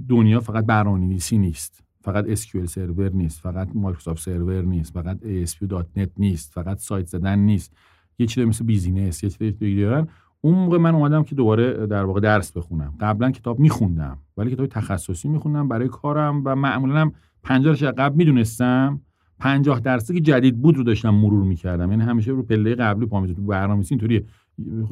دنیا 0.10 0.40
فقط 0.40 0.66
برنامه‌نویسی 0.66 1.38
نیست. 1.38 1.84
فقط 2.02 2.36
SQL 2.36 2.66
سرور 2.66 3.10
نیست. 3.10 3.42
فقط 3.42 3.70
مایکروسافت 3.74 4.22
سرور 4.22 4.62
نیست. 4.62 4.94
فقط 4.94 5.18
ASP.NET 5.18 6.10
نیست. 6.18 6.54
فقط 6.54 6.78
سایت 6.80 7.06
زدن 7.08 7.40
نیست. 7.40 7.74
یه 8.20 8.28
چیزی 8.28 8.46
مثل 8.46 8.66
business 8.66 9.24
یه 9.24 9.30
چیزی 9.30 9.52
دیگه 9.52 9.82
دارن. 9.82 10.08
اون 10.48 10.56
موقع 10.56 10.78
من 10.78 10.96
اومدم 10.96 11.24
که 11.24 11.36
دوباره 11.36 11.88
در 11.88 12.04
واقع 12.04 12.20
درس 12.20 12.52
بخونم. 12.52 12.94
قبلا 13.00 13.32
کتاب 13.32 13.60
میخوندم 13.60 14.18
ولی 14.38 14.52
کتاب 14.52 14.66
تخصصی 14.66 15.28
میخوندم 15.28 15.68
برای 15.68 15.88
کارم 15.88 16.42
و 16.46 16.56
معمولا 16.56 16.96
هم 17.00 17.12
50 17.44 17.76
قبل 17.76 18.16
می‌دونستم 18.16 19.02
50 19.40 19.80
درصدی 19.80 20.14
که 20.14 20.22
جدید 20.22 20.62
بود 20.62 20.78
رو 20.78 20.84
داشتم 20.84 21.10
مرور 21.10 21.44
می‌کردم. 21.44 21.92
یعنی 21.92 22.04
همیشه 22.04 22.32
رو 22.32 22.44
پله 22.44 22.76
قبلی 22.76 23.06
پا 23.06 23.28
تو 23.28 23.34
برنامه‌نویسی 23.34 23.94
اینطوریه. 23.94 24.26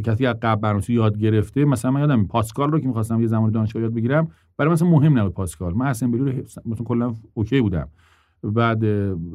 کسی 0.03 0.25
از 0.25 0.35
قبل 0.41 0.61
برنامه‌نویسی 0.61 0.93
یاد 0.93 1.17
گرفته 1.17 1.65
مثلا 1.65 1.91
من 1.91 1.99
یادم 1.99 2.25
پاسکال 2.25 2.71
رو 2.71 2.79
که 2.79 2.87
می‌خواستم 2.87 3.21
یه 3.21 3.27
زمان 3.27 3.51
دانشگاه 3.51 3.81
یاد 3.81 3.93
بگیرم 3.93 4.27
برای 4.57 4.71
مثلا 4.71 4.89
مهم 4.89 5.19
نبود 5.19 5.33
پاسکال. 5.33 5.73
من 5.73 5.87
اسمبلی 5.87 6.21
رو 6.21 6.43
مثلا 6.65 6.85
کلا 6.85 7.13
okay 7.33 7.61
بودم. 7.61 7.87
بعد 8.43 8.83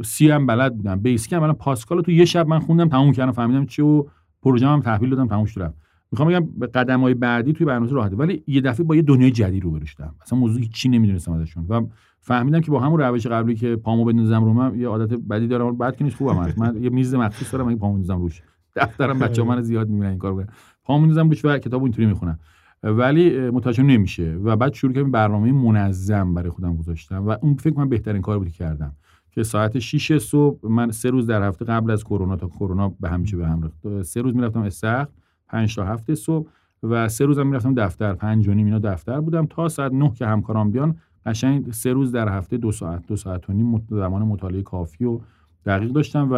سی 0.03 0.31
هم 0.31 0.47
بلد 0.47 0.77
بودم. 0.77 1.01
بیسیک 1.01 1.33
هم. 1.33 1.53
پاسکال 1.53 1.99
رو 1.99 2.03
تو 2.03 2.11
یه 2.11 2.25
شب 2.25 2.47
من 2.49 2.59
خوندم 2.59 2.89
تموم 2.89 3.13
کردم 3.13 3.33
فهمیدم 3.33 3.67
چی 3.67 3.83
و 3.83 4.05
پروژه‌ام 4.43 4.81
تحویل 4.81 5.11
دادم 5.11 5.27
تموم 5.27 5.45
شدم 5.45 5.75
می‌خوام 6.13 6.29
بگم 6.29 6.47
به 6.59 6.67
قدم 6.67 7.01
های 7.01 7.15
بعدی 7.15 7.53
توی 7.53 7.67
برنامه 7.67 7.93
راحته 7.93 8.17
ولی 8.17 8.45
یه 8.47 8.61
دفعه 8.61 8.87
با 8.87 8.97
یه 8.97 9.03
دنیای 9.03 9.31
جدید 9.31 9.65
رو 9.65 9.71
برشتم 9.71 10.15
اصلا 10.23 10.39
موضوعی 10.39 10.69
چی 10.69 10.89
نمی‌دونستم 10.89 11.33
ازشون 11.33 11.67
و 11.69 11.87
فهمیدم 12.21 12.61
که 12.61 12.71
با 12.71 12.81
همون 12.81 13.01
روش 13.01 13.27
قبلی 13.27 13.55
که 13.55 13.77
پامو 13.77 14.05
بندازم 14.05 14.45
رو 14.45 14.53
من 14.53 14.81
یه 14.81 14.89
عادت 14.89 15.15
بدی 15.31 15.47
دارم. 15.47 15.77
بعد 15.77 15.97
که 15.97 16.05
نیست 16.05 16.17
خوبم 16.17 16.37
هست. 16.37 16.59
من 16.59 16.83
یه 16.83 16.91
میز 16.91 17.15
مخصوص 17.15 17.53
دارم 17.53 17.67
من 17.67 17.77
پامو 17.77 17.95
بندازم 17.95 18.21
روش. 18.21 18.43
دفترم 18.77 19.19
بچه‌ها 19.19 19.49
من 19.49 19.63
زیاد 19.63 19.89
می‌بینن 19.89 20.09
این 20.09 20.19
کارو 20.19 20.45
پامو 20.85 21.07
بندازم 21.07 21.29
روش 21.29 21.45
و 21.45 21.59
کتابو 21.59 21.85
اینطوری 21.85 22.07
می‌خونم. 22.07 22.39
ولی 22.83 23.51
متوجه 23.51 23.83
نمیشه. 23.83 24.35
و 24.45 24.57
بعد 24.57 24.75
شروع 24.75 24.93
کردم 24.93 25.11
برنامه 25.11 25.53
منظم 25.53 26.35
برای 26.35 26.51
خودم 26.51 26.77
گذاشتم 26.77 27.27
و 27.27 27.37
اون 27.43 27.55
فکر 27.55 27.75
کنم 27.75 27.89
بهترین 27.89 28.23
کار 28.23 28.39
بود 28.39 28.49
کردم. 28.49 28.93
که 29.31 29.43
ساعت 29.43 29.79
6 29.79 30.19
صبح 30.19 30.69
من 30.69 30.91
سه 30.91 31.11
روز 31.11 31.27
در 31.27 31.49
هفته 31.49 31.65
قبل 31.65 31.91
از 31.91 32.05
کرونا 32.05 32.37
تا 32.37 32.49
کرونا 32.49 32.95
به 33.01 33.09
همیشه 33.09 33.37
به 33.37 33.49
هم 33.49 33.63
ریخت. 33.63 34.03
سه 34.03 34.23
روز 34.23 34.35
می‌رفتم 34.35 34.61
استخر. 34.61 35.07
5 35.51 35.77
تا 35.77 35.85
هفته 35.85 36.15
صبح 36.15 36.49
و 36.83 37.09
سه 37.09 37.25
روزم 37.25 37.47
می‌رفتم 37.47 37.75
دفتر. 37.75 38.15
پنج 38.15 38.49
و 38.49 38.55
نیم 38.55 38.67
اینا 38.67 38.79
دفتر 38.79 39.21
بودم 39.21 39.47
تا 39.47 39.69
ساعت 39.69 39.93
9 39.93 40.11
که 40.11 40.27
همکارام 40.27 40.71
بیان. 40.71 40.97
قشنگ 41.27 41.73
سه 41.73 41.93
روز 41.93 42.13
در 42.13 42.29
هفته 42.29 42.57
دو 42.57 42.73
ساعت 42.73 43.07
دو 43.07 43.17
ساعت 43.17 43.51
و 43.51 43.53
نیم 43.53 43.83
زمان 43.91 44.23
مطالعه 44.23 44.63
کافی 44.63 45.05
و 45.05 45.21
دقیق 45.67 45.91
داشتم 45.93 46.29
و 46.31 46.35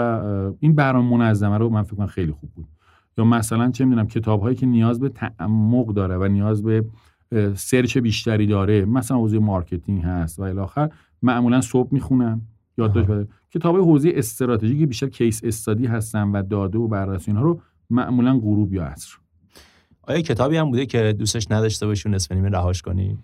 این 0.61 0.75
برنامه 0.75 1.17
منظمه 1.17 1.59
رو 1.59 1.69
من 1.69 1.83
فکر 1.83 1.97
کنم 1.97 2.07
خیلی 2.07 2.33
خوب 2.33 2.51
بود. 2.51 2.67
یا 3.19 3.25
مثلا 3.25 3.71
چه 3.71 3.85
می‌دونم 3.85 4.07
کتاب 4.07 4.41
هایی 4.41 4.57
که 4.57 4.67
نیاز 4.67 5.01
به 5.01 5.09
تعمق 5.09 5.87
داره 5.87 6.17
و 6.17 6.25
نیاز 6.29 6.63
به 6.63 6.85
search 7.55 7.99
بیشتری 7.99 8.47
داره 8.47 8.85
مثلا 8.85 9.17
حوزه 9.17 9.39
marketing 9.39 10.03
هست 10.03 10.39
و 10.39 10.43
الی 10.43 10.59
آخر 10.59 10.91
معمولا 11.23 11.61
صبح 11.61 11.89
می‌خونم 11.93 12.41
یادداشت 12.79 13.29
کتاب 13.51 13.77
حوزه 13.77 14.13
استراتژی 14.15 14.87
بیشتر 14.87 15.09
کیس 15.09 15.41
استادی 15.45 15.87
هستن 15.87 16.29
و 16.29 16.43
داده 16.43 16.79
و 16.79 16.89
بررسی 16.89 17.31
اینها 17.31 17.43
رو 17.43 17.61
معمولا 17.93 18.39
غروب 18.39 18.75
یا 18.75 18.85
عصر. 18.85 19.17
آیا 20.03 20.21
کتابی 20.21 20.57
هم 20.57 20.71
بوده 20.71 20.87
که 20.87 21.13
دوستش 21.19 21.47
نداشته 21.51 21.87
باشی 21.87 22.09
نصف 22.09 22.33
نیمه 22.33 22.49
رهاش 22.49 22.83
کنی؟ 22.83 23.19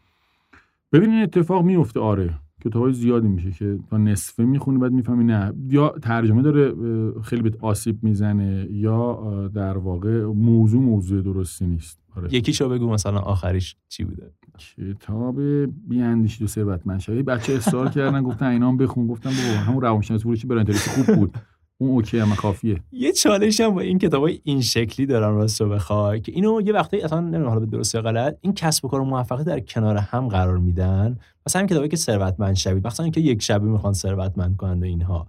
ببین 0.93 1.11
این 1.11 1.23
اتفاق 1.23 1.65
میفته 1.65 2.01
آره. 2.01 2.35
کتاب 2.65 2.91
زیادی 2.91 3.29
میشه 3.29 3.51
که 3.51 3.79
تا 3.91 3.97
نصفه 3.97 4.45
می‌خونی 4.45 4.79
بعد 4.79 4.93
می‌فهمی 4.93 5.25
نه. 5.25 5.53
یا 5.69 5.95
ترجمه 6.03 6.43
داره 6.43 6.75
خیلی 7.21 7.43
بهت 7.43 7.57
آسیب 7.61 8.05
می‌زنه 8.05 8.69
یا 8.71 9.49
در 9.55 9.79
واقع 9.79 10.25
موضوع 10.25 10.83
موضوع 10.83 11.23
درستی 11.23 11.67
نیست. 11.67 11.99
آره. 12.17 12.35
یکیشو 12.35 12.69
بگو 12.69 12.91
مثلا 12.91 13.19
آخریش 13.19 13.77
چی 13.89 14.05
بوده؟ 14.05 14.31
کتاب 14.77 15.41
بیاندیشید 15.89 16.43
و 16.43 16.47
ثروتمند 16.47 17.01
بچه 17.09 17.53
اصرار 17.53 17.89
کردن 17.89 18.23
گفتن 18.23 18.47
اینام 18.47 18.77
بخون. 18.77 19.07
گفتم 19.07 19.31
بابا 19.31 19.61
همون 19.61 19.83
روانشناسی 19.83 20.23
فروشی 20.23 20.47
برای 20.47 20.73
خوب 20.73 21.17
بود. 21.17 21.35
اون 21.81 21.91
اوکی 21.91 22.19
هم 22.19 22.35
کافیه. 22.35 22.81
یه 22.93 23.13
چالش 23.13 23.61
هم 23.61 23.75
با 23.75 23.81
این 23.81 23.99
کتاب 23.99 24.29
این 24.45 24.61
شکلی 24.61 25.07
دارم 25.07 25.37
راست 25.37 25.61
رو 25.61 25.69
بخوای 25.69 26.21
که 26.21 26.33
اینو 26.33 26.61
یه 26.61 26.73
وقتی 26.73 27.01
اصلا 27.01 27.21
نمی‌دونم 27.21 27.49
حالا 27.49 27.61
به 27.61 27.67
درست 27.67 27.95
یا 27.95 28.03
غلط 28.03 28.37
این 28.41 28.53
کسب 28.53 28.85
و 28.85 28.89
کار 28.89 29.01
موفقه 29.01 29.45
در 29.45 29.61
کنار 29.61 29.97
هم 29.97 30.29
قرار 30.29 30.59
میدن. 30.59 31.19
مثلا 31.47 31.61
این 31.61 31.69
کتابی 31.69 31.89
که 31.89 31.97
ثروتمند 31.97 32.55
شوید 32.55 32.87
مثلا 32.87 33.05
اینکه 33.05 33.21
یک 33.21 33.43
شبی 33.43 33.67
می‌خوان 33.67 33.93
ثروتمند 33.93 34.57
کنند 34.57 34.83
و 34.83 34.85
اینها. 34.85 35.27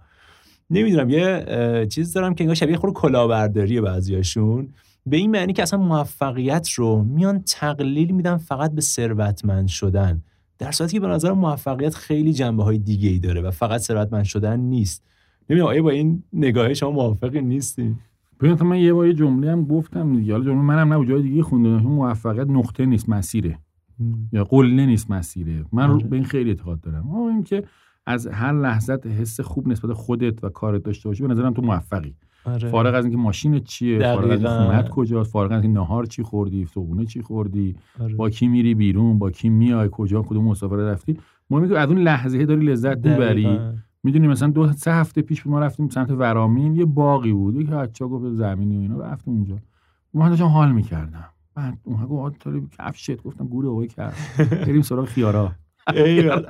نمی‌دونم 0.70 1.10
یه 1.10 1.86
چیز 1.90 2.12
دارم 2.12 2.34
که 2.34 2.44
انگار 2.44 2.54
شبیه 2.54 2.76
خود 2.76 2.92
کلاهبرداری 2.92 3.80
بعضیاشون. 3.80 4.68
به 5.06 5.16
این 5.16 5.30
معنی 5.30 5.52
که 5.52 5.62
اصلا 5.62 5.78
موفقیت 5.78 6.70
رو 6.70 7.02
میان 7.02 7.42
تقلیل 7.42 8.10
میدن 8.10 8.36
فقط 8.36 8.72
به 8.72 8.80
ثروتمند 8.80 9.68
شدن. 9.68 10.22
در 10.58 10.72
صورتی 10.72 10.92
که 10.92 11.00
به 11.00 11.06
نظر 11.08 11.32
موفقیت 11.32 11.94
خیلی 11.94 12.32
جنبه 12.32 12.64
های 12.64 12.78
دیگه 12.78 13.08
ای 13.08 13.18
داره 13.18 13.40
و 13.40 13.50
فقط 13.50 13.80
ثروتمند 13.80 14.24
شدن 14.24 14.60
نیست. 14.60 15.02
نمی‌دونم 15.50 15.70
آیا 15.70 15.82
با 15.82 15.90
این 15.90 16.22
نگاه 16.32 16.74
شما 16.74 16.90
موافقی 16.90 17.40
نیستی؟ 17.40 17.96
ببین 18.40 18.62
من 18.62 18.78
یه 18.78 18.92
بار 18.92 19.06
یه 19.06 19.14
جمله 19.14 19.52
هم 19.52 19.64
گفتم 19.64 20.16
دیگه. 20.16 20.32
حالا 20.32 20.44
جمله 20.44 20.62
منم 20.62 20.92
نه 20.92 21.06
جای 21.06 21.22
دیگه 21.22 21.42
خوندم. 21.42 21.76
موفقیت 21.76 22.46
نقطه 22.48 22.86
نیست 22.86 23.08
مسیره. 23.08 23.58
یا 24.32 24.44
قله 24.44 24.86
نیست 24.86 25.10
مسیره. 25.10 25.64
من 25.72 25.90
آره. 25.90 26.06
به 26.06 26.16
این 26.16 26.24
خیلی 26.24 26.50
اعتقاد 26.50 26.80
دارم. 26.80 27.14
این 27.14 27.42
که 27.42 27.64
از 28.06 28.26
هر 28.26 28.52
لحظت 28.52 29.06
حس 29.06 29.40
خوب 29.40 29.68
نسبت 29.68 29.92
خودت 29.92 30.44
و 30.44 30.48
کارت 30.48 30.82
داشته 30.82 31.08
باشی 31.08 31.22
به 31.22 31.28
نظرم 31.28 31.52
تو 31.52 31.62
موفقی. 31.62 32.14
آره. 32.44 32.68
فارغ 32.68 32.94
از 32.94 33.04
اینکه 33.04 33.18
ماشین 33.18 33.58
چیه 33.58 33.98
فارغ 33.98 34.30
از 34.30 34.44
خونت 34.44 34.88
کجاست 34.88 35.32
فارغ 35.32 35.52
از 35.52 35.62
اینکه 35.62 35.80
نهار 35.80 36.04
چی 36.04 36.22
خوردی 36.22 36.66
صبحونه 36.66 37.04
چی 37.04 37.22
خوردی 37.22 37.76
آره. 38.00 38.14
با 38.14 38.30
کی 38.30 38.48
میری 38.48 38.74
بیرون 38.74 39.18
با 39.18 39.30
کی 39.30 39.48
میای 39.48 39.88
کجا 39.92 40.22
کدوم 40.22 40.44
مسافرت 40.44 40.80
رفتی. 40.80 41.16
مهمه 41.50 41.68
که 41.68 41.78
از 41.78 41.88
اون 41.88 41.98
لحظه 41.98 42.46
داری 42.46 42.66
لذت 42.66 42.98
ببری 42.98 43.58
می‌دونی 44.02 44.28
مثلا 44.28 44.48
دو 44.48 44.72
سه 44.72 44.92
هفته 44.92 45.22
پیش 45.22 45.46
ما 45.46 45.60
رفتیم 45.60 45.88
سمت 45.88 46.10
ورامین 46.10 46.74
یه 46.74 46.84
باقی 46.84 47.32
بود. 47.32 47.56
یه 47.56 47.64
بچا 47.64 48.08
گفت 48.08 48.34
زمینی 48.34 48.76
و 48.76 48.80
اینا. 48.80 48.98
رفتیم 48.98 49.34
اونجا. 49.34 49.56
من 50.14 50.28
داشتم 50.28 50.44
حال 50.44 50.72
می‌کردم. 50.72 51.24
بعد 51.54 51.78
اون 51.84 52.06
گفت 52.06 52.46
کفشت؟ 52.78 53.22
گفتم 53.22 53.46
گوره 53.46 53.68
آقای 53.68 53.88
کرد 53.88 54.14
بریم 54.66 54.82
سراغ 54.82 55.04
خیارا. 55.04 55.52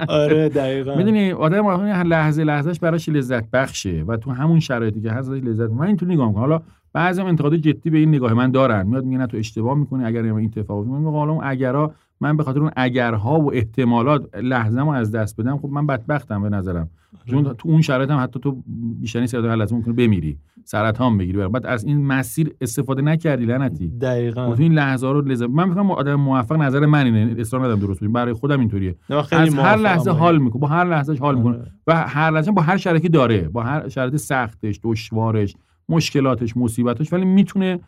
آره 0.09 0.49
دقیقاً. 0.49 0.97
می‌دونی 0.97 1.33
آدم 1.33 1.67
هر 1.67 2.05
لحظه 2.05 2.45
لحظهش 2.45 2.79
براش 2.79 3.09
لذت 3.09 3.51
بخشه 3.51 4.05
و 4.09 4.17
تو 4.17 4.31
همون 4.31 4.61
شرایطی 4.61 5.01
که 5.01 5.11
هست 5.11 5.31
لذت 5.31 5.71
من 5.71 5.87
اینطور 5.87 6.09
نگاه 6.09 6.29
می‌کنم. 6.29 6.41
حالا 6.41 6.61
بعضی 6.93 7.23
انتقاد 7.23 7.57
جدی 7.57 7.91
به 7.91 7.99
این 7.99 8.09
نگاه 8.09 8.35
من 8.35 8.51
دارن. 8.51 8.87
میاد 8.87 9.05
میگه 9.05 9.19
نه 9.19 9.27
تو 9.27 9.37
اشتباه 9.37 9.79
می‌کنی. 9.79 10.05
اگر 10.05 10.23
این 10.23 10.45
اتفاق 10.45 10.87
میگه 10.87 11.11
حالا 11.11 11.33
اون 11.33 11.45
اگرا 11.45 11.95
من 12.21 12.37
به 12.37 12.45
خاطر 12.45 12.61
اون 12.61 12.71
اگرها 12.77 13.41
و 13.41 13.55
احتمالات 13.55 14.37
لحظه 14.43 14.91
از 14.91 15.11
دست 15.11 15.41
بدم 15.41 15.59
خب 15.59 15.68
من 15.68 15.87
بدبختم 15.87 16.43
به 16.43 16.49
نظرم. 16.49 16.91
چون 17.27 17.45
تو 17.45 17.68
اون 17.68 17.83
شرایط 17.83 18.11
هم 18.11 18.23
حتی 18.23 18.41
تو 18.41 18.62
بیشترین 19.01 19.27
سرطان 19.27 19.59
لازم 19.59 19.77
ممکنه 19.77 19.95
بمیری 19.95 20.39
سرطان 20.64 21.18
بگیری. 21.18 21.49
بعد 21.49 21.66
از 21.66 21.85
این 21.85 22.07
مسیر 22.07 22.55
استفاده 22.61 23.03
نکردی 23.03 23.45
لعنتی. 23.45 23.89
دقیقاً. 23.89 24.55
تو 24.55 24.62
این 24.62 24.73
لحظه 24.73 25.12
رو 25.12 25.21
لذت 25.21 25.49
من 25.49 25.68
میگم 25.68 25.91
آدم 25.91 26.14
موفق 26.14 26.57
نظر 26.57 26.87
من 26.87 27.05
اینه 27.05 27.35
اصرار 27.39 27.62
ندارم 27.62 27.81
درست 27.81 28.01
بگم. 28.01 28.12
برای 28.12 28.33
خودم 28.33 28.61
اینطوریه. 28.61 28.97
از 29.31 29.55
هر 29.55 29.77
لحظه 29.77 30.11
حال 30.11 30.39
می‌کنه 30.39 30.61
با 30.61 30.66
هر 30.66 30.85
لحظهش 30.85 31.18
حال 31.18 31.37
می‌کنه 31.37 31.57
آره. 31.57 31.73
و 31.87 32.09
هر 32.09 32.31
لحظه 32.31 32.51
با 32.51 32.62
هر 32.62 32.77
شرایطی 32.77 33.09
داره. 33.09 33.49
با 33.49 33.62
هر 33.62 33.89
شرایط 33.89 34.16
سختش 34.16 34.81
دشوارش 34.83 35.55
مشکلاتش 35.89 36.57
مصیبتش 36.57 37.12
ولی 37.12 37.25
می‌تونه 37.25 37.81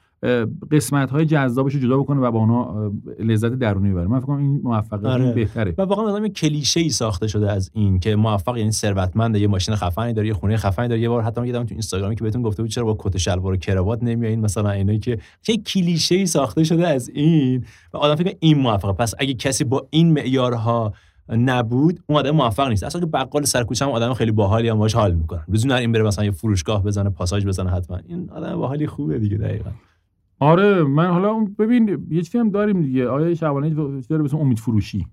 قسمت 0.70 1.10
های 1.10 1.26
جذابش 1.26 1.74
رو 1.74 1.80
جدا 1.80 1.98
بکنه 1.98 2.20
و 2.20 2.30
با 2.30 2.38
اونا 2.38 2.92
لذت 3.18 3.52
درونی 3.52 3.90
ببره. 3.90 4.06
من 4.06 4.18
فکر 4.18 4.26
کنم 4.26 4.38
این 4.38 4.60
موفقیت 4.64 5.04
آره. 5.04 5.32
بهتره. 5.32 5.74
و 5.78 5.82
واقعا 5.82 6.06
مثلا 6.06 6.28
کلیشه 6.28 6.80
ای 6.80 6.90
ساخته 6.90 7.26
شده 7.26 7.50
از 7.50 7.70
این 7.74 8.00
که 8.00 8.16
موفق 8.16 8.56
یعنی 8.56 8.72
ثروتمند 8.72 9.36
یه 9.36 9.46
ماشین 9.46 9.74
خفنی 9.74 10.12
داره 10.12 10.28
یه 10.28 10.34
خونه 10.34 10.56
خفنی 10.56 10.88
داره 10.88 11.00
یه 11.00 11.08
بار 11.08 11.22
حتی 11.22 11.40
من 11.40 11.52
تو 11.52 11.66
اینستاگرامی 11.70 12.16
که 12.16 12.24
بهتون 12.24 12.42
گفته 12.42 12.62
بود 12.62 12.70
چرا 12.70 12.84
با 12.84 12.96
کت 12.98 13.16
شلوار 13.16 13.52
و 13.52 13.56
کراوات 13.56 14.02
نمیایین 14.02 14.40
مثلا 14.40 14.70
اینایی 14.70 14.98
که 14.98 15.18
چه 15.42 15.56
کلیشه 15.56 16.14
ای 16.14 16.26
ساخته 16.26 16.64
شده 16.64 16.88
از 16.88 17.10
این. 17.14 17.64
و 17.92 17.96
آدم 17.96 18.14
فکر 18.14 18.36
این 18.40 18.58
موفقه. 18.58 18.92
پس 18.92 19.14
اگه 19.18 19.34
کسی 19.34 19.64
با 19.64 19.86
این 19.90 20.12
معیارها 20.12 20.92
نبود 21.28 22.00
اون 22.06 22.18
آدم 22.18 22.30
موفق 22.30 22.68
نیست. 22.68 22.84
اصلا 22.84 23.00
که 23.00 23.06
بقال 23.06 23.44
سر 23.44 23.64
کوچه 23.64 23.84
هم 23.84 23.90
آدم 23.90 24.14
خیلی 24.14 24.30
باحالی 24.32 24.68
هم 24.68 24.78
باش 24.78 24.94
حال 24.94 25.14
می‌کنن. 25.14 25.44
روزی 25.48 25.72
این 25.72 25.92
بره 25.92 26.02
مثلا 26.02 26.24
یه 26.24 26.30
فروشگاه 26.30 26.82
بزنه 26.82 27.10
پاساژ 27.10 27.46
بزنه 27.46 27.70
حتما. 27.70 27.98
این 28.08 28.30
آدم 28.30 28.56
باحالی 28.56 28.86
خوبه 28.86 29.18
دیگه 29.18 29.36
دقیقاً. 29.36 29.70
آره 30.42 30.84
من 30.84 31.06
حالا 31.06 31.44
ببین 31.58 32.06
یه 32.10 32.22
چیزی 32.22 32.38
هم 32.38 32.50
داریم 32.50 32.82
دیگه. 32.82 33.08
آیا 33.08 33.34
شبانه 33.34 33.70
داره 34.08 34.22
مثلا 34.22 34.40
امید 34.40 34.58
فروشی. 34.58 35.06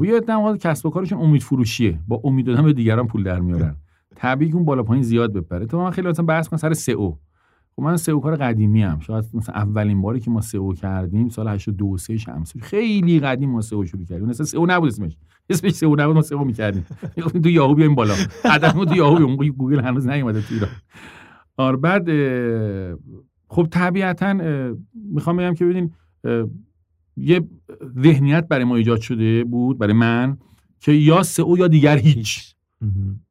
و 0.00 0.04
یه 0.04 0.16
عدم 0.16 0.56
کسب 0.56 0.86
و 0.86 0.90
کارشون 0.90 1.18
امید 1.18 1.42
فروشیه. 1.42 1.98
با 2.08 2.20
امید 2.24 2.46
دادن 2.46 2.62
به 2.62 2.72
دیگران 2.72 3.06
پول 3.06 3.22
در 3.22 3.40
میارن. 3.40 3.76
طبیعی 4.14 4.52
اون 4.52 4.64
بالا 4.64 4.82
پایین 4.82 5.02
زیاد 5.02 5.32
بپره. 5.32 5.66
تو 5.66 5.78
من 5.78 5.90
خیلی 5.90 6.08
مثلا 6.08 6.24
بحث 6.24 6.48
کنم 6.48 6.58
سر 6.58 6.72
سئو. 6.72 7.12
خب 7.76 7.82
من 7.82 7.96
سئو 7.96 8.20
کار 8.20 8.36
قدیمی 8.36 8.84
ام. 8.84 9.00
شاید 9.00 9.24
مثلا 9.34 9.54
اولین 9.54 10.02
باری 10.02 10.20
که 10.20 10.30
ما 10.30 10.40
سئو 10.40 10.74
کردیم 10.74 11.28
سال 11.28 11.48
82 11.48 11.98
3 11.98 12.16
شمسی. 12.16 12.60
خیلی 12.60 13.20
قدیم 13.20 13.50
ما 13.50 13.60
سئو 13.60 13.84
شروع 13.84 14.04
کردیم. 14.04 14.26
مثلا 14.26 14.46
سئو 14.46 14.66
نبود 14.66 14.88
اسمش. 14.88 15.16
اسمش 15.50 15.70
سئو 15.72 15.96
نبود 15.96 16.14
ما 16.14 16.22
سئو 16.22 16.44
می‌کردیم 16.44 16.86
تو 17.44 17.48
یاهو 17.48 17.74
بیایم 17.74 17.94
بالا. 17.94 18.14
قدم 18.44 18.84
تو 18.84 18.96
یاهو 18.96 19.16
بیایم. 19.16 19.52
گوگل 19.52 19.80
هنوز 19.80 20.08
نیومده 20.08 20.40
تو 20.40 20.54
ایران. 20.54 20.70
آره 21.56 21.76
بعد 21.76 22.08
خب 23.54 23.68
طبیعتا 23.70 24.32
می‌خوام 25.12 25.36
بگم 25.36 25.54
که 25.54 25.64
ببینین 25.64 25.90
یه 27.16 27.48
ذهنیت 28.02 28.48
برای 28.48 28.64
ما 28.64 28.76
ایجاد 28.76 29.00
شده 29.00 29.44
بود 29.44 29.78
برای 29.78 29.92
من 29.92 30.36
که 30.80 30.92
یا 30.92 31.22
سئو 31.22 31.58
یا 31.58 31.68
دیگر 31.68 31.96
هیچ. 31.96 32.54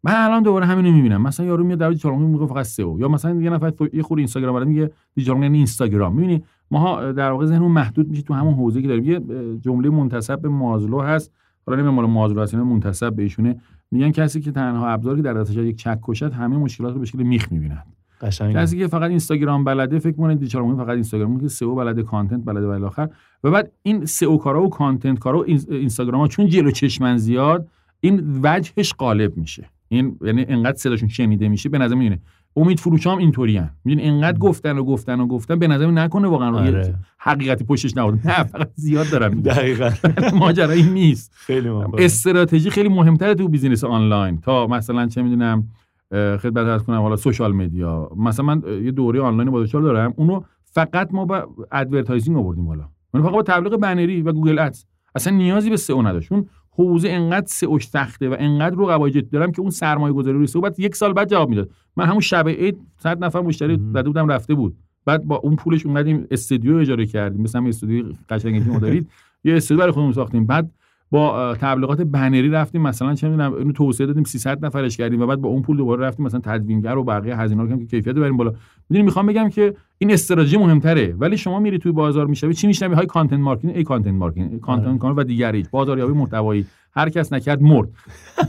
من 0.04 0.14
الان 0.16 0.44
دوباره 0.44 0.66
همینو 0.66 0.92
می‌بینم. 0.92 1.22
مثلا 1.22 1.46
یارو 1.46 1.64
میاد 1.64 1.80
در 1.80 1.90
دیجیتال 1.90 2.22
میگه 2.22 2.46
فقط 2.46 2.66
سئو. 2.66 3.00
یا 3.00 3.08
مثلا 3.08 3.42
یه 3.42 3.50
نفر 3.50 3.74
یه 3.94 4.04
خورده 4.04 4.20
اینستاگرام 4.20 4.54
برای 4.54 4.68
میگه 4.68 4.92
دیجیتال 5.16 5.44
یعنی 5.44 5.58
اینستاگرام. 5.58 6.16
می‌بینی 6.16 6.44
ماها 6.72 7.12
در 7.12 7.32
واقع 7.32 7.46
ذهنمون 7.46 7.72
محدود 7.72 8.10
میشه 8.10 8.22
تو 8.22 8.34
همون 8.34 8.54
حوزه 8.54 8.82
که 8.82 8.88
داریم. 8.88 9.06
یه 9.06 9.20
جمله 9.62 9.90
منتسب 9.90 10.42
به 10.42 10.50
مازلو 10.50 11.02
هست. 11.02 11.32
حالا 11.66 11.78
نمی‌دونم 11.78 11.96
مال 11.96 12.06
مازلو 12.06 12.42
هست 12.42 12.56
منتسب 12.56 13.16
به 13.16 13.24
ایشونه. 13.24 13.62
میگن 13.92 14.12
کسی 14.12 14.42
که 14.42 14.52
تنها 14.52 14.88
ابزاری 14.88 15.16
که 15.16 15.22
در 15.22 15.34
دستش 15.34 15.56
یک 15.56 15.76
چکش 15.76 16.00
باشد 16.02 16.34
همه 16.34 16.58
مشکلات 16.58 16.94
رو 16.94 17.00
به 17.00 17.06
شکل 17.06 17.24
میخ 17.24 17.52
می‌بیند. 17.52 17.86
قشنگ 18.24 18.56
کسی 18.56 18.78
که 18.78 18.88
فقط 18.88 19.10
اینستاگرام 19.10 19.64
بلده 19.64 20.00
فکر 20.00 20.16
کنه 20.16 20.36
دیجیتال 20.36 20.76
فقط 20.76 20.90
اینستاگرام 20.90 21.40
که 21.40 21.48
سئو 21.48 21.76
بلده 21.76 22.04
content 22.04 22.46
بلده 22.46 22.68
و 22.68 22.74
الی 22.74 22.86
آخر 22.86 23.10
و 23.44 23.52
بعد 23.52 23.72
این 23.84 24.06
سئو 24.06 24.38
کارا 24.38 24.64
و 24.64 24.70
content 24.70 25.20
کارا 25.20 25.40
و 25.40 25.46
اینستاگرام 25.70 26.22
ها 26.22 26.28
چون 26.28 26.48
جلو 26.48 26.72
چشمن 26.72 27.18
زیاد 27.18 27.68
این 28.00 28.40
وجهش 28.44 28.94
غالب 28.94 29.38
میشه. 29.38 29.70
این 29.90 30.18
یعنی 30.22 30.46
انقدر 30.48 30.78
صداشون 30.78 31.10
شنیده 31.10 31.48
میشه 31.48 31.70
به 31.70 31.78
نظر 31.78 31.96
میاد 31.96 32.20
امید 32.56 32.80
فروش 32.80 33.08
هم 33.08 33.18
اینطوری 33.18 33.58
هم 33.58 33.70
می‌دونی 33.86 34.08
انقدر 34.08 34.38
گفتن 34.38 34.78
و 34.78 34.84
گفتن 34.84 35.20
و 35.20 35.28
گفتن 35.28 35.60
به 35.60 35.68
نظر 35.68 35.92
نکنه 35.92 36.28
واقعا 36.28 36.58
آره. 36.58 36.96
حقیقتی 37.18 37.64
پشتش 37.64 37.98
نبود 37.98 38.28
نه 38.28 38.44
فقط 38.44 38.70
زیاد 38.76 39.10
دارم 39.10 39.42
دقیقاً. 39.42 39.90
ماجرا 40.40 40.72
این 40.72 40.94
نیست. 40.94 41.32
خیلی 41.36 41.70
استراتژی 41.98 42.70
خیلی 42.70 42.90
مهمتره 42.90 43.36
تو 43.36 43.48
business 43.48 43.84
آنلاین. 43.84 44.42
تا 44.42 44.68
مثلا 44.68 45.08
چه 45.08 45.22
می‌دونم 45.22 45.68
خدمت 46.14 46.68
عرض 46.68 46.84
کنم 46.84 47.02
حالا 47.02 47.16
social 47.16 47.56
media 47.56 48.10
مثلا 48.18 48.46
من 48.46 48.62
یه 48.84 48.92
دوره 48.92 49.22
آنلاین 49.22 49.52
با 49.52 49.66
دارم. 49.66 50.14
اونو 50.18 50.42
فقط 50.64 51.14
ما 51.14 51.26
با 51.26 51.48
advertising 51.72 52.38
آوردیم 52.38 52.66
بالا. 52.66 52.84
یعنی 53.14 53.28
فقط 53.28 53.36
با 53.36 53.42
تبلیغ 53.42 53.78
بنری 53.78 54.22
و 54.22 54.32
گوگل 54.32 54.60
ادز 54.60 54.86
اصلا 55.16 55.38
نیازی 55.38 55.70
به 55.70 55.78
سئو 55.78 56.02
نداشت. 56.02 56.32
اون 56.32 56.46
حوزه 56.70 57.10
انقدر 57.10 57.46
سئوش 57.48 57.88
سخته 57.88 58.30
و 58.30 58.36
انقدر 58.40 58.76
رو 58.76 58.86
قواعد 58.86 59.30
دارم 59.30 59.52
که 59.52 59.62
اون 59.62 59.70
سرمایه 59.70 60.14
گذاری 60.14 60.38
روی 60.38 60.48
سئو 60.48 60.62
بعد 60.62 60.80
یک 60.80 60.96
سال 60.96 61.14
بعد 61.14 61.30
جواب 61.30 61.50
می‌داد. 61.50 61.70
من 61.98 62.06
همون 62.06 62.20
شب 62.20 62.48
عید 62.48 62.78
100 62.98 63.24
نفر 63.24 63.42
مشتری 63.42 63.78
داده 63.94 64.10
بودم 64.10 64.28
رفته 64.28 64.56
بود. 64.56 64.76
بعد 65.06 65.24
با 65.24 65.36
اون 65.36 65.56
پولش 65.56 65.86
اونقدر 65.86 66.20
استودیو 66.32 66.76
اجاره 66.76 67.06
کردیم. 67.06 67.42
مثلا 67.42 67.68
استودیو 67.68 68.06
قشنگی 68.30 68.70
ما 68.70 68.80
دارید 68.80 69.10
یه 69.44 69.56
استودیو 69.56 69.80
برای 69.80 69.92
خودمون 69.92 70.12
ساختیم. 70.12 70.46
بعد 70.46 70.72
با 71.14 71.56
تبلیغات 71.62 72.02
بنری 72.02 72.50
رفتیم 72.50 72.82
مثلا 72.82 73.16
چه 73.16 73.30
می‌دونم 73.30 73.54
اینو 73.54 73.72
توسعه 73.72 74.08
دادیم 74.08 74.24
300 74.24 74.66
نفرش 74.66 74.98
کردیم 74.98 75.22
و 75.22 75.26
بعد 75.26 75.42
با 75.42 75.50
اون 75.50 75.62
پول 75.62 75.78
دوباره 75.78 76.06
رفتیم 76.06 76.26
مثلا 76.26 76.40
تدوینگر 76.40 76.98
و 76.98 77.04
بقیه 77.04 77.38
هزینه 77.38 77.62
رو 77.64 77.78
که 77.78 77.86
کیفیت 77.86 78.16
بریم 78.16 78.38
بالا. 78.38 78.54
می‌دونی 78.90 79.06
می‌خوام 79.06 79.26
بگم 79.26 79.50
که 79.50 79.76
این 79.98 80.12
استراتژی 80.12 80.58
مهمتره 80.58 81.16
ولی 81.20 81.38
شما 81.38 81.60
میری 81.60 81.78
توی 81.78 81.92
بازار 81.92 82.28
می‌شوی 82.28 82.54
چی 82.54 82.68
میشنوی؟ 82.68 82.96
های 82.96 83.06
content 83.06 83.40
marketing 83.40 83.76
ای 83.76 83.84
content 83.84 84.14
marketing 84.14 84.60
content 84.60 84.98
کار 84.98 85.14
و 85.20 85.24
دیگری 85.24 85.66
بازاریابی 85.72 86.14
محتوایی. 86.14 86.66
هر 86.96 87.10
کس 87.10 87.34
نکرد 87.34 87.62
مرد. 87.62 87.90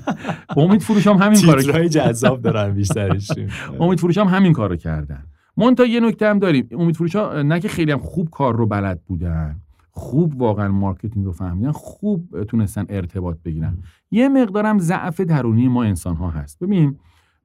امید 0.57 0.83
فروش 0.83 1.07
هم 1.07 1.17
همین 1.17 1.41
کارو 1.41 1.89
جذاب 1.89 2.43
دارن 2.43 2.75
بیشترش. 2.75 3.31
امید 3.81 4.01
فروش 4.01 4.19
هم 4.19 4.27
همین 4.27 4.53
کارو 4.53 4.77
کردن. 4.77 5.25
منتها 5.57 5.85
یه 5.85 6.01
نکته 6.01 6.29
هم 6.29 6.39
داریم. 6.39 6.69
امید 6.73 6.97
فروش 6.97 7.17
ها 7.17 7.43
نه 7.43 7.61
که 7.61 7.69
خیلی 7.69 7.93
هم 7.93 7.99
خوب 7.99 8.31
کار 8.31 8.57
رو 8.57 8.67
بلد 8.67 9.01
بودن. 9.07 9.57
خوب 9.97 10.41
واقعا 10.41 10.69
marketing 10.69 11.25
رو 11.25 11.33
فهمیدن 11.33 11.73
خوب 11.73 12.43
تونستن 12.43 12.87
ارتباط 12.89 13.37
بگیرن. 13.45 13.79
یه 14.11 14.29
مقدارم 14.29 14.79
ضعف 14.79 15.21
درونی 15.21 15.69
ما 15.69 15.85
انسان 15.85 16.17
ها 16.17 16.31
هست. 16.31 16.59
ببین 16.59 16.99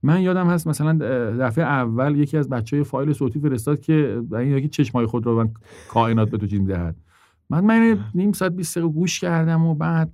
من 0.04 0.22
یادم 0.22 0.47
هست 0.47 0.68
مثلا 0.68 0.97
دفعه 1.39 1.66
اول 1.66 2.16
یکی 2.16 2.38
از 2.38 2.50
بچه 2.50 2.76
های 2.76 2.84
فایل 2.84 3.14
صوتی 3.14 3.39
فرستاد 3.39 3.80
که 3.80 4.22
این 4.32 4.68
چشمای 4.68 5.06
خود 5.06 5.26
رو 5.26 5.43
من 5.43 5.52
کائنات 5.89 6.30
به 6.30 6.38
تو 6.38 6.47
چیز 6.47 6.68
دهد 6.68 6.95
من 7.50 7.66
من 7.66 8.00
نیم 8.16 8.32
ساعت 8.32 8.52
20 8.52 8.78
دقیقه 8.78 8.93
گوش 8.93 9.20
کردم 9.20 9.66
و 9.66 9.76
بعد 9.76 10.14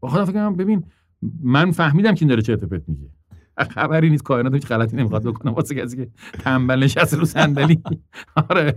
با 0.00 0.08
خودم 0.08 0.24
فکر 0.24 0.50
ببین 0.50 0.84
من 1.42 1.70
فهمیدم 1.70 2.14
که 2.14 2.22
این 2.22 2.28
داره 2.28 2.42
چه 2.42 2.52
ارتباط 2.52 2.82
میگه. 2.88 3.08
خبری 3.58 4.10
نیست 4.10 4.22
کائنات 4.22 4.54
هیچ 4.54 4.66
غلطی 4.66 4.96
نمی‌خواد 4.96 5.22
بکنه. 5.22 5.52
واسه 5.52 5.74
کسی 5.74 5.96
که 5.96 6.08
تنبل 6.32 6.82
نشسته 6.82 7.16
رو 7.16 7.24
صندلی. 7.24 7.80
آره 8.50 8.76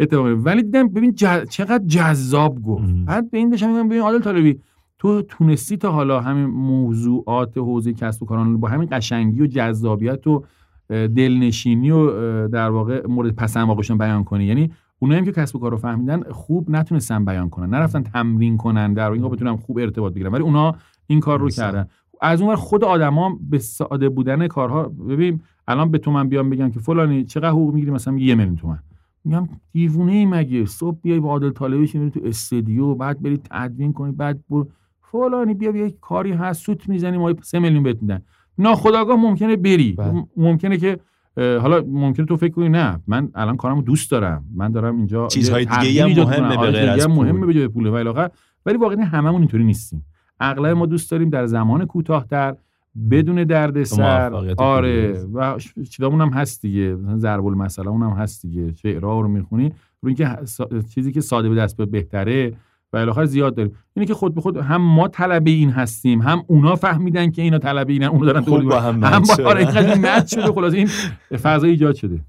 اتفاقی. 0.00 0.32
ولی 0.32 0.62
دیدم 0.62 0.88
ببین 0.88 1.14
چقدر 1.50 1.84
جذاب 1.86 2.62
گفت. 2.62 2.94
بعد 3.06 3.30
به 3.30 3.38
این 3.38 3.50
داشتم 3.50 3.68
میگم 3.68 3.88
ببین 3.88 4.00
عادل 4.00 4.18
طالبی 4.18 4.60
تو 4.98 5.22
تونستی 5.22 5.76
تا 5.76 5.92
حالا 5.92 6.20
همین 6.20 6.46
موضوعات 6.46 7.58
حوزه 7.58 7.92
کسب 7.92 8.22
و 8.22 8.26
کاران 8.26 8.60
با 8.60 8.68
همین 8.68 8.88
قشنگی 8.92 9.42
و 9.42 9.46
جذابیت 9.46 10.26
و 10.26 10.44
دلنشینی 10.88 11.90
و 11.90 12.48
در 12.48 12.70
واقع 12.70 13.06
مورد 13.06 13.36
پسند 13.36 13.68
واقعشون 13.68 13.98
بیان 13.98 14.24
کنی. 14.24 14.44
یعنی 14.44 14.70
اونایی 14.98 15.24
که 15.24 15.32
کسب 15.32 15.56
و 15.56 15.58
کار 15.58 15.70
رو 15.70 15.76
فهمیدن 15.76 16.22
خوب 16.22 16.70
نتونستن 16.70 17.24
بیان 17.24 17.50
کنن. 17.50 17.70
نرفتن 17.70 18.02
تمرین 18.02 18.56
کنن 18.56 18.94
در 18.94 19.10
اینها 19.10 19.28
بتونن 19.28 19.56
خوب 19.56 19.78
ارتباط 19.78 20.12
بگیرن. 20.12 20.32
ولی 20.32 20.42
اونا 20.42 20.74
این 21.06 21.20
کار 21.20 21.40
رو 21.40 21.50
کردن. 21.50 21.88
از 22.22 22.42
اون 22.42 22.56
خود 22.56 22.84
آدما 22.84 23.38
به 23.50 23.58
ساده 23.58 24.08
بودن 24.08 24.48
کارها 24.48 24.82
ببین 24.82 25.40
الان 25.68 25.90
به 25.90 25.98
تو 25.98 26.10
من 26.10 26.28
بیام 26.28 26.50
بگم 26.50 26.70
که 26.70 26.80
فلانی 26.80 27.24
چقدر 27.24 27.48
حقوق 27.48 27.74
می‌گیری؟ 27.74 27.90
مثلا 27.90 28.18
یه 28.18 28.34
میلیون 28.34 28.56
تومن. 28.56 28.78
میگم 29.24 29.48
دیوونه 29.72 30.12
ای 30.12 30.26
مگه؟ 30.26 30.66
صبح 30.66 30.98
بیای 31.02 31.20
با 31.20 31.28
عادل 31.28 31.50
طالبی 31.50 31.82
بشینی 31.82 32.10
تو 32.10 32.20
استودیو 32.24 32.94
بعد 32.94 33.22
بری 33.22 33.40
تدوین 33.50 33.92
کنی 33.92 34.12
بعد 34.12 34.40
برو. 34.50 34.68
فلانی 35.00 35.54
بیا 35.54 35.72
بیا 35.72 35.90
کاری 36.00 36.32
هست 36.32 36.64
سوت 36.64 36.88
می‌زنی 36.88 37.18
ما 37.18 37.34
3 37.42 37.58
میلیون 37.58 37.82
بهت 37.82 38.02
میدن. 38.02 38.22
ناخداگاه 38.58 39.16
ممکنه 39.16 39.56
بری. 39.56 39.92
بله. 39.92 40.26
ممکنه 40.36 40.76
که 40.76 40.98
حالا 41.36 41.84
ممکنه 41.86 42.26
تو 42.26 42.36
فکر 42.36 42.52
کنی 42.52 42.68
نه 42.68 43.00
من 43.06 43.28
الان 43.34 43.56
کارمو 43.56 43.82
دوست 43.82 44.10
دارم. 44.10 44.44
من 44.54 44.72
دارم 44.72 44.96
اینجا 44.96 45.26
چیزهای 45.26 45.64
دیگه 45.64 46.04
هم 46.04 46.10
مهمه 46.10 46.56
به 46.56 46.70
غیر 46.70 46.90
از 46.90 47.08
مهمه 47.08 47.46
به 47.46 47.54
جای 47.54 47.68
پول 47.68 47.86
و 47.86 48.28
ولی 48.66 48.78
واقعا 48.78 49.04
هممون 49.04 49.40
اینطوری 49.40 49.64
نیستیم. 49.64 50.04
اغلب 50.40 50.76
ما 50.76 50.86
دوست 50.86 51.10
داریم 51.10 51.30
در 51.30 51.46
زمان 51.46 51.86
کوتاهتر 51.86 52.54
بدون 53.10 53.44
دردسر. 53.44 54.34
آره 54.56 55.24
و 55.34 55.58
چیزامون 55.90 56.20
هم 56.20 56.28
هست 56.28 56.62
دیگه. 56.62 56.94
مثلا 56.94 57.18
ضرب 57.18 57.46
المثل 57.46 57.88
اون 57.88 58.02
هم 58.02 58.10
هست 58.10 58.42
دیگه. 58.42 58.74
شعرها 58.74 59.20
رو 59.20 59.28
می‌خونی 59.28 59.72
رو 60.02 60.06
اینکه 60.08 60.38
چیزی 60.94 61.12
که 61.12 61.20
ساده 61.20 61.48
به 61.48 61.54
دست 61.54 61.76
بهتره 61.76 62.52
و 62.92 62.96
الاخر 62.96 63.24
زیاد 63.24 63.54
داریم. 63.54 63.72
اینه 63.96 64.06
که 64.06 64.14
خود 64.14 64.34
به 64.34 64.40
خود 64.40 64.56
هم 64.56 64.82
ما 64.82 65.08
طلبه 65.08 65.50
این 65.50 65.70
هستیم 65.70 66.22
هم 66.22 66.44
اونا 66.46 66.76
فهمیدن 66.76 67.30
که 67.30 67.42
اینا 67.42 67.58
طلبه 67.58 67.92
اینن 67.92 68.06
اونو 68.06 68.24
دارن 68.24 68.44
تولید 68.44 68.72
هم, 68.72 69.04
هم 69.04 69.22
با 69.22 69.44
آره 69.50 70.26
شده 70.26 70.52
خلاص 70.52 70.74
این 70.74 70.88
فضا 71.42 71.66
ایجاد 71.66 71.94
شده. 71.94 72.20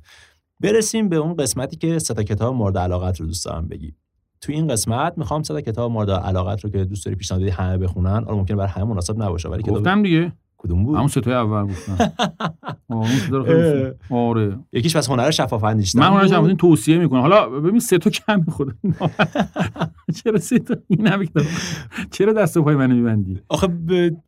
برسیم 0.60 1.10
به 1.10 1.16
اون 1.16 1.34
قسمتی 1.34 1.76
که 1.76 2.00
ستا 2.00 2.24
کتاب 2.24 2.56
مورد 2.56 2.78
علاقت 2.78 3.20
رو 3.20 3.26
دوست 3.26 3.46
دارم 3.46 3.68
بگی 3.68 3.94
تو 4.42 4.52
این 4.52 4.68
قسمت 4.68 5.18
می‌خوام 5.18 5.44
ستا 5.44 5.62
کتاب 5.62 5.92
مورد 5.92 6.12
علاقت 6.12 6.64
رو 6.64 6.70
که 6.70 6.86
دوست 6.86 7.06
داری 7.06 7.16
پیشنهاد 7.16 7.44
همه 7.44 7.78
بخونن 7.78 8.24
حالا 8.24 8.36
ممکن 8.36 8.56
برای 8.56 8.70
همه 8.70 8.84
مناسب 8.84 9.24
نباشه 9.24 9.50
ولی 9.50 9.64
گفتم 9.64 10.04
دیگه. 10.04 10.32
کدوم 10.58 10.84
بود؟ 10.84 10.96
همون 10.96 11.08
ستای 11.08 11.34
اول 11.34 11.64
گفتم. 11.64 12.12
آره. 14.10 14.60
یکیش 14.74 14.98
پس 14.98 15.10
هنر 15.10 15.32
شفاف 15.32 15.64
اندیشیدن 15.64 16.04
من 16.04 16.18
هنر 16.18 16.28
شفاف 16.28 16.54
توصیه 16.58 16.98
می‌کنم. 16.98 17.22
حالا 17.22 17.50
ببین 17.50 17.80
سه 17.80 17.98
تا 17.98 18.10
کم 18.10 18.44
خود 18.44 18.76
چرا 20.24 20.40
سه 20.40 20.60
تا 20.60 20.76
این 20.88 21.08
هم 21.08 21.26
چرا 22.12 22.34
دست 22.34 22.58
و 22.58 22.64
پای 22.64 22.76
منو 22.76 22.96
میبندی؟ 22.96 23.40
آخه 23.50 23.68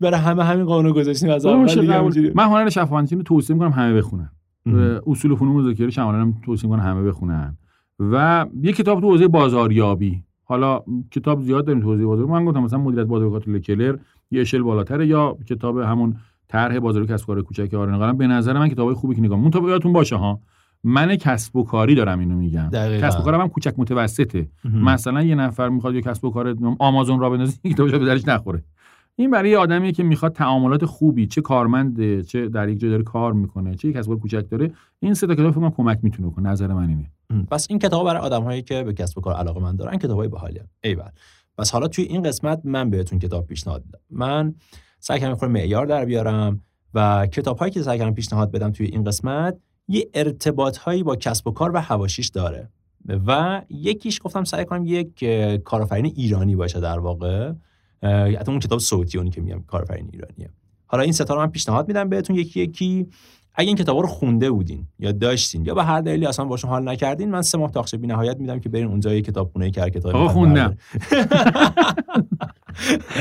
برای 0.01 0.19
همه 0.19 0.43
همین 0.43 0.65
قانون 0.65 0.91
گذاشتیم 0.91 1.29
از 1.29 1.45
اول 1.45 2.31
من 2.35 2.45
هنر 2.45 2.69
شفاف 2.69 2.91
اندیشی 2.91 3.15
رو 3.15 3.23
توصیه 3.23 3.55
می‌کنم 3.55 3.71
همه 3.71 3.93
بخونن. 3.93 4.29
اصول 5.07 5.35
فنون 5.35 5.55
مذاکره 5.55 5.89
شمالانم 5.89 6.41
توصیه 6.45 6.69
می‌کنم 6.69 6.85
همه 6.85 7.03
بخونن. 7.03 7.57
و 7.99 8.45
یه 8.61 8.73
کتاب 8.73 9.01
تو 9.01 9.09
حوزه 9.11 9.27
بازاریابی. 9.27 10.23
حالا 10.43 10.81
کتاب 11.11 11.41
زیاد 11.41 11.65
داریم 11.65 11.81
تو 11.81 11.87
حوزه 11.87 12.05
بازار 12.05 12.25
من 12.25 12.45
گفتم 12.45 12.59
مثلا 12.59 12.79
مدیریت 12.79 13.07
بازار 13.07 13.43
لکلر 13.47 13.97
یه 14.31 14.41
اشل 14.41 14.61
بالاتره 14.61 15.07
یا 15.07 15.37
کتاب 15.49 15.77
همون 15.79 16.15
طرح 16.47 16.79
بازار 16.79 17.05
کسب 17.05 17.25
کار 17.25 17.41
کوچک 17.41 17.73
آرن 17.73 18.17
به 18.17 18.27
نظر 18.27 18.59
من 18.59 18.69
کتابای 18.69 18.93
خوبی 18.95 19.15
که 19.15 19.21
نگاه 19.21 19.39
مون 19.39 19.51
یادتون 19.69 19.93
باشه 19.93 20.15
ها 20.15 20.39
من 20.83 21.15
کسب 21.15 21.55
و 21.55 21.63
کاری 21.63 21.95
دارم 21.95 22.19
اینو 22.19 22.35
میگم. 22.37 22.69
کسب 23.01 23.19
و 23.19 23.23
کارم 23.23 23.41
هم 23.41 23.47
کوچک 23.47 23.73
متوسطه. 23.77 24.47
مثلا 24.83 25.23
یه 25.23 25.35
نفر 25.35 25.69
می‌خواد 25.69 25.95
یه 25.95 26.01
کسب 26.01 26.25
و 26.25 26.31
کار 26.31 26.55
آمازون 26.79 27.19
را 27.19 27.29
بندازه 27.29 27.57
کتابش 27.69 27.91
به 27.91 28.05
درش 28.05 28.27
نخوره. 28.27 28.63
این 29.15 29.31
برای 29.31 29.49
یه 29.49 29.57
آدمیه 29.57 29.91
که 29.91 30.03
می‌خواد 30.03 30.33
تعاملات 30.33 30.85
خوبی 30.85 31.27
چه 31.27 31.41
کارمنده 31.41 32.21
چه 32.21 32.49
در 32.49 32.69
یک 32.69 32.79
جای 32.79 32.91
داره 32.91 33.03
کار 33.03 33.33
می‌کنه 33.33 33.75
چه 33.75 33.87
یک 33.87 33.95
کسب 33.95 34.15
کوچک 34.15 34.49
داره 34.49 34.71
این 34.99 35.13
سه 35.13 35.27
تا 35.27 35.35
کتاب 35.35 35.59
من 35.59 35.69
کمک 35.69 35.99
می‌تونه 36.03 36.31
کنه. 36.31 36.49
نظر 36.49 36.73
من 36.73 36.89
اینه. 36.89 37.11
پس 37.51 37.67
این 37.69 37.79
کتاب 37.79 38.05
برای 38.05 38.21
آدمهایی 38.21 38.61
که 38.61 38.83
به 38.83 38.93
کسب 38.93 39.17
و 39.17 39.21
کار 39.21 39.35
علاقه 39.35 39.59
من 39.59 39.75
دارن 39.75 39.97
کتابای 39.97 40.27
باحالی 40.27 40.59
ایول. 40.83 41.09
پس 41.57 41.71
حالا 41.71 41.87
توی 41.87 42.03
این 42.03 42.21
قسمت 42.21 42.61
من 42.63 42.89
بهتون 42.89 43.19
کتاب 43.19 43.47
پیشنهاد 43.47 43.83
میدم. 43.85 43.99
من 44.09 44.55
سعی 44.99 45.19
کردم 45.19 45.47
معیار 45.47 45.85
در 45.85 46.05
بیارم 46.05 46.61
و 46.93 47.27
کتاب 47.27 47.57
هایی 47.57 47.71
که 47.71 47.81
سعی 47.81 47.99
کردم 47.99 48.13
پیشنهاد 48.13 48.51
بدم 48.51 48.71
توی 48.71 48.85
این 48.85 49.03
قسمت 49.03 49.57
یه 49.87 50.09
ارتباط 50.13 50.77
هایی 50.77 51.03
با 51.03 51.15
کسب 51.15 51.47
و 51.47 51.51
کار 51.51 51.71
و 51.75 51.79
حواشیش 51.79 52.27
داره. 52.27 52.69
و 53.27 53.61
یکیش 53.69 54.19
گفتم 54.23 54.43
سعی 54.43 54.65
کنم 54.65 54.85
یک 54.85 55.25
کارآفرین 55.63 56.05
ایرانی 56.05 56.55
باشه 56.55 56.79
در 56.79 56.99
واقع. 56.99 57.51
حتی 58.03 58.51
اون 58.51 58.59
کتاب 58.59 58.79
صوتی 58.79 59.17
اونی 59.17 59.29
که 59.29 59.41
میگم 59.41 59.63
کارآفرین 59.67 60.09
ایرانیه. 60.13 60.49
حالا 60.85 61.03
این 61.03 61.13
ستا 61.13 61.33
رو 61.33 61.39
من 61.39 61.47
پیشنهاد 61.47 61.87
میدم 61.87 62.09
بهتون. 62.09 62.35
یکی 62.35 62.59
یکی 62.59 63.07
اگه 63.55 63.67
این 63.67 63.77
کتابا 63.77 64.01
رو 64.01 64.07
خونده 64.07 64.51
بودین 64.51 64.87
یا 64.99 65.11
داشتین 65.11 65.65
یا 65.65 65.73
به 65.73 65.83
هر 65.83 66.01
دلیلی 66.01 66.25
اصلا 66.25 66.45
باشون 66.45 66.69
حال 66.69 66.89
نکردین 66.89 67.31
من 67.31 67.41
سه 67.41 67.57
ماه 67.57 67.71
تاخچه 67.71 67.97
بی 67.97 68.07
نهایت 68.07 68.37
میدم 68.37 68.59
که 68.59 68.69
برین 68.69 68.87
اونجا 68.87 69.13
یه 69.13 69.21
کتابخونه 69.21 69.71
که 69.71 69.81
هر 69.81 69.89
کتابی 69.89 70.27
خوندم. 70.27 70.77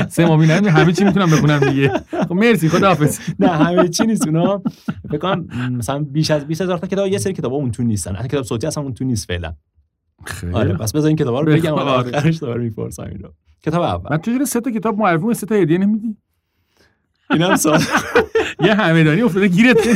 سه 0.09 0.27
ماه 0.27 0.39
بینم 0.39 0.65
همه 0.65 0.93
چی 0.93 1.05
می‌تونم 1.05 1.31
بخونم 1.31 1.59
دیگه. 1.59 1.93
خب 2.29 2.33
مرسی. 2.33 2.69
خداحافظ. 2.69 3.19
نه 3.41 3.49
همه 3.49 3.89
چی 3.89 4.07
نیست 4.07 4.27
اونا. 4.27 4.63
فکر 5.11 5.35
مثلا 5.71 5.99
بیش 5.99 6.31
از 6.31 6.47
20000 6.47 6.79
تا 6.79 6.87
کتاب 6.87 7.07
یه 7.07 7.19
سری 7.19 7.33
کتابا 7.33 7.57
اون 7.57 7.71
تو 7.71 7.83
نیستن. 7.83 8.15
حتی 8.15 8.29
کتاب 8.29 8.45
صوتی 8.45 8.67
اصلا 8.67 8.83
اون 8.83 8.95
تو 8.95 9.05
نیست 9.05 9.27
فعلا. 9.29 9.55
خیلی. 10.25 10.53
آره 10.53 10.73
پس 10.75 10.93
بذار 10.93 11.09
این 11.09 11.17
کتابا 11.17 11.41
رو 11.41 11.53
بگم. 11.53 11.73
آخرش 11.75 12.41
دوباره 12.41 12.63
می‌پرسم 12.63 13.03
این 13.03 13.19
رو 13.19 13.33
کتاب 13.63 13.83
اول. 13.83 14.11
من 14.11 14.17
تو 14.17 14.45
سه 14.45 14.61
تا 14.61 14.71
کتاب 14.71 14.99
معرفی 14.99 15.35
سه 15.35 15.47
تا 15.47 15.55
هدیه 15.55 15.79
نمیدی؟ 15.79 16.17
اینم 17.31 17.57
سوال. 17.57 17.81
یه 18.65 18.75
همدانی 18.75 19.23
افتاده 19.23 19.49
گیرت. 19.49 19.89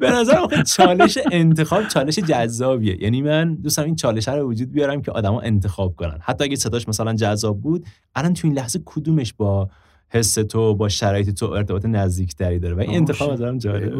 به 0.00 0.10
نظر 0.10 0.62
چالش 0.62 1.18
انتخاب 1.32 1.88
چالش 1.88 2.18
جذابیه. 2.18 3.02
یعنی 3.02 3.22
من 3.22 3.54
دوستم 3.54 3.82
این 3.82 3.96
چالش 3.96 4.28
رو 4.28 4.48
وجود 4.48 4.72
بیارم 4.72 5.02
که 5.02 5.12
آدما 5.12 5.40
انتخاب 5.40 5.96
کنن. 5.96 6.18
حتی 6.20 6.44
اگه 6.44 6.56
صداش 6.56 6.88
مثلا 6.88 7.14
جذاب 7.14 7.60
بود 7.60 7.86
الان 8.14 8.34
تو 8.34 8.48
این 8.48 8.56
لحظه 8.56 8.80
کدومش 8.84 9.32
با 9.32 9.70
حس 10.08 10.34
تو 10.34 10.74
با 10.74 10.88
شرایط 10.88 11.30
تو 11.30 11.46
ارتباط 11.46 11.84
نزدیکتری 11.86 12.58
داره؟ 12.58 12.74
و 12.74 12.80
این 12.80 12.94
انتخاب 12.94 13.30
از 13.30 13.42
هم 13.42 13.58
جالبه. 13.58 13.96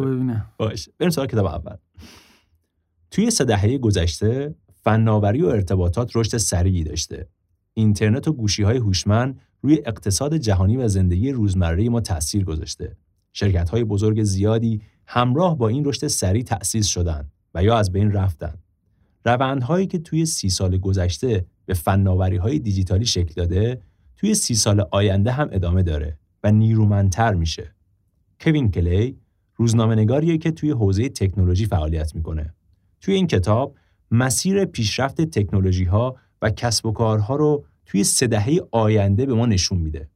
بریم 0.99 1.09
سراغ 1.09 1.27
کتاب 1.27 1.45
اول. 1.45 1.75
توی 3.11 3.31
سه 3.31 3.43
دهه 3.43 3.77
گذشته 3.77 4.55
فناوری 4.83 5.41
و 5.41 5.47
ارتباطات 5.47 6.11
رشد 6.15 6.37
سریعی 6.37 6.83
داشته. 6.83 7.27
اینترنت 7.73 8.27
و 8.27 8.33
گوشی 8.33 8.63
های 8.63 8.77
هوشمند 8.77 9.39
روی 9.63 9.81
اقتصاد 9.85 10.37
جهانی 10.37 10.77
و 10.77 10.87
زندگی 10.87 11.31
روزمره 11.31 11.89
ما 11.89 12.01
تاثیر 12.01 12.43
گذاشته. 12.43 12.95
شرکت 13.33 13.69
های 13.69 13.83
بزرگ 13.83 14.23
زیادی 14.23 14.81
همراه 15.07 15.57
با 15.57 15.67
این 15.67 15.85
رشد 15.85 16.07
سریع 16.07 16.43
تأسیس 16.43 16.87
شدند 16.87 17.31
و 17.55 17.63
یا 17.63 17.77
از 17.77 17.91
بین 17.91 18.11
رفتن. 18.11 18.53
روندهایی 19.25 19.87
که 19.87 19.99
توی 19.99 20.25
سی 20.25 20.49
سال 20.49 20.77
گذشته 20.77 21.45
به 21.65 21.73
فناوری 21.73 22.37
های 22.37 22.59
دیجیتالی 22.59 23.05
شکل 23.05 23.33
داده، 23.35 23.81
توی 24.17 24.33
سی 24.33 24.55
سال 24.55 24.85
آینده 24.91 25.31
هم 25.31 25.49
ادامه 25.51 25.83
داره 25.83 26.17
و 26.43 26.51
نیرومندتر 26.51 27.33
میشه. 27.33 27.75
کوین 28.41 28.71
کلی 28.71 29.17
روزنامه 29.55 30.37
که 30.37 30.51
توی 30.51 30.71
حوزه 30.71 31.09
تکنولوژی 31.09 31.65
فعالیت 31.65 32.15
می‌کنه. 32.15 32.53
توی 33.01 33.13
این 33.13 33.27
کتاب 33.27 33.75
مسیر 34.11 34.65
پیشرفت 34.65 35.21
تکنولوژی 35.21 35.83
ها 35.83 36.15
و 36.41 36.49
کسب 36.49 36.85
و 36.85 36.91
کارها 36.91 37.35
رو 37.35 37.65
توی 37.85 38.03
سه 38.03 38.27
دهه 38.27 38.59
آینده 38.71 39.25
به 39.25 39.33
ما 39.33 39.45
نشون 39.45 39.77
میده. 39.77 40.09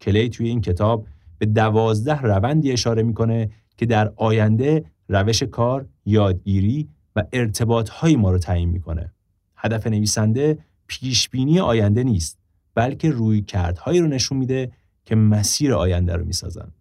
کلی 0.00 0.28
توی 0.28 0.48
این 0.48 0.60
کتاب 0.60 1.06
به 1.38 1.46
دوازده 1.46 2.20
روندی 2.20 2.72
اشاره 2.72 3.02
می‌کنه 3.02 3.50
که 3.76 3.86
در 3.86 4.12
آینده 4.16 4.84
روش 5.08 5.42
کار، 5.42 5.86
یادگیری 6.06 6.88
و 7.16 7.24
ارتباط 7.32 7.88
های 7.88 8.16
ما 8.16 8.30
رو 8.30 8.38
تعیین 8.38 8.68
می‌کنه. 8.68 9.12
هدف 9.56 9.86
نویسنده 9.86 10.58
پیشبینی 10.86 11.60
آینده 11.60 12.04
نیست 12.04 12.38
بلکه 12.74 13.10
روی 13.10 13.42
کردهایی 13.42 14.00
رو 14.00 14.06
نشون 14.06 14.38
میده 14.38 14.72
که 15.04 15.14
مسیر 15.14 15.74
آینده 15.74 16.16
رو 16.16 16.24
می‌سازن. 16.24 16.72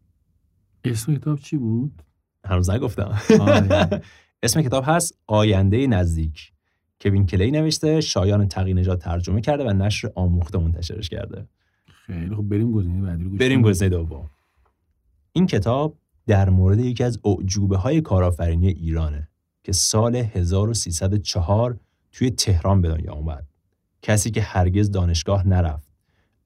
اسم 0.83 1.15
کتاب 1.15 1.39
چی 1.39 1.57
بود؟ 1.57 2.03
هنوز 2.45 2.69
نگفتم. 2.69 3.21
اسم 4.43 4.61
کتاب 4.61 4.83
هست 4.87 5.17
آینده 5.27 5.87
نزدیک. 5.87 6.53
کوین 7.01 7.25
کلی 7.25 7.51
نوشته 7.51 8.01
شایان 8.01 8.47
تقی 8.47 8.73
نجات 8.73 8.99
ترجمه 8.99 9.41
کرده 9.41 9.63
و 9.63 9.73
نشر 9.73 10.11
آموخته 10.15 10.57
منتشرش 10.57 11.09
کرده. 11.09 11.47
خیلی 12.05 12.35
خب 12.35 12.41
بریم 12.41 12.71
گزینه 12.71 13.01
بعدی 13.01 13.23
رو 13.23 13.29
بریم 13.29 13.61
گزینه 13.61 13.89
دوم. 13.89 14.29
این 15.31 15.47
کتاب 15.47 15.97
در 16.27 16.49
مورد 16.49 16.79
یکی 16.79 17.03
از 17.03 17.19
اعجوبه 17.25 17.77
های 17.77 18.01
کارآفرینی 18.01 18.67
ایرانه 18.67 19.29
که 19.63 19.71
سال 19.71 20.15
1304 20.15 21.79
توی 22.11 22.29
تهران 22.29 22.81
به 22.81 22.87
دنیا 22.87 23.13
اومد. 23.13 23.45
کسی 24.01 24.31
که 24.31 24.41
هرگز 24.41 24.91
دانشگاه 24.91 25.47
نرفت. 25.47 25.89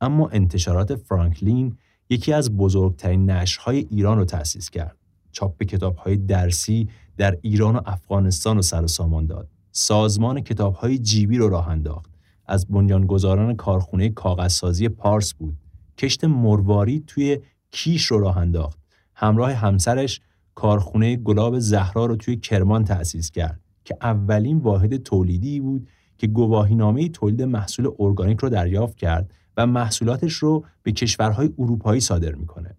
اما 0.01 0.30
انتشارات 0.30 0.95
فرانکلین 0.95 1.78
یکی 2.10 2.34
از 2.34 2.58
بزرگترین 2.58 3.30
نشرهای 3.30 3.88
ایران 3.89 4.18
رو 4.18 4.26
تأسیس 4.26 4.70
کرد. 4.70 4.97
چاپ 5.32 5.64
کتابهای 5.64 6.18
درسی 6.18 6.89
در 7.18 7.38
ایران 7.41 7.76
و 7.76 7.82
افغانستان 7.86 8.56
رو 8.56 8.62
سر 8.62 8.84
و 8.84 8.88
سامان 8.88 9.26
داد. 9.26 9.47
سازمان 9.76 10.41
کتاب 10.41 10.74
های 10.74 10.97
جیبی 10.97 11.38
رو 11.38 11.49
راه 11.49 11.69
انداخت. 11.69 12.11
از 12.45 12.67
بنیانگذاران 12.67 13.55
کارخونه 13.55 14.09
کاغذسازی 14.09 14.89
پارس 14.89 15.34
بود. 15.34 15.57
کشت 15.97 16.24
مرواری 16.24 17.03
توی 17.07 17.39
کیش 17.71 18.05
رو 18.05 18.19
راه 18.19 18.38
انداخت. 18.38 18.80
همراه 19.15 19.51
همسرش 19.51 20.21
کارخونه 20.55 21.15
گلاب 21.15 21.59
زهرا 21.59 22.05
رو 22.05 22.15
توی 22.15 22.38
کرمان 22.38 22.84
تأسیس 22.84 23.32
کرد 23.32 23.59
که 23.86 23.97
اولین 24.01 24.57
واحد 24.57 24.97
تولیدی 24.97 25.59
بود 25.59 25.88
که 26.17 26.28
گواهینامه 26.28 27.09
تولید 27.09 27.41
محصول 27.41 27.89
ارگانیک 27.99 28.39
رو 28.39 28.49
دریافت 28.49 28.97
کرد 28.97 29.34
و 29.57 29.67
محصولاتش 29.67 30.34
رو 30.34 30.65
به 30.84 30.91
کشورهای 30.91 31.49
اروپایی 31.59 32.01
صادر 32.01 32.36
می‌کنه. 32.36 32.78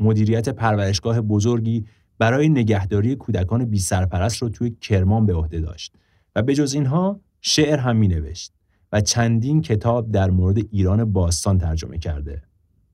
مدیریت 0.00 0.48
پرورشگاه 0.48 1.20
بزرگی 1.20 1.84
برای 2.18 2.48
نگهداری 2.48 3.16
کودکان 3.16 3.64
بی 3.64 3.78
سرپرست 3.78 4.36
رو 4.36 4.48
توی 4.48 4.70
کرمان 4.70 5.26
به 5.26 5.34
عهده 5.34 5.60
داشت 5.60 5.94
و 6.36 6.42
به 6.42 6.54
جز 6.54 6.74
اینها 6.74 7.20
شعر 7.40 7.78
هم 7.78 7.96
می 7.96 8.08
نوشت 8.08 8.52
و 8.92 9.00
چندین 9.00 9.62
کتاب 9.62 10.10
در 10.10 10.30
مورد 10.30 10.56
ایران 10.70 11.12
باستان 11.12 11.58
ترجمه 11.58 11.98
کرده. 11.98 12.42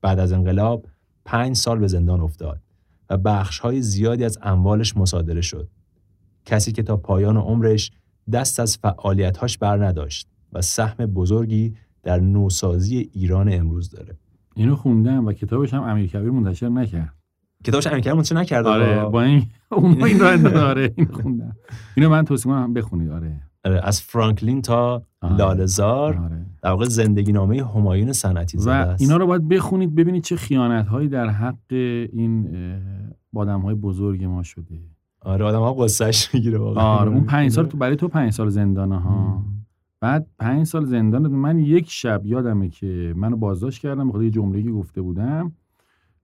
بعد 0.01 0.19
از 0.19 0.31
انقلاب 0.31 0.85
پنج 1.25 1.55
سال 1.55 1.79
به 1.79 1.87
زندان 1.87 2.21
افتاد 2.21 2.61
و 3.09 3.17
بخش 3.17 3.59
های 3.59 3.81
زیادی 3.81 4.23
از 4.23 4.39
اموالش 4.41 4.97
مصادره 4.97 5.41
شد. 5.41 5.69
کسی 6.45 6.71
که 6.71 6.83
تا 6.83 6.97
پایان 6.97 7.37
عمرش 7.37 7.91
دست 8.31 8.59
از 8.59 8.77
فعالیتهاش 8.77 9.57
بر 9.57 9.85
نداشت 9.85 10.27
و 10.53 10.61
سهم 10.61 11.05
بزرگی 11.05 11.75
در 12.03 12.19
نوسازی 12.19 13.09
ایران 13.13 13.53
امروز 13.53 13.89
داره. 13.89 14.17
اینو 14.55 14.75
خوندم 14.75 15.25
و 15.25 15.33
کتابش 15.33 15.73
هم 15.73 15.83
امیر 15.83 16.07
کبیر 16.07 16.31
منتشر 16.31 16.69
نکرد. 16.69 17.20
کتابش 17.63 17.87
امیر 17.87 17.99
کبیر 17.99 18.13
منتشر 18.13 18.35
نکرد 18.35 18.67
آره 18.67 19.05
با 19.05 19.21
این 19.21 19.45
اون 19.71 20.03
این 20.03 20.19
رو 20.19 20.49
داره 20.49 20.93
این 20.95 21.07
خوندم 21.07 21.55
اینو 21.95 22.09
من 22.09 22.25
توصیه 22.25 22.51
کنم 22.51 22.73
بخونید 22.73 23.11
آره. 23.11 23.41
آره 23.65 23.81
از 23.83 24.01
فرانکلین 24.01 24.61
تا 24.61 25.03
آره. 25.21 25.35
لالزار 25.35 26.17
آره. 26.17 26.45
در 26.63 26.69
واقع 26.69 26.85
زندگی 26.85 27.31
نامه 27.31 27.65
همایون 27.65 28.11
سنتی 28.11 28.57
زاده 28.57 28.75
است. 28.75 29.01
و 29.01 29.03
اینا 29.03 29.17
رو 29.17 29.27
باید 29.27 29.47
بخونید 29.47 29.95
ببینید 29.95 30.23
چه 30.23 30.35
خیانت 30.35 30.87
هایی 30.87 31.07
در 31.07 31.27
حق 31.27 31.55
این 32.13 32.49
آدم 33.35 33.59
های 33.59 33.75
بزرگ 33.75 34.23
ما 34.23 34.43
شده. 34.43 34.79
آره 35.21 35.45
آدم 35.45 35.59
ها 35.59 35.73
قصهش 35.73 36.33
می‌گیره 36.33 36.57
واقعا. 36.57 36.83
آره 36.83 37.11
اون 37.11 37.23
پنج 37.23 37.51
سال 37.51 37.65
تو 37.65 37.77
برای 37.77 37.95
تو 37.95 38.07
پنج 38.07 38.33
سال 38.33 38.49
زندانه 38.49 38.99
ها. 38.99 39.43
بعد 40.01 40.27
پنج 40.39 40.65
سال 40.65 40.85
زندان 40.85 41.27
من 41.27 41.59
یک 41.59 41.89
شب 41.89 42.25
یادمه 42.25 42.69
که 42.69 43.13
منو 43.17 43.37
بازداشت 43.37 43.81
کردم 43.81 44.09
بخاطر 44.09 44.23
یه 44.23 44.29
جمله‌ای 44.29 44.71
گفته 44.71 45.01
بودم. 45.01 45.51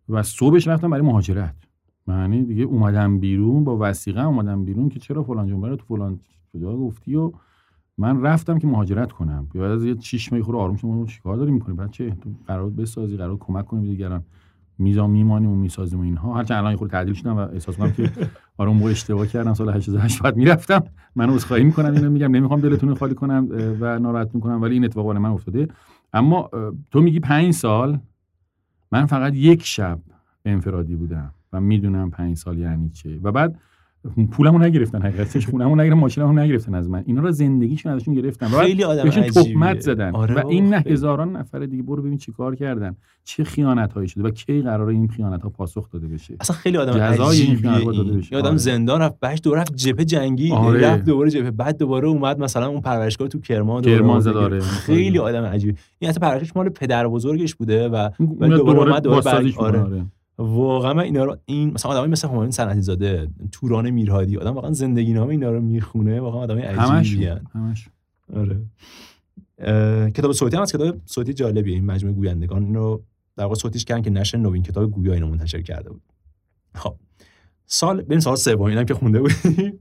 و 0.10 0.24
صبحش 0.24 0.68
رفتم 0.68 0.90
برای 0.90 1.06
مهاجرت. 1.06 1.56
معنی 2.08 2.44
دیگه 2.44 2.64
اومدم 2.64 3.20
بیرون 3.20 3.64
با 3.64 3.78
وسیقه 3.82 4.26
اومدم 4.26 4.66
بیرون 4.66 4.90
که 4.90 5.00
چرا 5.00 5.24
فلان 5.24 5.48
جمله 5.48 5.70
رو 5.70 5.76
تو 5.76 5.86
فلان 5.86 6.20
جا 6.62 6.78
گفتی 6.78 7.16
و 7.16 7.32
من 7.98 8.22
رفتم 8.22 8.58
که 8.58 8.68
مهاجرت 8.68 9.12
کنم. 9.12 9.48
بعد 9.56 9.72
از 9.72 9.86
یه 9.86 10.00
شیش 10.00 10.34
ماه 10.34 10.42
خورده 10.42 10.62
آروم 10.62 10.76
شما 10.76 11.06
چیکار 11.06 11.38
داری 11.38 11.52
می‌کنی؟ 11.52 11.76
بچه 11.76 12.10
تو 12.10 12.30
قرار 12.48 12.70
بسازی 12.70 13.18
قرار 13.18 13.38
کمک 13.38 13.66
کنی 13.66 13.88
دیگران؟ 13.88 14.24
میزان 14.80 15.10
میمانیم 15.10 15.50
و 15.50 15.56
می‌سازیم 15.56 16.00
و 16.00 16.04
اینها. 16.04 16.34
هرچند 16.34 16.58
الان 16.58 16.76
خود 16.76 16.90
تعدیل 16.90 17.14
شدم 17.14 17.36
و 17.36 17.40
احساس 17.40 17.78
کنم 17.78 17.92
که 17.92 18.12
آره 18.58 18.72
موقع 18.74 18.92
اشتباه 18.92 19.28
کردم 19.28 19.54
سال 19.54 19.70
88 19.70 20.22
بعد 20.22 20.38
می‌رفتم. 20.38 20.84
من 21.16 21.30
عذرخواهی 21.30 21.64
می‌کنم 21.64 21.94
اینو 21.94 22.10
میگم. 22.10 22.36
نمی‌خوام 22.36 22.60
دلتون 22.60 22.96
خالی 22.96 23.16
کنم 23.16 23.48
و 23.80 24.00
ناراحت 24.00 24.36
می‌کنم 24.36 24.62
ولی 24.62 24.74
این 24.74 24.86
اتفاق 24.86 25.08
برای 25.08 25.20
من 25.20 25.30
افتاده. 25.30 25.68
اما 26.14 26.50
تو 26.92 27.02
میگی 27.02 27.20
پنج 27.20 27.54
سال. 27.54 28.00
من 28.92 29.06
فقط 29.06 29.34
یک 29.36 29.66
شب 29.66 30.00
انفرادی 30.46 30.96
بودم 30.96 31.34
و 31.54 31.62
می‌دونم 31.62 32.10
پنج 32.10 32.38
سال 32.38 32.58
یعنی 32.58 32.90
چه 32.90 33.20
و 33.24 33.32
بعد 33.32 33.60
پولمو 34.32 34.60
نگرفتن 34.60 35.02
حقیقتش 35.02 35.48
خونمو 35.48 35.76
نگرفتن 35.76 36.00
ماشینمو 36.00 36.40
نگرفتن 36.40 36.76
از 36.76 36.90
من. 36.90 37.04
اینا 37.06 37.22
رو 37.22 37.32
زندگیشون 37.32 37.92
ازشون 37.92 38.14
گرفتن 38.14 38.48
خیلی 38.48 38.84
آدم 38.84 39.10
تهمت 39.10 39.80
زدن. 39.80 40.16
آره 40.16 40.36
و 40.36 40.48
این 40.48 40.74
نه 40.74 40.84
هزاران 40.88 41.36
نفر 41.36 41.60
دیگه 41.60 41.84
برو 41.84 42.02
ببین 42.02 42.18
چیکار 42.18 42.56
کردن. 42.56 42.96
چه 43.24 43.44
خیانت 43.44 43.94
هایی 43.94 44.08
شده 44.08 44.24
و 44.24 44.30
کی 44.30 44.62
قراره 44.62 44.94
این 44.94 45.08
خیانت 45.08 45.42
ها 45.42 45.50
پاسخ 45.50 45.90
داده 45.90 46.08
بشه. 46.08 46.36
اصلا 46.40 46.56
خیلی 46.56 46.78
آدم 46.78 46.94
عجیبیه. 46.94 47.76
این 47.76 48.24
آدم 48.34 48.48
آره. 48.48 48.58
زندان 48.58 49.02
رفت 49.02 49.20
بعدش 49.20 49.40
دوباره 49.44 49.62
رفت 49.62 49.76
جبهه 49.76 50.06
جنگی 50.06 50.52
آره. 50.52 50.88
رفت 50.88 51.04
دوباره 51.04 51.30
جبهه 51.30 51.52
بعد 51.52 51.78
دوباره 51.78 52.08
اومد 52.08 52.40
مثلا 52.40 52.68
اون 52.68 52.82
پرورشگاه 52.82 53.28
تو 53.28 53.40
کرمان 53.40 53.82
کرمان 53.82 54.22
داره 54.22 54.60
خیلی 54.60 55.20
آدم 55.20 55.44
عجیبی 55.44 55.78
این 56.00 56.10
اصلا 56.10 56.28
پرورشش 56.28 56.56
مال 56.56 56.70
پدر 56.70 57.08
بزرگش 57.08 57.56
بوده 57.56 57.90
و 57.90 58.10
دوباره 58.20 58.80
اومد 58.80 59.04
دوباره 59.04 59.54
آره. 59.58 60.06
واقعا 60.38 60.94
من 60.94 61.04
اینا 61.04 61.26
رو 61.26 61.38
این 61.46 61.74
مثلا 61.74 61.92
آدمی 61.92 62.12
مثل 62.12 62.28
همایون 62.28 62.52
سنتی 62.52 62.82
زاده 62.82 63.28
توران 63.52 63.90
میرهادی 63.90 64.38
آدم 64.38 64.54
واقعا 64.54 64.72
زندگی 64.72 65.14
نامه 65.14 65.30
اینا 65.30 65.52
رو 65.52 65.62
می‌خونه 65.62 66.22
واقعا 66.22 66.42
آدم 66.42 66.58
عجیبی 66.58 67.26
همش 67.54 67.90
آره. 68.34 68.62
کتاب 70.10 70.32
صوتی 70.32 70.56
هم 70.56 70.62
از 70.62 70.74
کتاب 70.74 70.98
صوتی 71.06 71.34
جالبیه 71.34 71.74
این 71.74 71.86
مجموعه 71.86 72.16
گویندگان. 72.16 72.64
اینو 72.64 73.00
در 73.36 73.44
واقع 73.44 73.56
صوتیش 73.56 73.86
کردن 73.86 74.02
که 74.02 74.10
نشر 74.10 74.38
نوین 74.38 74.64
کتاب 74.64 74.92
گویا 74.92 75.14
اینو 75.14 75.28
منتشر 75.28 75.62
کرده 75.62 75.90
بود. 75.90 76.02
خب 76.76 76.96
سال 77.66 78.02
ببین 78.02 78.20
سال 78.20 78.36
سوم 78.36 78.62
اینم 78.62 78.86
که 78.86 78.94
خونده 78.94 79.22
بودیم. 79.22 79.80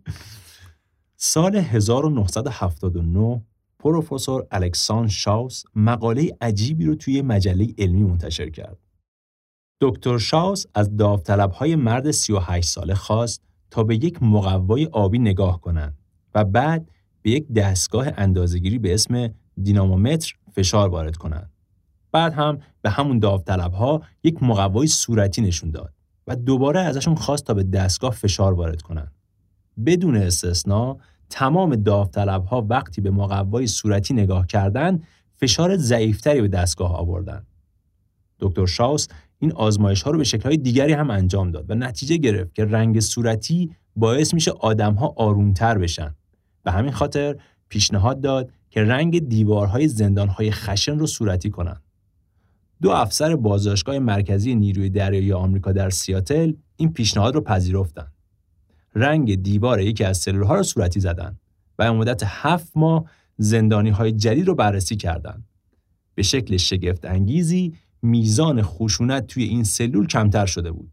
سال 1.16 1.56
1979 1.56 3.42
پروفسور 3.78 4.46
الکسان 4.50 5.08
شاوس 5.08 5.64
مقاله 5.74 6.36
عجیبی 6.40 6.84
رو 6.84 6.94
توی 6.94 7.22
مجله 7.22 7.74
علمی 7.78 8.02
منتشر 8.02 8.50
کرد. 8.50 8.78
دکتر 9.80 10.18
شاوس 10.18 10.64
از 10.74 10.90
های 11.54 11.76
مرد 11.76 12.10
38 12.10 12.68
ساله 12.68 12.94
خواست 12.94 13.42
تا 13.70 13.84
به 13.84 13.96
یک 13.96 14.22
مقوای 14.22 14.86
آبی 14.86 15.18
نگاه 15.18 15.60
کنند 15.60 15.98
و 16.34 16.44
بعد 16.44 16.90
به 17.22 17.30
یک 17.30 17.52
دستگاه 17.52 18.06
اندازهگیری 18.16 18.78
به 18.78 18.94
اسم 18.94 19.34
دینامومتر 19.62 20.34
فشار 20.52 20.88
وارد 20.88 21.16
کنند. 21.16 21.50
بعد 22.12 22.32
هم 22.32 22.58
به 22.82 22.90
همون 22.90 23.20
ها 23.58 24.02
یک 24.24 24.42
مقوای 24.42 24.86
صورتی 24.86 25.42
نشون 25.42 25.70
داد 25.70 25.92
و 26.26 26.36
دوباره 26.36 26.80
ازشون 26.80 27.14
خواست 27.14 27.44
تا 27.44 27.54
به 27.54 27.62
دستگاه 27.62 28.10
فشار 28.10 28.52
وارد 28.52 28.82
کنند. 28.82 29.12
بدون 29.86 30.16
استثنا 30.16 30.96
تمام 31.30 31.76
داوطلب 31.76 32.44
ها 32.44 32.66
وقتی 32.70 33.00
به 33.00 33.10
مقوای 33.10 33.66
صورتی 33.66 34.14
نگاه 34.14 34.46
کردند 34.46 35.04
فشار 35.34 35.76
ضعیفتری 35.76 36.40
به 36.40 36.48
دستگاه 36.48 36.96
آوردن. 36.96 37.46
دکتر 38.40 38.66
شاوس 38.66 39.08
این 39.38 39.52
آزمایش 39.52 40.02
ها 40.02 40.10
رو 40.10 40.18
به 40.18 40.24
شکل 40.24 40.56
دیگری 40.56 40.92
هم 40.92 41.10
انجام 41.10 41.50
داد 41.50 41.70
و 41.70 41.74
نتیجه 41.74 42.16
گرفت 42.16 42.54
که 42.54 42.64
رنگ 42.64 43.00
صورتی 43.00 43.70
باعث 43.96 44.34
میشه 44.34 44.50
آدم 44.50 44.94
ها 44.94 45.14
آرومتر 45.16 45.78
بشن. 45.78 46.14
به 46.62 46.72
همین 46.72 46.92
خاطر 46.92 47.36
پیشنهاد 47.68 48.20
داد 48.20 48.50
که 48.70 48.82
رنگ 48.82 49.28
دیوارهای 49.28 49.88
زندانهای 49.88 50.50
خشن 50.50 50.98
رو 50.98 51.06
صورتی 51.06 51.50
کنند. 51.50 51.82
دو 52.82 52.90
افسر 52.90 53.36
بازداشتگاه 53.36 53.98
مرکزی 53.98 54.54
نیروی 54.54 54.90
دریایی 54.90 55.32
آمریکا 55.32 55.72
در 55.72 55.90
سیاتل 55.90 56.52
این 56.76 56.92
پیشنهاد 56.92 57.34
رو 57.34 57.40
پذیرفتند. 57.40 58.12
رنگ 58.94 59.42
دیوار 59.42 59.80
یکی 59.80 60.04
از 60.04 60.18
سلولها 60.18 60.54
رو 60.54 60.62
صورتی 60.62 61.00
زدن 61.00 61.38
و 61.78 61.94
مدت 61.94 62.22
هفت 62.24 62.72
ماه 62.76 63.04
زندانی 63.38 63.90
های 63.90 64.12
جدید 64.12 64.46
رو 64.46 64.54
بررسی 64.54 64.96
کردند. 64.96 65.44
به 66.14 66.22
شکل 66.22 66.56
شگفت 66.56 67.04
انگیزی 67.04 67.74
میزان 68.06 68.62
خشونت 68.62 69.26
توی 69.26 69.44
این 69.44 69.64
سلول 69.64 70.06
کمتر 70.06 70.46
شده 70.46 70.72
بود. 70.72 70.92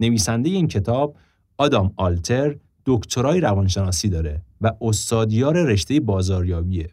نویسنده 0.00 0.50
این 0.50 0.68
کتاب 0.68 1.16
آدام 1.58 1.92
آلتر 1.96 2.56
دکترای 2.86 3.40
روانشناسی 3.40 4.08
داره 4.08 4.42
و 4.60 4.72
استادیار 4.80 5.62
رشته 5.62 6.00
بازاریابیه. 6.00 6.90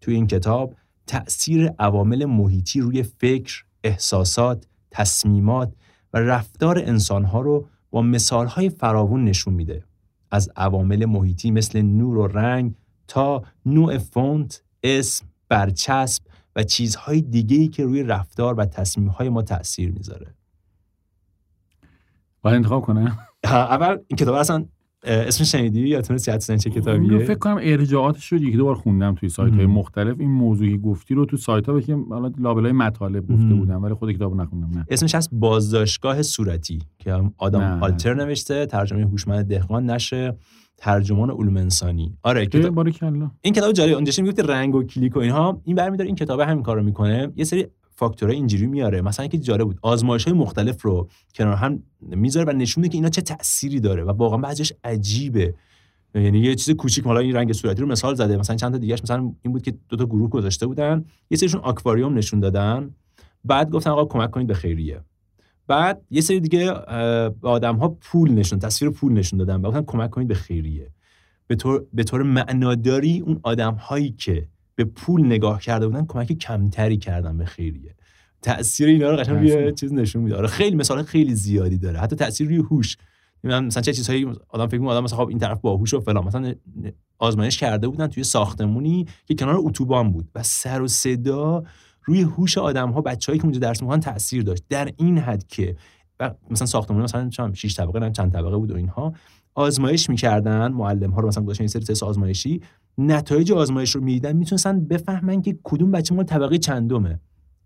توی 0.00 0.14
این 0.14 0.26
کتاب 0.26 0.74
تأثیر 1.06 1.68
عوامل 1.78 2.24
محیطی 2.24 2.80
روی 2.80 3.02
فکر، 3.02 3.64
احساسات، 3.84 4.66
تصمیمات 4.90 5.72
و 6.12 6.18
رفتار 6.18 6.78
انسانها 6.78 7.40
رو 7.40 7.68
با 7.90 8.02
مثالهای 8.02 8.68
فراوون 8.68 9.24
نشون 9.24 9.54
میده 9.54 9.84
از 10.30 10.50
عوامل 10.56 11.04
محیطی 11.04 11.50
مثل 11.50 11.82
نور 11.82 12.16
و 12.16 12.26
رنگ 12.26 12.74
تا 13.08 13.42
نوع 13.66 13.98
فونت، 13.98 14.62
اسم، 14.82 15.26
برچسب 15.48 16.22
و 16.56 16.62
چیزهای 16.62 17.20
دیگه‌ای 17.20 17.68
که 17.68 17.84
روی 17.84 18.02
رفتار 18.02 18.54
و 18.54 18.64
تصمیمهای 18.64 19.28
ما 19.28 19.42
تاثیر 19.42 19.90
می‌ذاره. 19.92 20.34
باید 22.42 22.56
انتخاب 22.56 22.82
کنه؟ 22.82 23.18
اول 23.44 23.98
این 24.08 24.16
کتاب 24.16 24.34
اصلا 24.34 24.66
اسم 25.02 25.44
شنیدی؟ 25.44 25.88
یا 25.88 26.02
تونستی 26.02 26.30
حدسن 26.30 26.56
چه 26.56 26.70
کتابیه؟ 26.70 27.18
فکر 27.18 27.38
کنم 27.38 27.58
ارجاعاتش 27.62 28.32
رو 28.32 28.38
یکی 28.38 28.56
دو 28.56 28.64
بار 28.64 28.74
خوندم 28.74 29.14
توی 29.14 29.28
سایت 29.28 29.54
های 29.54 29.66
مختلف. 29.66 30.20
این 30.20 30.30
موضوعی 30.30 30.78
گفتی 30.78 31.14
رو 31.14 31.24
تو 31.24 31.36
سایت 31.36 31.68
ها 31.68 31.80
که 31.80 31.96
حالا 32.10 32.32
لابلای 32.38 32.72
مطالب 32.72 33.22
گفته 33.22 33.54
بودم 33.54 33.82
ولی 33.82 33.94
خود 33.94 34.12
کتابو 34.12 34.34
نخوندم 34.34 34.78
نه. 34.78 34.86
اسمش 34.88 35.14
هست 35.14 35.28
بازداشتگاه 35.32 36.22
صورتی 36.22 36.78
که 36.98 37.22
آدم 37.38 37.60
نه. 37.60 37.80
آلتر 37.80 38.14
نوشته 38.14 38.66
ترجمه 38.66 39.04
هوشمند 39.04 39.44
دهقان 39.44 39.90
نشه 39.90 40.36
ترجمان 40.76 41.30
علوم 41.30 41.56
انسانی. 41.56 42.16
آره 42.22 42.46
کتاب 42.46 42.88
این 43.40 43.54
کتاب 43.54 43.72
جالب 43.72 43.94
اونجاش 43.94 44.18
می‌گفت 44.18 44.40
رنگ 44.40 44.74
و 44.74 44.82
کلیک 44.82 45.16
و 45.16 45.18
اینها. 45.18 45.60
این 45.64 45.76
برمیداره 45.76 46.06
این 46.06 46.16
کتاب 46.16 46.40
همین 46.40 46.62
کارو 46.62 46.82
می‌کنه. 46.82 47.32
یه 47.36 47.44
سری 47.44 47.66
فاکتورهای 48.00 48.36
اینجوری 48.36 48.66
میاره. 48.66 49.02
مثلا 49.02 49.26
که 49.26 49.38
جالب 49.38 49.66
بود. 49.66 49.78
آزمایش 49.82 50.24
های 50.24 50.32
مختلف 50.32 50.82
رو 50.82 51.08
کنار 51.34 51.54
هم 51.54 51.82
می‌ذاره 52.00 52.52
و 52.52 52.56
نشون 52.56 52.88
که 52.88 52.94
اینا 52.94 53.08
چه 53.08 53.22
تأثیری 53.22 53.80
داره 53.80 54.04
و 54.04 54.10
واقعا 54.10 54.38
بعضیش 54.38 54.72
عجیبه. 54.84 55.54
یعنی 56.14 56.38
یه 56.38 56.54
چیز 56.54 56.76
کوچیک 56.76 57.06
مالا 57.06 57.20
این 57.20 57.36
رنگ 57.36 57.52
صورتی 57.52 57.82
رو 57.82 57.88
مثال 57.88 58.14
زده. 58.14 58.36
مثلا 58.36 58.56
چند 58.56 58.72
تا 58.72 58.78
دیگهش 58.78 59.02
مثلا 59.02 59.32
این 59.42 59.52
بود 59.52 59.62
که 59.62 59.74
دو 59.88 59.96
تا 59.96 60.06
گروه 60.06 60.30
گذاشته 60.30 60.66
بودن. 60.66 61.04
یه 61.30 61.36
سریشون 61.36 61.60
آکواریوم 61.60 62.14
نشون 62.14 62.40
دادن. 62.40 62.90
بعد 63.44 63.70
گفتن 63.70 63.90
آقا 63.90 64.04
کمک 64.04 64.30
کنید 64.30 64.46
به 64.46 64.54
خیریه. 64.54 65.00
بعد 65.66 66.02
یه 66.10 66.20
سری 66.20 66.40
دیگه 66.40 66.70
آدم 67.42 67.76
ها 67.76 67.88
پول 67.88 68.30
نشون 68.30 68.58
تصویر 68.58 68.90
پول 68.90 69.12
نشون 69.12 69.38
دادن 69.38 69.60
و 69.60 69.68
گفتن 69.68 69.82
کمک 69.82 70.10
کنید 70.10 70.28
به 70.28 70.34
خیریه. 70.34 70.90
به 71.46 71.54
طور 71.54 71.86
به 71.92 72.04
طور 72.04 72.22
معناداری 72.22 73.20
اون 73.20 73.40
آدم 73.42 73.74
هایی 73.74 74.10
که 74.10 74.48
به 74.84 74.84
پول 74.84 75.26
نگاه 75.26 75.60
کرده 75.60 75.88
بودن 75.88 76.06
کمک 76.06 76.32
کمتری 76.32 76.96
کردن 76.96 77.38
به 77.38 77.44
خیریه. 77.44 77.94
تاثیر 78.42 78.88
اینا 78.88 79.10
رو 79.10 79.16
قشنگ 79.16 79.48
یه 79.48 79.72
چیز 79.72 79.92
نشون 79.92 80.22
میده. 80.22 80.36
آره 80.36 80.46
خیلی 80.46 80.76
مثال 80.76 81.02
خیلی 81.02 81.34
زیادی 81.34 81.78
داره. 81.78 81.98
حتی 81.98 82.16
تاثیر 82.16 82.46
روی 82.48 82.56
هوش. 82.56 82.96
مثلا 83.44 83.82
چه 83.82 83.92
چیزهایی 83.92 84.26
آدم 84.48 84.66
فکر 84.66 84.84
آدم 84.84 85.04
مثلا 85.04 85.18
خب 85.18 85.28
این 85.28 85.38
طرف 85.38 85.60
باهوش 85.60 85.94
و 85.94 86.00
فلان. 86.00 86.24
مثلا 86.24 86.54
آزمایش 87.18 87.58
کرده 87.58 87.88
بودن 87.88 88.06
توی 88.06 88.24
ساختمونی 88.24 89.06
که 89.26 89.34
کنار 89.34 89.56
اتوبان 89.58 90.12
بود 90.12 90.28
و 90.34 90.42
سر 90.42 90.82
و 90.82 90.88
صدا 90.88 91.64
روی 92.04 92.22
هوش 92.22 92.58
آدم 92.58 92.90
ها 92.90 93.00
بچه‌ای 93.00 93.38
که 93.38 93.44
اونجا 93.44 93.60
درس 93.60 93.82
می‌خوان 93.82 94.00
تاثیر 94.00 94.42
داشت. 94.42 94.64
در 94.68 94.92
این 94.96 95.18
حد 95.18 95.46
که 95.46 95.76
مثلا 96.50 96.66
ساختمون 96.66 97.02
مثلا 97.02 97.52
6 97.54 97.76
طبقه 97.76 97.98
نه 97.98 98.10
چند 98.10 98.32
طبقه 98.32 98.56
بود 98.56 98.70
و 98.70 98.76
اینها. 98.76 99.12
آزمایش 99.54 100.10
می‌کردن 100.10 100.72
معلم 100.72 101.10
ها 101.10 101.20
رو 101.20 101.28
مثلا 101.28 101.44
گذاشتن 101.44 101.62
این 101.62 101.68
سری 101.68 101.84
تست 101.84 102.02
آزمایشی. 102.02 102.60
نتایج 103.00 103.52
آزمایش 103.52 103.90
رو 103.96 104.00
می‌دیدن 104.00 104.36
می‌تونستن 104.36 104.84
بفهمن 104.84 105.42
که 105.42 105.58
کدوم 105.62 105.90
بچه 105.90 106.14
مال 106.14 106.24
طبقه 106.24 106.58
چندمه 106.58 107.20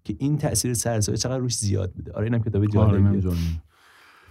که 0.05 0.17
این 0.19 0.39
تاثیر 0.39 0.75
سرسایه 0.75 1.19
چقدر 1.19 1.39
روش 1.39 1.57
زیاد 1.57 1.93
بوده. 1.93 2.13
آره 2.13 2.25
اینم 2.25 2.39
کتاب 2.43 2.67
جالبیه. 2.67 3.33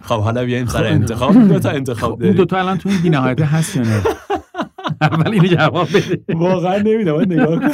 خب 0.00 0.20
حالا 0.20 0.44
بیایم 0.44 0.66
سر 0.66 0.78
خب، 0.78 0.92
انتخاب. 0.92 1.48
دو 1.48 1.58
تا 1.58 1.70
انتخاب 1.70 2.12
خب، 2.14 2.20
داریم. 2.20 2.36
دو 2.36 2.44
تا 2.44 2.58
الان 2.58 2.78
تو 2.78 2.88
این 2.88 2.98
بی‌نهایت 3.02 3.40
هست 3.40 3.76
یا 3.76 3.82
نه؟ 3.82 4.02
اول 5.00 5.32
اینو 5.32 5.46
جواب 5.46 5.88
بده. 5.94 6.34
واقعا 6.34 6.78
نمی‌دونم 6.78 7.32
نگاه 7.32 7.60
کن 7.60 7.70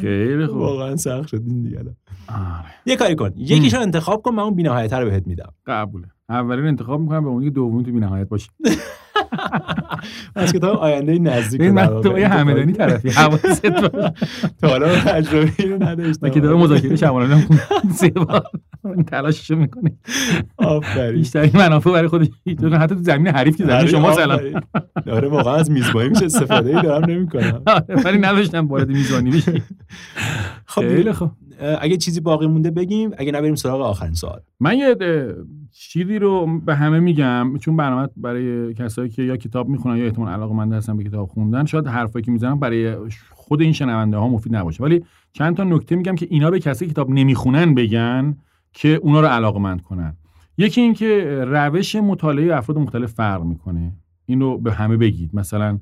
خیلی 0.00 0.46
خوب. 0.46 0.56
واقعا 0.56 0.96
سخت 0.96 1.28
شد 1.28 1.42
این 1.46 1.62
دیگه. 1.62 1.78
آره. 1.78 1.94
یه 2.86 2.96
کاری 2.96 3.14
کن. 3.14 3.32
یکیشو 3.36 3.80
انتخاب 3.80 4.22
کن 4.22 4.34
من 4.34 4.42
اون 4.42 4.54
بی‌نهایت 4.54 4.92
رو 4.92 5.10
بهت 5.10 5.26
میدم. 5.26 5.52
قبوله. 5.66 6.06
اولین 6.28 6.66
انتخاب 6.66 7.00
می‌کنم 7.00 7.24
به 7.24 7.28
اونی 7.28 7.44
که 7.44 7.50
دومی 7.50 7.84
تو 7.84 7.92
بی‌نهایت 7.92 8.28
باشه 8.28 8.50
از 10.34 10.52
کتاب 10.52 10.76
آینده 10.78 11.18
نزدیک 11.18 11.60
این 11.60 11.70
من 11.70 12.00
تو 12.00 12.18
یه 12.18 12.28
همدانی 12.28 12.72
طرفی 12.72 13.10
حواست 13.10 13.66
تا 14.60 14.68
حالا 14.68 14.96
تجربه 14.96 15.52
اینو 15.58 15.84
نداشتم. 15.84 16.28
کتاب 16.28 16.52
مذاکره 16.52 16.96
شمالان 16.96 17.32
هم 17.32 17.40
خوندم. 17.40 19.02
تلاششو 19.02 19.56
می‌کنه 19.56 19.98
آفرین. 20.56 21.16
بیشترین 21.16 21.50
منافع 21.54 21.90
برای 21.90 22.08
خودش. 22.08 22.28
حتی 22.78 22.94
تو 22.94 23.02
زمین 23.02 23.28
حریف 23.28 23.56
که 23.56 23.66
زمین 23.66 23.86
شما 23.86 24.12
سلام 24.12 24.40
آره 25.10 25.28
واقعا 25.28 25.54
از 25.54 25.70
میزبانی 25.70 26.08
میشه. 26.08 26.24
استفاده 26.24 26.76
ای 26.76 26.82
دارم 26.82 27.10
نمی‌کنم. 27.10 27.62
ولی 28.04 28.18
نداشتم 28.18 28.66
وارد 28.66 28.88
میزبانی 28.88 29.30
بشی. 29.30 29.62
خب 30.66 30.80
خیلی 30.80 31.12
خب 31.12 31.30
اگه 31.80 31.96
چیزی 31.96 32.20
باقی 32.20 32.46
مونده 32.46 32.70
بگیم 32.70 33.10
اگه 33.18 33.32
نبریم 33.32 33.54
سراغ 33.54 33.80
آخرین 33.80 34.14
سوال. 34.14 34.40
من 34.60 34.76
یه 34.76 34.96
چیزی 35.78 36.18
رو 36.18 36.60
به 36.60 36.74
همه 36.74 37.00
میگم 37.00 37.58
چون 37.58 37.76
برنامه 37.76 38.08
برای 38.16 38.74
کسایی 38.74 39.08
که 39.08 39.22
یا 39.22 39.36
کتاب 39.36 39.68
می‌خونن 39.68 39.96
یا 39.96 40.04
احتمال 40.04 40.28
علاقه 40.28 40.54
مند 40.54 40.72
هستن 40.72 40.96
به 40.96 41.04
کتاب 41.04 41.28
خوندن 41.28 41.64
شاید 41.64 41.86
حرفایی 41.86 42.24
که 42.24 42.30
می‌زنم 42.30 42.60
برای 42.60 42.96
خود 43.30 43.60
این 43.60 43.72
شنونده 43.72 44.16
ها 44.16 44.28
مفید 44.28 44.56
نباشه. 44.56 44.84
ولی 44.84 45.04
چند 45.32 45.56
تا 45.56 45.64
نکته 45.64 45.96
میگم 45.96 46.14
که 46.14 46.26
اینا 46.30 46.50
به 46.50 46.60
کسی 46.60 46.86
کتاب 46.86 47.10
نمی‌خونن 47.10 47.74
بگن 47.74 48.36
که 48.72 48.88
اونا 48.88 49.20
رو 49.20 49.26
علاقه 49.26 49.60
مند 49.60 49.82
کنن. 49.82 50.16
یکی 50.58 50.80
این 50.80 50.94
که 50.94 51.44
روش 51.46 51.96
مطالعه 51.96 52.56
افراد 52.56 52.78
مختلف 52.78 53.12
فرق 53.12 53.42
می‌کنه. 53.42 53.92
این 54.26 54.40
رو 54.40 54.58
به 54.58 54.72
همه 54.72 54.96
بگید. 54.96 55.30
مثلا 55.34 55.78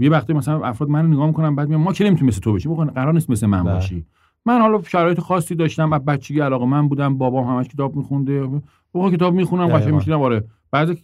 یه 0.00 0.10
وقتی 0.10 0.32
مثلا 0.32 0.64
افراد 0.64 0.90
منو 0.90 1.08
نگاه 1.08 1.26
می‌کنن 1.26 1.54
بعد 1.54 1.68
میگم 1.68 1.82
ما 1.82 1.92
که 1.92 2.04
نمی‌تونیم 2.04 2.28
مثل 2.28 2.40
تو 2.40 2.52
بشیم. 2.52 2.74
قرار 2.74 3.14
نیست 3.14 3.30
مثل 3.30 3.46
من 3.46 3.64
بله. 3.64 3.74
باشی. 3.74 4.06
من 4.48 4.60
حالا 4.60 4.82
شرایط 4.82 5.20
خاصی 5.20 5.54
داشتم 5.54 5.92
از 5.92 6.04
بچگی 6.04 6.40
علاقه 6.40 6.66
من 6.66 6.88
بودم 6.88 7.18
بابام 7.18 7.46
همش 7.46 7.68
کتاب 7.68 7.96
میخونده. 7.96 8.46
بابا 8.92 9.10
کتاب 9.10 9.34
می‌خونم 9.34 9.66
قشنگ 9.66 9.94
میشینم 9.94 10.20
آره. 10.20 10.44
بعضی 10.70 10.94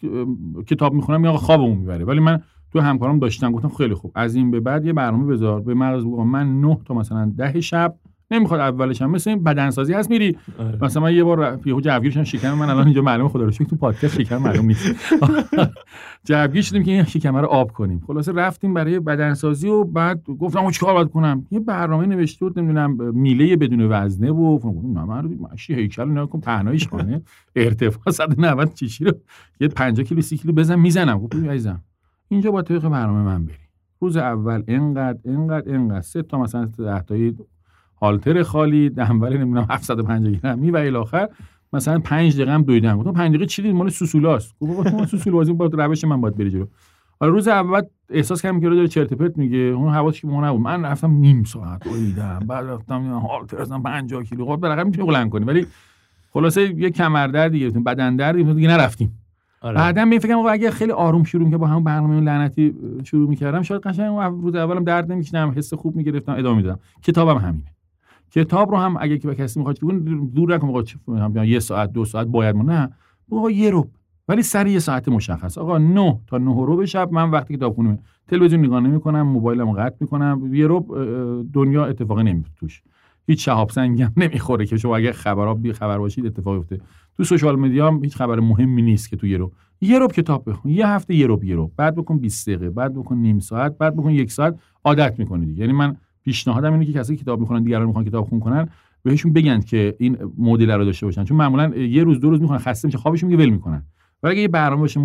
کتاب 0.66 0.94
می‌خونم 0.94 1.24
یا 1.24 1.32
خوابمون 1.36 1.78
می‌بره. 1.78 2.04
ولی 2.04 2.20
من 2.20 2.42
تو 2.72 2.80
همکارم 2.80 3.18
داشتم 3.18 3.52
گفتم 3.52 3.68
خیلی 3.68 3.94
خوب. 3.94 4.12
از 4.14 4.34
این 4.34 4.50
به 4.50 4.60
بعد 4.60 4.84
یه 4.84 4.92
برنامه 4.92 5.26
بذار. 5.26 5.60
به 5.60 5.74
مغز 5.74 6.04
من 6.04 6.60
نه 6.60 6.78
تا 6.84 6.94
مثلا 6.94 7.32
ده 7.36 7.60
شب 7.60 7.94
نمی‌خواد 8.30 8.60
اولش 8.60 9.02
هم. 9.02 9.10
مثل 9.10 9.30
این 9.30 9.44
بدنسازی 9.44 9.92
هست 9.92 10.10
میری. 10.10 10.36
آره. 10.58 10.78
مثلا 10.82 11.02
من 11.02 11.14
یه 11.14 11.24
بار 11.24 11.60
یهو 11.64 11.80
جوگیر 11.80 12.24
شکم 12.24 12.54
من 12.54 12.70
الان 12.70 12.84
اینجا 12.84 13.02
معلومه 13.02 13.28
خدا 13.28 13.44
رو 13.44 13.50
شکر 13.50 13.64
تو 13.64 13.76
پادکست 13.76 14.22
شکم 14.22 14.36
معلوم 14.36 14.66
نیست. 14.66 14.94
جوگیر 16.28 16.62
شدیم 16.62 16.82
که 16.82 16.90
این 16.90 17.04
شکم 17.04 17.36
رو 17.36 17.46
آب 17.46 17.72
کنیم. 17.72 18.02
خلاصه 18.06 18.32
رفتیم 18.32 18.74
برای 18.74 19.00
بدنسازی 19.00 19.68
و 19.68 19.84
بعد 19.84 20.24
گفتم 20.40 20.70
چیکار 20.70 20.94
باید 20.94 21.10
کنم؟ 21.10 21.46
یه 21.50 21.60
برنامه 21.60 22.06
نوشته 22.06 22.44
بود 22.44 22.58
نمی‌دونم 22.58 23.14
میله 23.14 23.56
بدون 23.56 23.86
وزنه 23.90 24.30
و 24.30 24.58
نه 24.94 25.04
من 25.04 25.34
ماشی 25.40 25.74
هیکل 25.74 26.18
نکن 26.18 26.40
پهنایش 26.40 26.88
کنه 26.88 27.22
ارتفاع 27.56 28.12
190 28.12 28.74
چیشی 28.74 29.04
رو 29.04 29.12
یه 29.60 29.68
50 29.68 30.06
کیلو 30.06 30.20
30 30.20 30.36
کیلو 30.36 30.54
بزن 30.54 30.78
می‌زنم. 30.78 31.18
گفتم 31.18 31.50
عزیزم 31.50 31.82
اینجا 32.28 32.50
با 32.50 32.62
طبق 32.62 32.88
برنامه 32.88 33.22
من 33.22 33.44
بری. 33.44 33.56
روز 34.00 34.16
اول 34.16 34.62
اینقدر 34.66 35.18
اینقدر 35.24 35.72
اینقدر 35.72 36.00
سه 36.00 36.22
تا 36.22 36.38
مثلا 36.38 36.64
10 36.64 37.00
تایی 37.00 37.36
هالتر 38.04 38.42
خالی 38.42 38.90
دنبل 38.90 39.36
نمی‌دونم 39.36 39.66
750 39.70 40.32
گرم. 40.32 40.58
می 40.58 40.70
و 40.70 40.76
الی 40.76 40.96
آخر 40.96 41.28
مثلا 41.72 41.98
5 41.98 42.34
دقیقه 42.34 42.52
هم 42.52 42.62
دویدم 42.62 42.98
گفتم 42.98 43.12
5 43.12 43.28
دقیقه 43.28 43.46
چی 43.46 43.62
دید؟ 43.62 43.74
مال 43.74 43.88
سوسولاست. 43.88 44.54
گفتم 44.60 45.06
سوسول 45.06 45.32
بازی 45.32 45.52
با 45.52 45.66
روش 45.66 46.04
من 46.04 46.20
باید 46.20 46.36
بری 46.36 46.50
جلو. 46.50 46.66
حالا 47.20 47.32
روز 47.32 47.48
اول 47.48 47.82
احساس 48.10 48.42
کردم 48.42 48.60
که 48.60 48.68
داره 48.68 48.88
چرت 48.88 49.14
پرت 49.14 49.38
میگه. 49.38 49.58
اون 49.58 49.92
حواسش 49.92 50.20
که 50.20 50.26
ما 50.26 50.46
نبود. 50.46 50.60
من 50.60 50.84
رفتم 50.84 51.10
نیم 51.10 51.44
ساعت 51.44 51.84
دویدم. 51.84 52.38
بعد 52.48 52.66
رفتم 52.66 53.02
هالتر 53.02 53.62
ازم 53.62 53.82
50 53.82 54.22
کیلو. 54.24 54.46
خب 54.46 54.56
بالاخره 54.56 54.84
می‌تونی 54.84 55.06
بلند 55.06 55.30
کنی. 55.30 55.44
ولی 55.44 55.66
خلاصه 56.32 56.74
یه 56.80 56.90
کمر 56.90 57.26
دردی 57.26 57.60
گرفتیم. 57.60 57.84
بدن 57.84 58.16
دردی 58.16 58.44
دیگه 58.44 58.68
نرفتیم. 58.68 59.18
آره. 59.60 59.76
بعدا 59.76 60.04
می 60.04 60.18
فکرم 60.18 60.38
اگه 60.38 60.70
خیلی 60.70 60.92
آروم 60.92 61.24
شروع 61.24 61.50
که 61.50 61.56
با 61.56 61.66
همون 61.66 61.84
برنامه 61.84 62.20
لعنتی 62.20 62.74
شروع 63.04 63.28
می‌کردم 63.28 63.62
شاید 63.62 63.80
قشنگ 63.82 64.18
روز 64.42 64.54
اولم 64.54 64.84
درد 64.84 65.12
نمیکشیدم. 65.12 65.54
حس 65.56 65.74
خوب 65.74 65.96
می‌گرفتم. 65.96 66.32
ادامه 66.32 66.56
می‌دادم. 66.56 66.78
کتابم 67.02 67.38
همینه. 67.38 67.73
کتاب 68.34 68.70
رو 68.70 68.76
هم 68.76 68.96
اگه 69.00 69.18
که 69.18 69.28
به 69.28 69.34
کسی 69.34 69.60
می‌خواد 69.60 69.78
دور 70.34 70.54
نکن 70.54 70.68
آقا 70.68 71.44
یه 71.44 71.58
ساعت 71.58 71.92
دو 71.92 72.04
ساعت 72.04 72.26
باید 72.26 72.56
نه. 72.56 72.90
آقا 73.32 73.50
یه 73.50 73.70
رو 73.70 73.88
ولی 74.28 74.42
سر 74.42 74.66
یه 74.66 74.78
ساعت 74.78 75.08
مشخص. 75.08 75.58
آقا 75.58 75.78
9 75.78 76.20
تا 76.26 76.38
9 76.38 76.54
رو 76.54 76.86
شب 76.86 77.12
من 77.12 77.30
وقتی 77.30 77.56
کتابخونه 77.56 77.98
تلویزیون 78.28 78.64
نگاه 78.64 78.80
نمی‌کنم 78.80 79.22
موبایلمو 79.22 79.72
قطع 79.72 79.96
می‌کنم. 80.00 80.54
یه 80.54 80.66
رو 80.66 80.80
دنیا 81.52 81.84
اتفاقی 81.86 82.22
نمیفته 82.22 82.54
توش. 82.56 82.82
هیچ 83.26 83.44
شهاب 83.44 83.70
سنگی 83.70 84.02
هم 84.02 84.12
نمی‌خوره 84.22 84.66
که 84.66 84.76
شما 84.76 84.96
اگه 84.96 85.12
خبرها 85.12 85.54
بی 85.54 85.72
خبر 85.72 85.98
باشید 85.98 86.26
اتفاق 86.26 86.58
افته 86.58 86.80
تو 87.16 87.24
سوشال 87.24 87.56
مدیا 87.56 87.86
هم 87.86 88.04
هیچ 88.04 88.16
خبر 88.16 88.40
مهمی 88.40 88.82
نیست 88.82 89.08
که 89.08 89.16
تو 89.16 89.26
یه 89.26 89.36
رو 89.36 89.52
یه 89.80 89.98
رو 89.98 90.08
کتاب 90.08 90.50
بخون. 90.50 90.72
یه 90.72 90.88
هفته 90.88 91.14
یه 91.14 91.26
رو 91.26 91.44
یه 91.44 91.56
رو 91.56 91.70
بعد 91.76 91.94
بکن 91.94 92.18
20 92.18 92.48
دقیقه 92.48 92.70
بعد 92.70 92.94
بکن 92.94 93.16
نیم 93.16 93.38
ساعت 93.38 93.78
بعد 93.78 93.96
بکن 93.96 94.10
یک 94.10 94.32
ساعت. 94.32 94.58
عادت 94.84 95.18
می‌کنی 95.18 95.54
یعنی 95.54 95.72
من 95.72 95.96
پیشنهادم 96.24 96.72
اینه 96.72 96.84
که 96.84 96.92
کسی 96.92 97.16
کتاب 97.16 97.40
می‌خونن 97.40 97.62
دیگران 97.62 97.86
می‌خوان 97.86 98.04
کتاب 98.04 98.24
خون 98.24 98.40
کنن 98.40 98.68
بهشون 99.02 99.32
بگن 99.32 99.60
که 99.60 99.96
این 99.98 100.18
مدل 100.38 100.70
رو 100.70 100.84
داشته 100.84 101.06
باشن. 101.06 101.24
چون 101.24 101.36
معمولا 101.36 101.76
یه 101.76 102.04
روز 102.04 102.20
دو 102.20 102.30
روز 102.30 102.40
می‌خوان 102.40 102.58
خسته 102.58 102.88
میشه 102.88 102.98
خوابشون 102.98 103.30
میگه 103.30 103.44
ول 103.44 103.50
می‌کنن. 103.50 103.82
ولی 104.22 104.32
اگه 104.32 104.42
یه 104.42 104.48
برنامه 104.48 104.80
باشه 104.80 105.00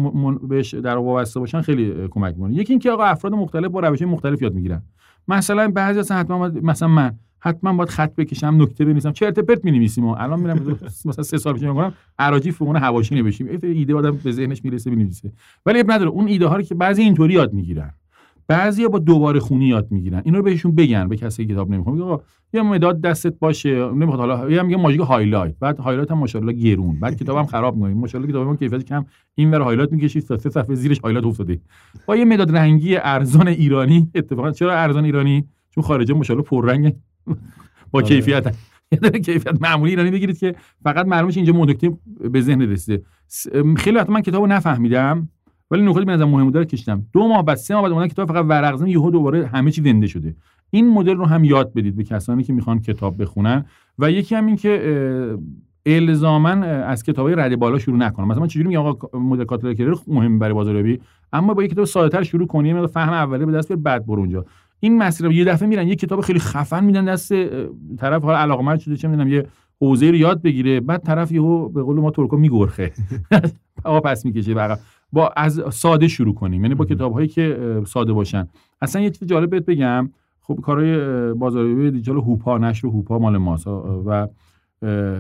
بهش 0.47 0.74
در 0.74 0.97
وابسته 0.97 1.39
باشن 1.39 1.61
خیلی 1.61 1.93
کمک 2.11 2.34
می‌کنه. 2.36 2.55
یکی 2.55 2.74
اینکه 2.74 2.91
آقا 2.91 3.03
افراد 3.03 3.34
مختلف 3.34 3.72
با 3.72 3.80
روش 3.80 4.01
مختلف 4.01 4.41
یاد 4.41 4.53
می‌گیرن. 4.53 4.82
مثلا 5.28 5.67
بعضی 5.67 5.99
اصلا 5.99 6.17
حتما 6.17 6.47
مثلا 6.47 6.88
من. 6.88 7.11
حتما 7.41 7.74
باید 7.74 7.89
خط 7.89 8.15
بکشم 8.15 8.55
نکته 8.59 8.86
بنویسم. 8.86 9.11
چرت 9.11 9.39
پرت 9.39 9.65
می‌نویسیم 9.65 10.05
الان 10.05 10.39
میرم 10.39 10.78
مثلا 11.05 11.24
سه 11.24 11.38
سال 11.38 11.53
پیش 11.53 11.63
میگم 11.63 11.93
اراجیف 12.20 12.51
اون 12.51 12.78
حواشی 12.78 13.15
نوشتیم 13.16 13.47
ایده 13.63 13.95
آدم 13.95 14.11
به 14.24 14.32
ذهنش 14.32 14.63
می‌رسه 14.63 14.91
بنویسه 14.91 15.32
ولی 15.65 15.80
عیب 15.80 15.91
نداره. 15.91 16.09
اون 16.09 16.28
ایده 16.28 16.47
ها 16.47 16.55
رو 16.55 16.61
که 16.61 16.76
بعضی 16.76 17.01
اینطوری 17.01 17.34
یاد 17.34 17.53
می‌گیرن. 17.53 17.93
بعضیا 18.50 18.88
با 18.88 19.00
دوباره 19.00 19.39
خونی 19.39 19.66
یاد 19.66 19.91
می‌گیرن. 19.91 20.22
اینا 20.26 20.38
رو 20.38 20.43
بهشون 20.43 20.76
بگن 20.76 21.08
به 21.08 21.16
کسی 21.16 21.45
کتاب 21.45 21.70
نمی‌خونه. 21.70 22.04
آقا 22.04 22.24
یه 22.54 22.62
مداد 22.62 23.02
دستت 23.02 23.39
باشه. 23.39 23.70
نمی‌خواد. 23.91 24.20
حالا 24.20 24.52
یه 24.52 24.62
میگه 24.62 24.78
ماژیک 24.78 25.02
highlight. 25.01 25.55
بعد 25.60 25.80
highlight 25.80 26.12
هم 26.12 26.18
ماشاءالله 26.18 26.54
گرون. 26.54 27.00
بعد 27.00 27.16
کتابم 27.16 27.45
خراب 27.45 27.76
می‌کنه. 27.76 27.93
ماشاءالله 27.93 28.32
کتابم 28.32 28.56
کیفیت 28.56 28.84
کم. 28.84 29.06
این 29.36 29.52
ور 29.52 29.62
highlight 29.62 29.91
می‌کشید 29.91 30.24
تا 30.24 30.38
سه 30.38 30.50
صفحه 30.50 30.76
زیرش 30.76 31.00
highlight 30.99 31.26
افتاده. 31.26 31.60
با 32.06 32.16
یه 32.16 32.26
مداد 32.26 32.58
رنگی 32.58 32.97
ارزان 32.97 33.47
ایرانی 33.47 34.12
اتفاقا 34.16 34.52
چرا 34.52 34.74
ارزان 34.74 35.06
ایرانی؟ 35.06 35.45
چون 35.70 35.84
خارجه 35.84 36.14
ماشاءالله 36.14 36.47
پررنگ. 36.50 36.93
با 37.91 38.00
آره. 38.00 38.06
کیفیت. 38.08 38.56
یه 38.91 39.10
کیفیت 39.10 39.62
معمولی 39.62 39.91
ایرانی 39.91 40.12
بگیرید 40.12 40.38
که 40.38 40.56
فقط 40.84 41.06
معلومه 41.06 41.34
اینجا 41.36 41.54
مدکتیم 41.54 42.00
به 42.32 42.41
ذهن 42.41 42.62
رسیده. 42.62 43.04
خیلی 43.78 43.97
وقت 43.97 44.10
من 44.10 44.22
کتابو 44.22 44.47
نفهمیدم. 44.47 45.30
ولی 45.72 45.82
نکاتی 45.82 46.05
به 46.05 46.11
نظر 46.11 46.26
مهم 46.26 46.43
بوده 46.43 46.65
کشیدم 46.65 47.05
دو 47.13 47.28
ماه 47.28 47.45
بعد 47.45 47.57
سه 47.57 47.74
ماه 47.74 47.84
بعد 47.84 47.91
اون 47.91 48.07
کتاب 48.07 48.28
فقط 48.28 48.45
ورق 48.47 48.76
زمین 48.76 48.91
یهو 48.91 49.11
دوباره 49.11 49.47
همه 49.47 49.72
چی 49.72 49.82
زنده 49.82 50.07
شده. 50.07 50.36
این 50.70 50.93
مدل 50.93 51.15
رو 51.15 51.26
هم 51.26 51.43
یاد 51.43 51.74
بدید 51.74 51.95
به 51.95 52.03
کسانی 52.03 52.43
که 52.43 52.53
می‌خوان 52.53 52.80
کتاب 52.80 53.22
بخونن. 53.22 53.65
و 53.99 54.11
یکی 54.11 54.36
هم 54.36 54.45
این 54.45 54.55
که 54.55 55.38
الزاما 55.86 56.49
از 56.65 57.03
کتابای 57.03 57.36
رد 57.36 57.55
بالا 57.55 57.80
شروع 57.80 57.97
نکنم 57.97 58.28
مثلا 58.28 58.41
من 58.41 58.47
چجوری 58.47 58.67
میگم 58.67 58.80
آقا 58.80 59.20
مدل 59.20 59.43
کاتالوگر 59.43 59.93
مهم 60.07 60.39
برای 60.39 60.53
بازاریابی. 60.53 60.99
اما 61.34 61.53
با 61.53 61.63
یک 61.63 61.72
کتاب 61.72 61.86
ساده‌تر 61.86 62.24
شروع 62.24 62.47
کنیم 62.47 62.78
یه 62.78 62.88
فهم 62.88 63.13
اولیه 63.13 63.45
به 63.45 63.51
دست 63.51 63.67
بیار 63.67 63.80
بعد 63.80 64.05
برو 64.05 64.20
اونجا. 64.20 64.45
این 64.80 64.97
مسیر 64.97 65.32
یه 65.32 65.45
دفعه 65.45 65.67
میرن 65.67 65.88
یه 65.88 65.95
کتاب 65.95 66.22
خیلی 66.22 66.39
خفن 66.39 66.84
میدن 66.84 67.05
دست 67.05 67.34
طرف 67.97 68.24
حالا 68.24 68.38
علاقمند 68.38 68.80
شده 68.80 68.97
چه 68.97 69.07
می‌دونم 69.07 69.28
یه 69.28 69.45
حوزه 69.82 70.09
رو 70.11 70.15
یاد 70.15 70.41
بگیره. 70.41 70.80
بعد 70.80 71.03
طرف 71.03 71.32
یهو 71.32 71.70
به 71.70 71.84
قول 71.84 71.99
ما 71.99 72.11
ترکا 72.12 72.38
میگرخه. 72.38 72.91
آقا 73.84 73.99
پس 73.99 74.26
می‌کشه 74.26 74.53
بابا 75.14 75.34
از 75.38 75.62
ساده 75.72 76.07
شروع 76.07 76.34
کنیم. 76.34 76.64
یعنی 76.64 76.76
با 76.76 76.86
کتاب 76.86 77.14
هایی 77.14 77.28
که 77.28 77.82
ساده 77.88 78.14
باشن. 78.14 78.47
اصلا 78.82 79.01
یه 79.01 79.10
چیز 79.10 79.28
جالب 79.28 79.49
بهت 79.49 79.66
بگم. 79.66 80.10
خب 80.41 80.60
کارهای 80.64 81.34
بازاریابی 81.34 81.91
دیجیتال 81.91 82.18
هوپا 82.18 82.57
نشر 82.57 82.88
هوپا 82.88 83.20
مال 83.20 83.38
ماست. 83.38 83.68
و 83.68 84.28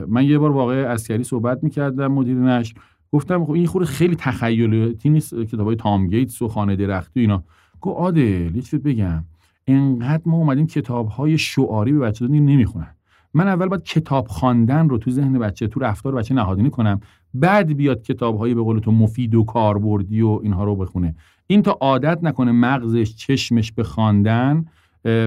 من 0.07 0.25
یه 0.25 0.37
بار 0.37 0.51
با 0.51 0.57
آقای 0.57 0.75
عسکری 0.75 1.23
صحبت 1.23 1.63
می‌کردم 1.63 2.07
مدیر 2.07 2.35
نشر. 2.35 2.73
گفتم 3.11 3.45
خب 3.45 3.51
این 3.51 3.65
خود 3.65 3.83
خیلی 3.83 4.15
تخیلاتی 4.15 5.09
نیست 5.09 5.35
کتاب 5.35 5.67
های 5.67 5.75
تام 5.75 6.07
گیتس 6.07 6.41
و 6.41 6.47
خانه 6.47 6.75
درختی 6.75 7.19
و 7.19 7.21
اینا. 7.21 7.43
گفت 7.81 7.97
عادل 7.97 8.55
یه 8.55 8.61
چیز 8.61 8.79
بگم. 8.79 9.23
انقدر 9.67 10.23
ما 10.25 10.37
اومدیم 10.37 10.67
کتاب 10.67 11.07
های 11.07 11.37
شعاری 11.37 11.93
به 11.93 11.99
بچه 11.99 12.27
دادیم 12.27 12.45
نمی‌خونن. 12.45 12.95
من 13.33 13.47
اول 13.47 13.67
باید 13.67 13.83
کتاب 13.83 14.27
خواندن 14.27 14.89
رو 14.89 14.97
تو 14.97 15.11
ذهن 15.11 15.39
بچه 15.39 15.67
تو 15.67 15.79
رفتار 15.79 16.15
بچه 16.15 16.33
نهادینی 16.33 16.69
کنم. 16.69 16.99
بعد 17.33 17.77
بیاد 17.77 18.01
کتاب 18.01 18.37
هایی 18.37 18.53
به 18.53 18.61
قول 18.61 18.79
تو 18.79 18.91
مفید 18.91 19.35
و 19.35 19.43
کاربردی 19.43 20.21
و 20.21 20.39
اینها 20.43 20.63
رو 20.63 20.75
بخونه. 20.75 21.15
این 21.47 21.61
تا 21.61 21.71
عادت 21.71 22.19
نکنه 22.23 22.51
مغزش 22.51 23.15
چشمش 23.15 23.71
به 23.71 23.83
خواندن 23.83 24.65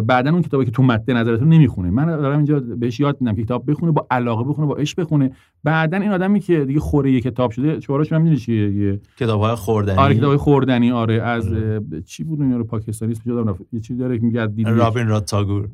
بعدا 0.06 0.30
اون 0.30 0.42
کتابی 0.42 0.64
که 0.64 0.70
تو 0.70 0.82
مد 0.82 1.10
نظرتون 1.10 1.48
نمی‌خونه. 1.48 1.90
من 1.90 2.06
دارم 2.06 2.36
اینجا 2.36 2.60
بهش 2.60 3.00
یاد 3.00 3.16
میدم 3.20 3.34
که 3.34 3.44
کتاب 3.44 3.70
بخونه 3.70 3.92
با 3.92 4.06
علاقه 4.10 4.44
بخونه 4.44 4.68
با 4.68 4.74
عشق 4.74 5.00
بخونه. 5.00 5.30
بعدا 5.64 5.96
این 5.96 6.10
آدمی 6.10 6.40
که 6.40 6.64
دیگه 6.64 6.80
خوره 6.80 7.12
یه 7.12 7.20
کتاب 7.20 7.50
شده 7.50 7.80
شعارش 7.80 8.12
هم 8.12 8.34
چیه 8.36 9.00
کتاب‌های 9.16 9.54
خوردنی. 9.54 9.98
آره 9.98 10.14
کتاب‌های 10.14 10.36
خوردنی 10.36 10.90
آره 10.90 11.22
از 11.22 11.48
آره. 11.52 11.80
چی 12.06 12.24
بود 12.24 12.40
اون 12.40 12.52
رو 12.52 12.64
پاکستانی 12.64 13.12
اسمش 13.12 13.26
یادم 13.26 13.48
رفت. 13.48 13.60
یه 13.72 13.80
چیزی 13.80 14.00
داره 14.00 14.18
که 14.18 14.24
میگه 14.24 14.48
رابین 14.64 15.08
راد 15.08 15.24
تاگور 15.24 15.68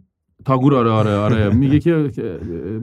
تاگور 0.45 0.74
آره 0.74 0.91
آره 0.91 1.16
آره. 1.16 1.51
میگه 1.62 1.78
که 1.78 2.11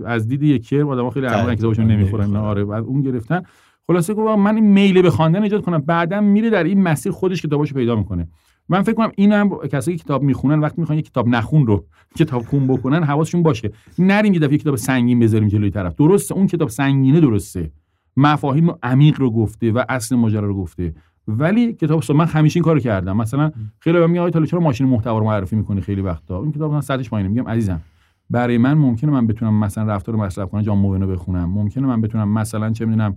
از 0.06 0.28
دید 0.28 0.44
یک 0.44 0.68
کرم 0.68 0.88
آدم‌ها 0.88 1.10
خیلی 1.10 1.26
احمقن 1.26 1.56
کتابشون 1.56 1.88
نمی‌خورن. 1.88 2.36
آره 2.36 2.66
بعد 2.66 2.84
اون 2.84 3.02
گرفتن. 3.02 3.42
خلاصه 3.88 4.14
گفتم 4.14 4.42
من 4.42 4.56
این 4.56 4.66
میل 4.66 5.02
به 5.02 5.10
خواندن 5.10 5.44
ایجاد 5.44 5.62
کنم. 5.62 5.78
بعدا 5.78 6.22
میره 6.22 6.50
در 6.50 6.64
این 6.64 6.82
مسیر 6.82 7.12
خودش 7.12 7.42
کتاباشو 7.42 7.76
پیدا 7.76 7.96
می‌کنه. 7.96 8.28
من 8.70 8.82
فکر 8.82 8.94
کنم 8.96 9.12
این 9.16 9.32
هم 9.32 9.50
کسایی 9.72 9.98
که 9.98 10.04
کتاب 10.04 10.24
می‌خونن 10.24 10.60
وقتی 10.60 10.82
می‌خوان 10.82 10.98
یه 10.98 11.02
کتاب 11.02 11.28
نخون 11.28 11.68
رو 11.68 11.86
کتاب 12.20 12.46
خون 12.46 12.68
بکنن 12.68 13.04
حواسشون 13.04 13.44
باشه. 13.44 13.72
نریم 14.00 14.34
یه 14.34 14.40
دفعه 14.40 14.58
کتاب 14.58 14.76
سنگین 14.76 15.20
بذاریم 15.20 15.48
جلوی 15.48 15.70
طرف. 15.70 15.96
درسته 15.96 16.36
اون 16.36 16.48
کتاب 16.48 16.70
سنگینه 16.70 17.20
درسته. 17.20 17.72
مفاهیم 18.18 18.72
عمیق 18.84 19.20
رو 19.20 19.32
گفته 19.32 19.72
و 19.72 19.84
اصل 19.90 20.16
ماجرا 20.16 20.48
رو 20.48 20.56
گفته. 20.56 20.94
ولی 21.28 21.74
کتاب 21.74 22.12
من 22.12 22.26
همیشه 22.26 22.58
این 22.58 22.64
کارو 22.64 22.80
کردم. 22.80 23.18
مثلا 23.18 23.52
خیلی 23.80 24.00
بهم 24.00 24.10
میگه 24.10 24.22
آقا 24.22 24.46
چرا 24.46 24.60
ماشین 24.60 24.88
محتوا 24.88 25.20
رو 25.20 25.26
معرفی 25.26 25.56
می‌کنی 25.56 25.82
خیلی 25.82 26.02
وقتا؟ 26.02 26.44
این 26.44 26.52
کتاب 26.52 26.74
من 26.74 26.82
صدش 26.82 27.10
پایینه. 27.10 27.30
میگم 27.30 27.48
عزیزم 27.48 27.82
برای 28.30 28.58
من 28.58 28.74
ممکنه 28.74 29.12
من 29.12 29.28
بتونم 29.28 29.60
مثلا 29.60 29.94
رفتار 29.94 30.16
مصرف 30.16 30.50
کنه 30.50 30.64
جان 30.64 30.78
موینو 30.78 31.08
بخونم. 31.08 31.50
ممکنه 31.50 31.88
من 31.88 32.02
بتونم 32.02 32.30
مثلا 32.30 32.72
چه 32.72 32.86
می‌دونم 32.86 33.16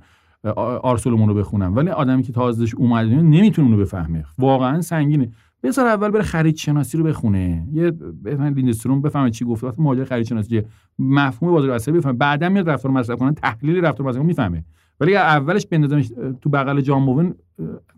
آرسولومون 0.82 1.28
رو 1.28 1.34
بخونم. 1.34 1.76
ولی 1.76 1.90
آدمی 1.90 2.22
که 2.22 2.32
تازهش 2.32 2.74
اومده 2.74 3.22
نمی‌تونه 3.22 3.68
اونو 3.68 3.80
بفهمه. 3.80 4.24
واقعا 4.38 4.80
سنگینه. 4.80 5.30
بذار 5.62 5.86
اول 5.86 6.10
بره 6.10 6.22
خرید 6.22 6.56
شناسی 6.56 6.98
رو 6.98 7.04
بخونه. 7.04 7.68
یه 7.72 7.90
بفهم 8.24 8.54
لیندستروم 8.54 9.02
بفهمه 9.02 9.30
چی 9.30 9.44
گفته. 9.44 9.66
وقتی 9.66 9.82
ماجرا 9.82 10.04
خرید 10.04 10.26
شناسی 10.26 10.62
مفهوم 10.98 11.52
بازار 11.52 11.70
عصبی 11.70 11.98
بفهمه. 11.98 12.18
بعدا 12.18 12.48
میاد 12.48 12.70
رفتار 12.70 12.92
مصرف 12.92 13.18
کنه 13.18 13.32
تحلیل 13.32 13.84
رفتار 13.84 14.06
مصرف 14.06 14.22
می‌فهمه. 14.22 14.64
ولی 15.00 15.16
اولش 15.16 15.66
بندازمش 15.66 16.08
تو 16.40 16.50
بغل 16.50 16.80
جام 16.80 17.02
موون 17.02 17.34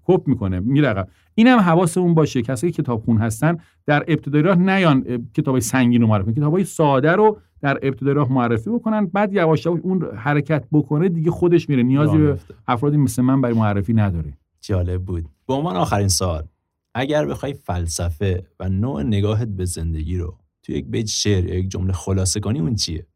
کپ 0.05 0.29
می‌کنه. 0.29 0.61
میره 0.61 1.07
اینم 1.35 1.59
حواسمون 1.59 2.15
باشه. 2.15 2.43
کسایی 2.43 2.73
که 2.73 2.83
کتابخون 2.83 3.19
هستن 3.19 3.57
در 3.87 4.05
ابتدای 4.09 4.43
راه 4.43 4.57
نیان 4.57 5.29
کتابای 5.35 5.61
سنگین 5.61 6.01
رو 6.01 6.07
معرفی 6.07 6.33
کتابای 6.33 6.65
ساده 6.65 7.13
رو 7.13 7.39
در 7.61 7.79
ابتدای 7.83 8.15
راه 8.15 8.33
معرفی 8.33 8.71
بکنن. 8.71 9.07
بعد 9.07 9.33
یواش 9.33 9.67
یواش 9.67 9.81
اون 9.83 10.05
حرکت 10.17 10.65
بکنه 10.73 11.09
دیگه 11.09 11.31
خودش 11.31 11.69
میره. 11.69 11.83
نیازی 11.83 12.19
به 12.19 12.39
افرادی 12.69 12.97
مثل 12.97 13.23
من 13.23 13.41
برای 13.41 13.55
معرفی 13.55 13.95
نداره. 13.95 14.33
جالب 14.61 15.03
بود. 15.03 15.25
به 15.47 15.55
عنوان 15.55 15.77
آخرین 15.77 16.09
سوال 16.09 16.45
اگر 16.95 17.27
بخوای 17.27 17.55
فلسفه 17.55 18.47
و 18.61 18.69
نوع 18.69 19.03
نگاهت 19.03 19.49
به 19.49 19.65
زندگی 19.65 20.17
رو 20.17 20.39
تو 20.63 20.73
یک 20.73 20.87
بیت 20.87 21.07
شعر 21.07 21.45
یا 21.45 21.55
یک 21.55 21.69
جمله 21.69 21.93
خلاصه 21.93 22.41
کنی 22.41 22.61
اون 22.61 22.75
چیه؟ 22.75 23.07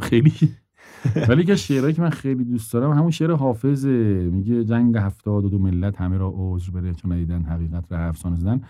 خیلی 0.00 0.32
ولی 1.28 1.44
که 1.44 1.56
شعرهایی 1.56 1.94
که 1.94 2.02
من 2.02 2.10
خیلی 2.10 2.44
دوست 2.44 2.72
دارم 2.72 2.90
همون 2.90 3.10
شعر 3.10 3.32
حافظ 3.32 3.86
میگه 3.86 4.64
جنگ 4.64 4.96
هفتاد 4.96 5.44
و 5.44 5.48
دو 5.48 5.58
ملت 5.58 6.00
همه 6.00 6.16
را 6.16 6.32
عذر 6.36 6.70
بده 6.70 6.94
چون 6.94 7.12
ندیدن 7.12 7.42
حقیقت 7.42 7.92
را 7.92 7.98
افسانه 7.98 8.36
زدن. 8.36 8.60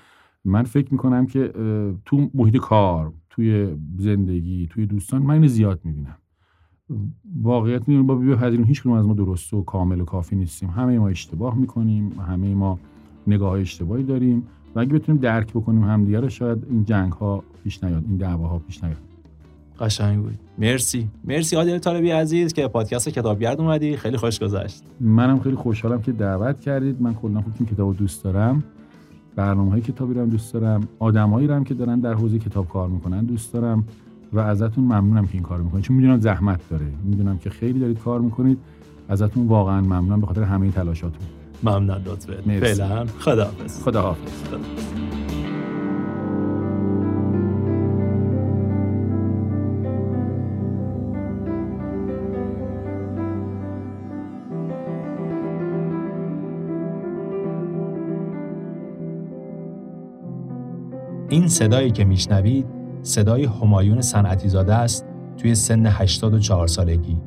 من 0.44 0.62
فکر 0.62 0.92
می‌کنم 0.92 1.26
که 1.26 1.52
تو 2.04 2.30
محیط 2.34 2.56
کار 2.56 3.12
توی 3.30 3.76
زندگی 3.98 4.66
توی 4.70 4.86
دوستان 4.86 5.22
من 5.22 5.34
اینو 5.34 5.48
زیاد 5.48 5.80
می‌بینم. 5.84 6.16
واقعیت 7.42 7.88
می‌دونیم 7.88 8.06
با 8.06 8.14
بپذیریم 8.14 8.64
هیچ 8.64 8.86
از 8.86 9.06
ما 9.06 9.14
درست 9.14 9.54
و 9.54 9.62
کامل 9.62 10.00
و 10.00 10.04
کافی 10.04 10.36
نیستیم. 10.36 10.70
همه 10.70 10.98
ما 10.98 11.08
اشتباه 11.08 11.58
می‌کنیم 11.58 12.12
همه 12.28 12.54
ما 12.54 12.78
نگاه 13.26 13.52
اشتباهی 13.52 14.02
داریم 14.02 14.46
و 14.74 14.80
اگه 14.80 14.92
بتونیم 14.92 15.20
درک 15.20 15.50
بکنیم 15.50 15.84
همدیگه 15.84 16.20
رو 16.20 16.28
شاید 16.28 16.66
این 16.70 16.84
جنگ 16.84 17.12
ها 17.12 17.44
پیش 17.64 17.84
نیاد 17.84 18.04
این 18.08 18.16
دعواها 18.16 18.58
پیش 18.58 18.84
نیاد. 18.84 19.11
قشنگ 19.82 20.22
بود. 20.22 20.38
مرسی. 20.58 21.08
مرسی 21.24 21.56
عادل 21.56 21.78
طالبی 21.78 22.10
عزیز 22.10 22.52
که 22.52 22.68
پادکست 22.68 23.08
کتابگرد 23.08 23.60
اومدی. 23.60 23.96
خیلی 23.96 24.16
خوش 24.16 24.38
گذشت. 24.38 24.82
منم 25.00 25.40
خیلی 25.40 25.56
خوشحالم 25.56 26.02
که 26.02 26.12
دعوت 26.12 26.60
کردید. 26.60 27.02
من 27.02 27.14
کلا 27.14 27.40
خوب 27.40 27.52
این 27.58 27.68
کتابو 27.68 27.94
دوست 27.94 28.24
دارم. 28.24 28.64
برنامه 29.36 29.70
های 29.70 29.80
کتابی 29.80 30.14
رو 30.14 30.26
دوست 30.26 30.54
دارم. 30.54 30.88
آدمایی 30.98 31.46
رو 31.46 31.54
هم 31.54 31.64
که 31.64 31.74
دارن 31.74 32.00
در 32.00 32.14
حوزه 32.14 32.38
کتاب 32.38 32.68
کار 32.68 32.88
می‌کنن 32.88 33.24
دوست 33.24 33.52
دارم 33.52 33.84
و 34.32 34.38
ازتون 34.38 34.84
ممنونم 34.84 35.26
که 35.26 35.34
این 35.34 35.42
کار 35.42 35.60
می‌کنید. 35.60 35.84
چون 35.84 35.96
می‌دونم 35.96 36.20
زحمت 36.20 36.60
داره. 36.70 36.86
می‌دونم 37.04 37.38
که 37.38 37.50
خیلی 37.50 37.80
دارید 37.80 37.98
کار 37.98 38.20
می‌کنید. 38.20 38.58
ازتون 39.08 39.46
واقعا 39.46 39.80
ممنونم 39.80 40.20
به 40.20 40.26
خاطر 40.26 40.42
همه 40.42 40.70
تلاشاتون. 40.70 41.26
ممنون 41.62 41.90
لطفت 41.90 42.40
فعلا. 42.40 43.06
خداحافظ. 43.06 43.82
خداحافظ. 43.82 45.01
این 61.32 61.48
صدایی 61.48 61.90
که 61.90 62.04
میشنوید 62.04 62.66
صدای 63.02 63.44
همایون 63.44 64.00
صنعتی 64.00 64.48
زاده 64.48 64.74
است 64.74 65.06
توی 65.36 65.54
سن 65.54 65.86
84 65.86 66.66
سالگی. 66.66 67.20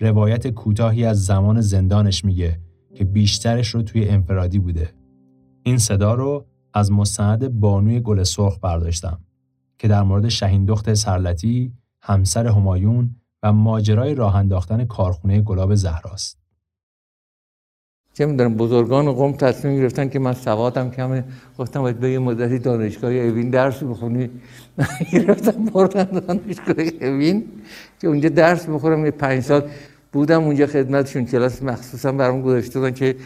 روایت 0.00 0.48
کوتاهی 0.48 1.04
از 1.04 1.24
زمان 1.24 1.60
زندانش 1.60 2.24
میگه 2.24 2.60
که 2.94 3.04
بیشترش 3.04 3.68
رو 3.68 3.82
توی 3.82 4.08
انفرادی 4.08 4.58
بوده. 4.58 4.94
این 5.62 5.78
صدا 5.78 6.14
رو 6.14 6.46
از 6.74 6.92
مستند 6.92 7.60
بانوی 7.60 8.00
گل 8.00 8.22
سرخ 8.22 8.58
برداشتم 8.58 9.20
که 9.78 9.88
در 9.88 10.02
مورد 10.02 10.28
شهین 10.28 10.64
دخت 10.64 10.94
سرلتی، 10.94 11.72
همسر 12.02 12.46
همایون 12.46 13.16
و 13.42 13.52
ماجرای 13.52 14.14
راه 14.14 14.36
انداختن 14.36 14.84
کارخونه 14.84 15.40
گلاب 15.40 15.74
زهراست. 15.74 16.37
چه 18.18 18.26
می‌دونم 18.26 18.54
بزرگان 18.54 19.12
قوم 19.12 19.32
تصمیم 19.32 19.80
گرفتن 19.80 20.08
که 20.08 20.18
من 20.18 20.32
سوادم 20.32 20.90
کمه. 20.90 21.24
گفتم 21.58 21.80
باید 21.80 22.00
به 22.00 22.10
یه 22.10 22.18
مدتی 22.18 22.58
دانشگاه 22.58 23.12
اوین 23.12 23.50
درس 23.50 23.82
بخونی. 23.82 24.30
گرفتم 25.12 25.64
بردن 25.64 26.04
دانشگاه 26.04 26.84
اوین. 27.00 27.44
که 28.00 28.08
اونجا 28.08 28.28
درس 28.28 28.66
بخورم 28.66 29.04
یه 29.04 29.10
پنج 29.10 29.42
سال 29.42 29.62
بودم 30.12 30.44
اونجا 30.44 30.66
خدمتشون. 30.66 31.24
کلاس 31.24 31.62
مخصوصا 31.62 32.12
برام 32.12 32.42
گذاشته 32.42 32.78
بودن 32.78 32.94
که 32.94 33.16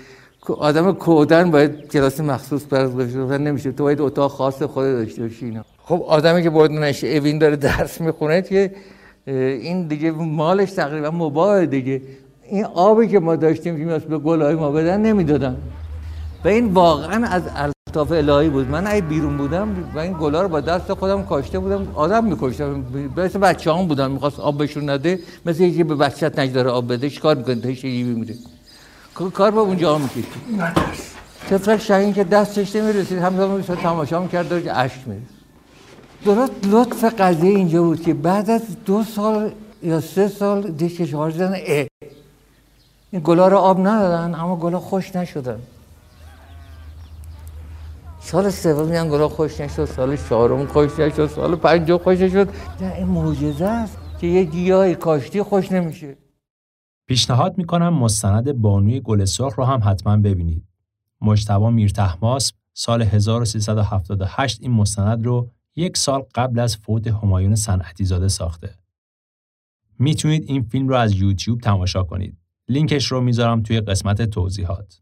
آدم 0.49 0.93
کودن 0.93 1.51
باید 1.51 1.89
کلاس 1.89 2.21
مخصوص 2.21 2.63
برای 2.71 2.93
گذاشته 2.93 3.39
نمیشه. 3.39 3.73
تو 3.73 3.85
باید 3.85 4.01
اتاق 4.01 4.31
خاص 4.31 4.63
خود 4.63 4.85
داشته 4.85 5.23
باشی 5.23 5.45
اینا. 5.45 5.65
خب 5.79 6.03
آدمی 6.03 6.43
که 6.43 6.51
بردنش 6.51 7.05
اوین 7.05 7.39
داره 7.39 7.57
درس 7.57 8.01
می‌خونه 8.01 8.43
که 8.43 8.71
این 9.27 9.87
دیگه 9.87 10.11
مالش 10.11 10.73
تقریبا 10.73 11.11
مباه 11.11 11.67
دیگه. 11.67 12.03
این 12.53 12.65
آبی 12.65 13.09
که 13.09 13.21
ما 13.21 13.37
داشتیم 13.37 13.77
که 13.77 13.99
به 13.99 14.19
گلای 14.19 14.55
ما 14.55 14.71
بدن 14.71 15.01
نمی‌دادن. 15.01 15.57
و 16.45 16.49
این 16.49 16.73
واقعا 16.73 17.27
از 17.27 17.43
الطاف 17.57 18.13
الهی 18.13 18.49
بود. 18.49 18.71
من 18.71 18.87
اگه 18.87 19.01
بیرون 19.01 19.37
بودم 19.37 19.69
و 19.95 19.99
این 19.99 20.13
گلا 20.21 20.43
رو 20.43 20.49
با 20.49 20.61
دست 20.61 20.95
خودم 20.95 21.23
کاشته 21.23 21.59
بودم 21.59 21.87
آدم 21.95 22.25
میکشتم. 22.25 22.85
مثل 23.17 23.39
بچه 23.39 23.73
هم 23.73 23.87
بودم. 23.87 24.11
می‌خواست 24.11 24.41
آب 24.41 24.59
بهشون 24.59 24.91
نده 24.91 25.19
مثل 25.47 25.63
یکی 25.63 25.85
به 25.85 25.95
بچت 25.95 26.39
نجداره 26.39 26.71
آب 26.71 26.93
بده 26.93 27.11
کار 27.11 27.35
می‌کنه؟ 27.35 27.55
تا 27.55 27.75
شیعی 27.75 28.03
میره 28.03 28.35
کار 29.35 29.51
با 29.51 29.61
اونجا 29.61 29.95
هم 29.95 30.01
می‌کشید 30.01 30.27
تفرک 31.51 31.81
شاهین 31.81 32.13
که 32.13 32.25
دستش 32.25 32.77
نمی‌رسید. 32.77 33.19
همزمان 33.19 33.63
تماشا 33.63 34.23
می‌کرد 34.23 34.65
که 34.65 34.73
عشق 34.73 35.07
میره 35.07 35.23
درست 36.25 36.53
لطف 36.71 37.05
قضیه 37.05 37.51
اینجا 37.51 37.83
بود 37.83 38.03
که 38.03 38.15
بعد 38.15 38.51
از 38.51 38.63
دو 38.87 39.03
سال 39.03 39.51
یا 39.83 40.01
سه 40.01 40.29
سال 40.29 40.71
دیش 40.71 41.01
کشوار 41.01 41.31
زدن 41.31 41.55
این 43.13 43.21
گلا 43.25 43.49
رو 43.49 43.57
آب 43.57 43.81
ندادن 43.81 44.35
اما 44.35 44.57
گلا 44.57 44.81
خوش 44.81 45.17
نشدن 45.17 45.61
سال 48.21 48.51
سوم 48.51 48.89
میان 48.89 49.09
گلا 49.09 49.29
خوش 49.29 49.61
نشد 49.61 49.85
سال 49.85 50.17
چهارم 50.17 50.67
خوش 50.67 50.99
نشد 50.99 51.27
سال 51.27 51.57
پنجم 51.57 51.99
خوش 51.99 52.21
نشد 52.21 52.49
این 52.81 53.07
معجزه 53.07 53.65
است 53.65 53.99
که 54.21 54.27
یه 54.27 54.45
گیاه 54.45 54.95
کاشتی 54.95 55.43
خوش 55.43 55.73
نمیشه 55.73 56.17
پیشنهاد 57.07 57.59
می‌کنم 57.59 57.95
مستند 57.95 58.53
بانوی 58.53 59.01
گل 59.01 59.25
سرخ 59.25 59.55
رو 59.55 59.65
هم 59.65 59.81
حتما 59.85 60.17
ببینید 60.17 60.65
مجتبی 61.21 61.71
میرتحماس 61.71 62.53
سال 62.75 63.03
1378 63.03 64.59
این 64.63 64.71
مستند 64.73 65.27
رو 65.27 65.49
یک 65.77 65.97
سال 65.97 66.23
قبل 66.35 66.59
از 66.59 66.77
فوت 66.77 67.07
همایون 67.07 67.55
صنعتی 67.55 68.05
زاده 68.05 68.29
ساخته. 68.29 68.75
می‌تونید 69.99 70.45
این 70.47 70.63
فیلم 70.63 70.89
رو 70.89 70.97
از 70.97 71.13
یوتیوب 71.15 71.61
تماشا 71.61 72.03
کنید. 72.03 72.42
لینکش 72.69 73.07
رو 73.07 73.21
می‌ذارم 73.21 73.63
توی 73.63 73.81
قسمت 73.81 74.23
توضیحات. 74.23 75.01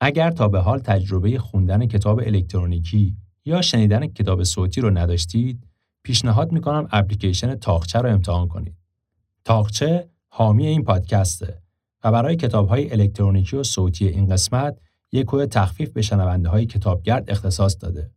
اگر 0.00 0.30
تا 0.30 0.48
به 0.48 0.60
حال 0.60 0.78
تجربه 0.78 1.38
خوندن 1.38 1.86
کتاب 1.86 2.18
الکترونیکی 2.18 3.16
یا 3.44 3.62
شنیدن 3.62 4.06
کتاب 4.06 4.44
صوتی 4.44 4.80
رو 4.80 4.90
نداشتید، 4.90 5.66
پیشنهاد 6.02 6.52
می‌کنم 6.52 6.88
اپلیکیشن 6.90 7.54
تاخچه 7.54 7.98
رو 7.98 8.08
امتحان 8.08 8.48
کنید. 8.48 8.76
تاخچه 9.44 10.08
حامی 10.28 10.66
این 10.66 10.84
پادکسته 10.84 11.62
و 12.04 12.12
برای 12.12 12.36
کتاب 12.36 12.68
های 12.68 12.92
الکترونیکی 12.92 13.56
و 13.56 13.62
صوتی 13.62 14.08
این 14.08 14.26
قسمت 14.26 14.80
یک 15.12 15.26
کد 15.28 15.48
تخفیف 15.48 15.90
به 15.90 16.02
شنونده 16.02 16.48
های 16.48 16.66
کتابگرد 16.66 17.30
اختصاص 17.30 17.76
داده. 17.80 18.10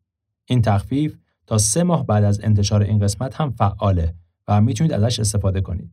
این 0.45 0.61
تخفیف 0.61 1.17
تا 1.47 1.57
سه 1.57 1.83
ماه 1.83 2.05
بعد 2.05 2.23
از 2.23 2.39
انتشار 2.43 2.81
این 2.81 2.99
قسمت 2.99 3.35
هم 3.35 3.49
فعاله 3.49 4.15
و 4.47 4.61
می‌تونید 4.61 4.93
ازش 4.93 5.19
استفاده 5.19 5.61
کنید. 5.61 5.91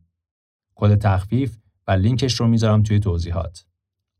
کد 0.75 0.95
تخفیف 0.95 1.57
و 1.87 1.91
لینکش 1.91 2.33
رو 2.33 2.47
می‌ذارم 2.47 2.83
توی 2.83 2.99
توضیحات. 2.99 3.65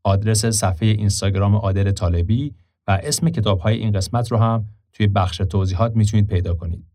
آدرس 0.02 0.46
صفحه 0.46 0.88
اینستاگرام 0.88 1.56
عادل 1.56 1.92
طالبی 1.92 2.54
و 2.86 3.00
اسم 3.02 3.30
کتاب 3.30 3.58
های 3.58 3.76
این 3.76 3.92
قسمت 3.92 4.32
رو 4.32 4.38
هم 4.38 4.68
توی 4.92 5.06
بخش 5.06 5.36
توضیحات 5.36 5.96
می‌تونید 5.96 6.26
پیدا 6.26 6.54
کنید. 6.54 6.86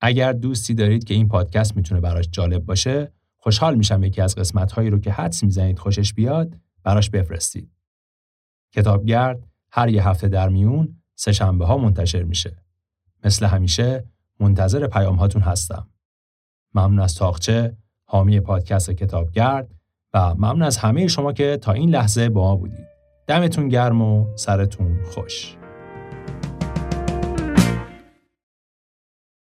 اگر 0.00 0.32
دوستی 0.32 0.74
دارید 0.74 1.04
که 1.04 1.14
این 1.14 1.28
پادکست 1.28 1.76
می‌تونه 1.76 2.00
براش 2.00 2.28
جالب 2.30 2.64
باشه، 2.64 3.12
خوشحال 3.36 3.74
میشم 3.74 4.02
یکی 4.02 4.20
از 4.20 4.34
قسمت 4.34 4.72
هایی 4.72 4.90
رو 4.90 4.98
که 4.98 5.12
حدس 5.12 5.44
می‌زنید 5.44 5.78
خوشش 5.78 6.14
بیاد 6.14 6.56
براش 6.82 7.10
بفرستید. 7.10 7.70
کتابگرد 8.72 9.46
هر 9.70 9.88
یه 9.88 10.08
هفته 10.08 10.28
در 10.28 10.48
میون 10.48 11.02
سه 11.14 11.32
شنبه 11.32 11.66
ها 11.66 11.78
منتشر 11.78 12.22
میشه. 12.22 12.64
مثل 13.24 13.46
همیشه 13.46 14.04
منتظر 14.40 14.86
پیام 14.86 15.16
هاتون 15.16 15.42
هستم. 15.42 15.88
ممنون 16.74 17.00
از 17.00 17.14
تاخچه 17.14 17.76
حامی 18.06 18.40
پادکست 18.40 18.90
کتابگرد 18.90 19.70
و 20.14 20.34
ممنون 20.34 20.62
از 20.62 20.76
همه 20.76 21.06
شما 21.06 21.32
که 21.32 21.56
تا 21.56 21.72
این 21.72 21.90
لحظه 21.90 22.28
با 22.28 22.42
ما 22.42 22.56
بودید. 22.56 22.86
دمتون 23.26 23.68
گرم 23.68 24.02
و 24.02 24.26
سرتون 24.36 25.02
خوش. 25.04 25.56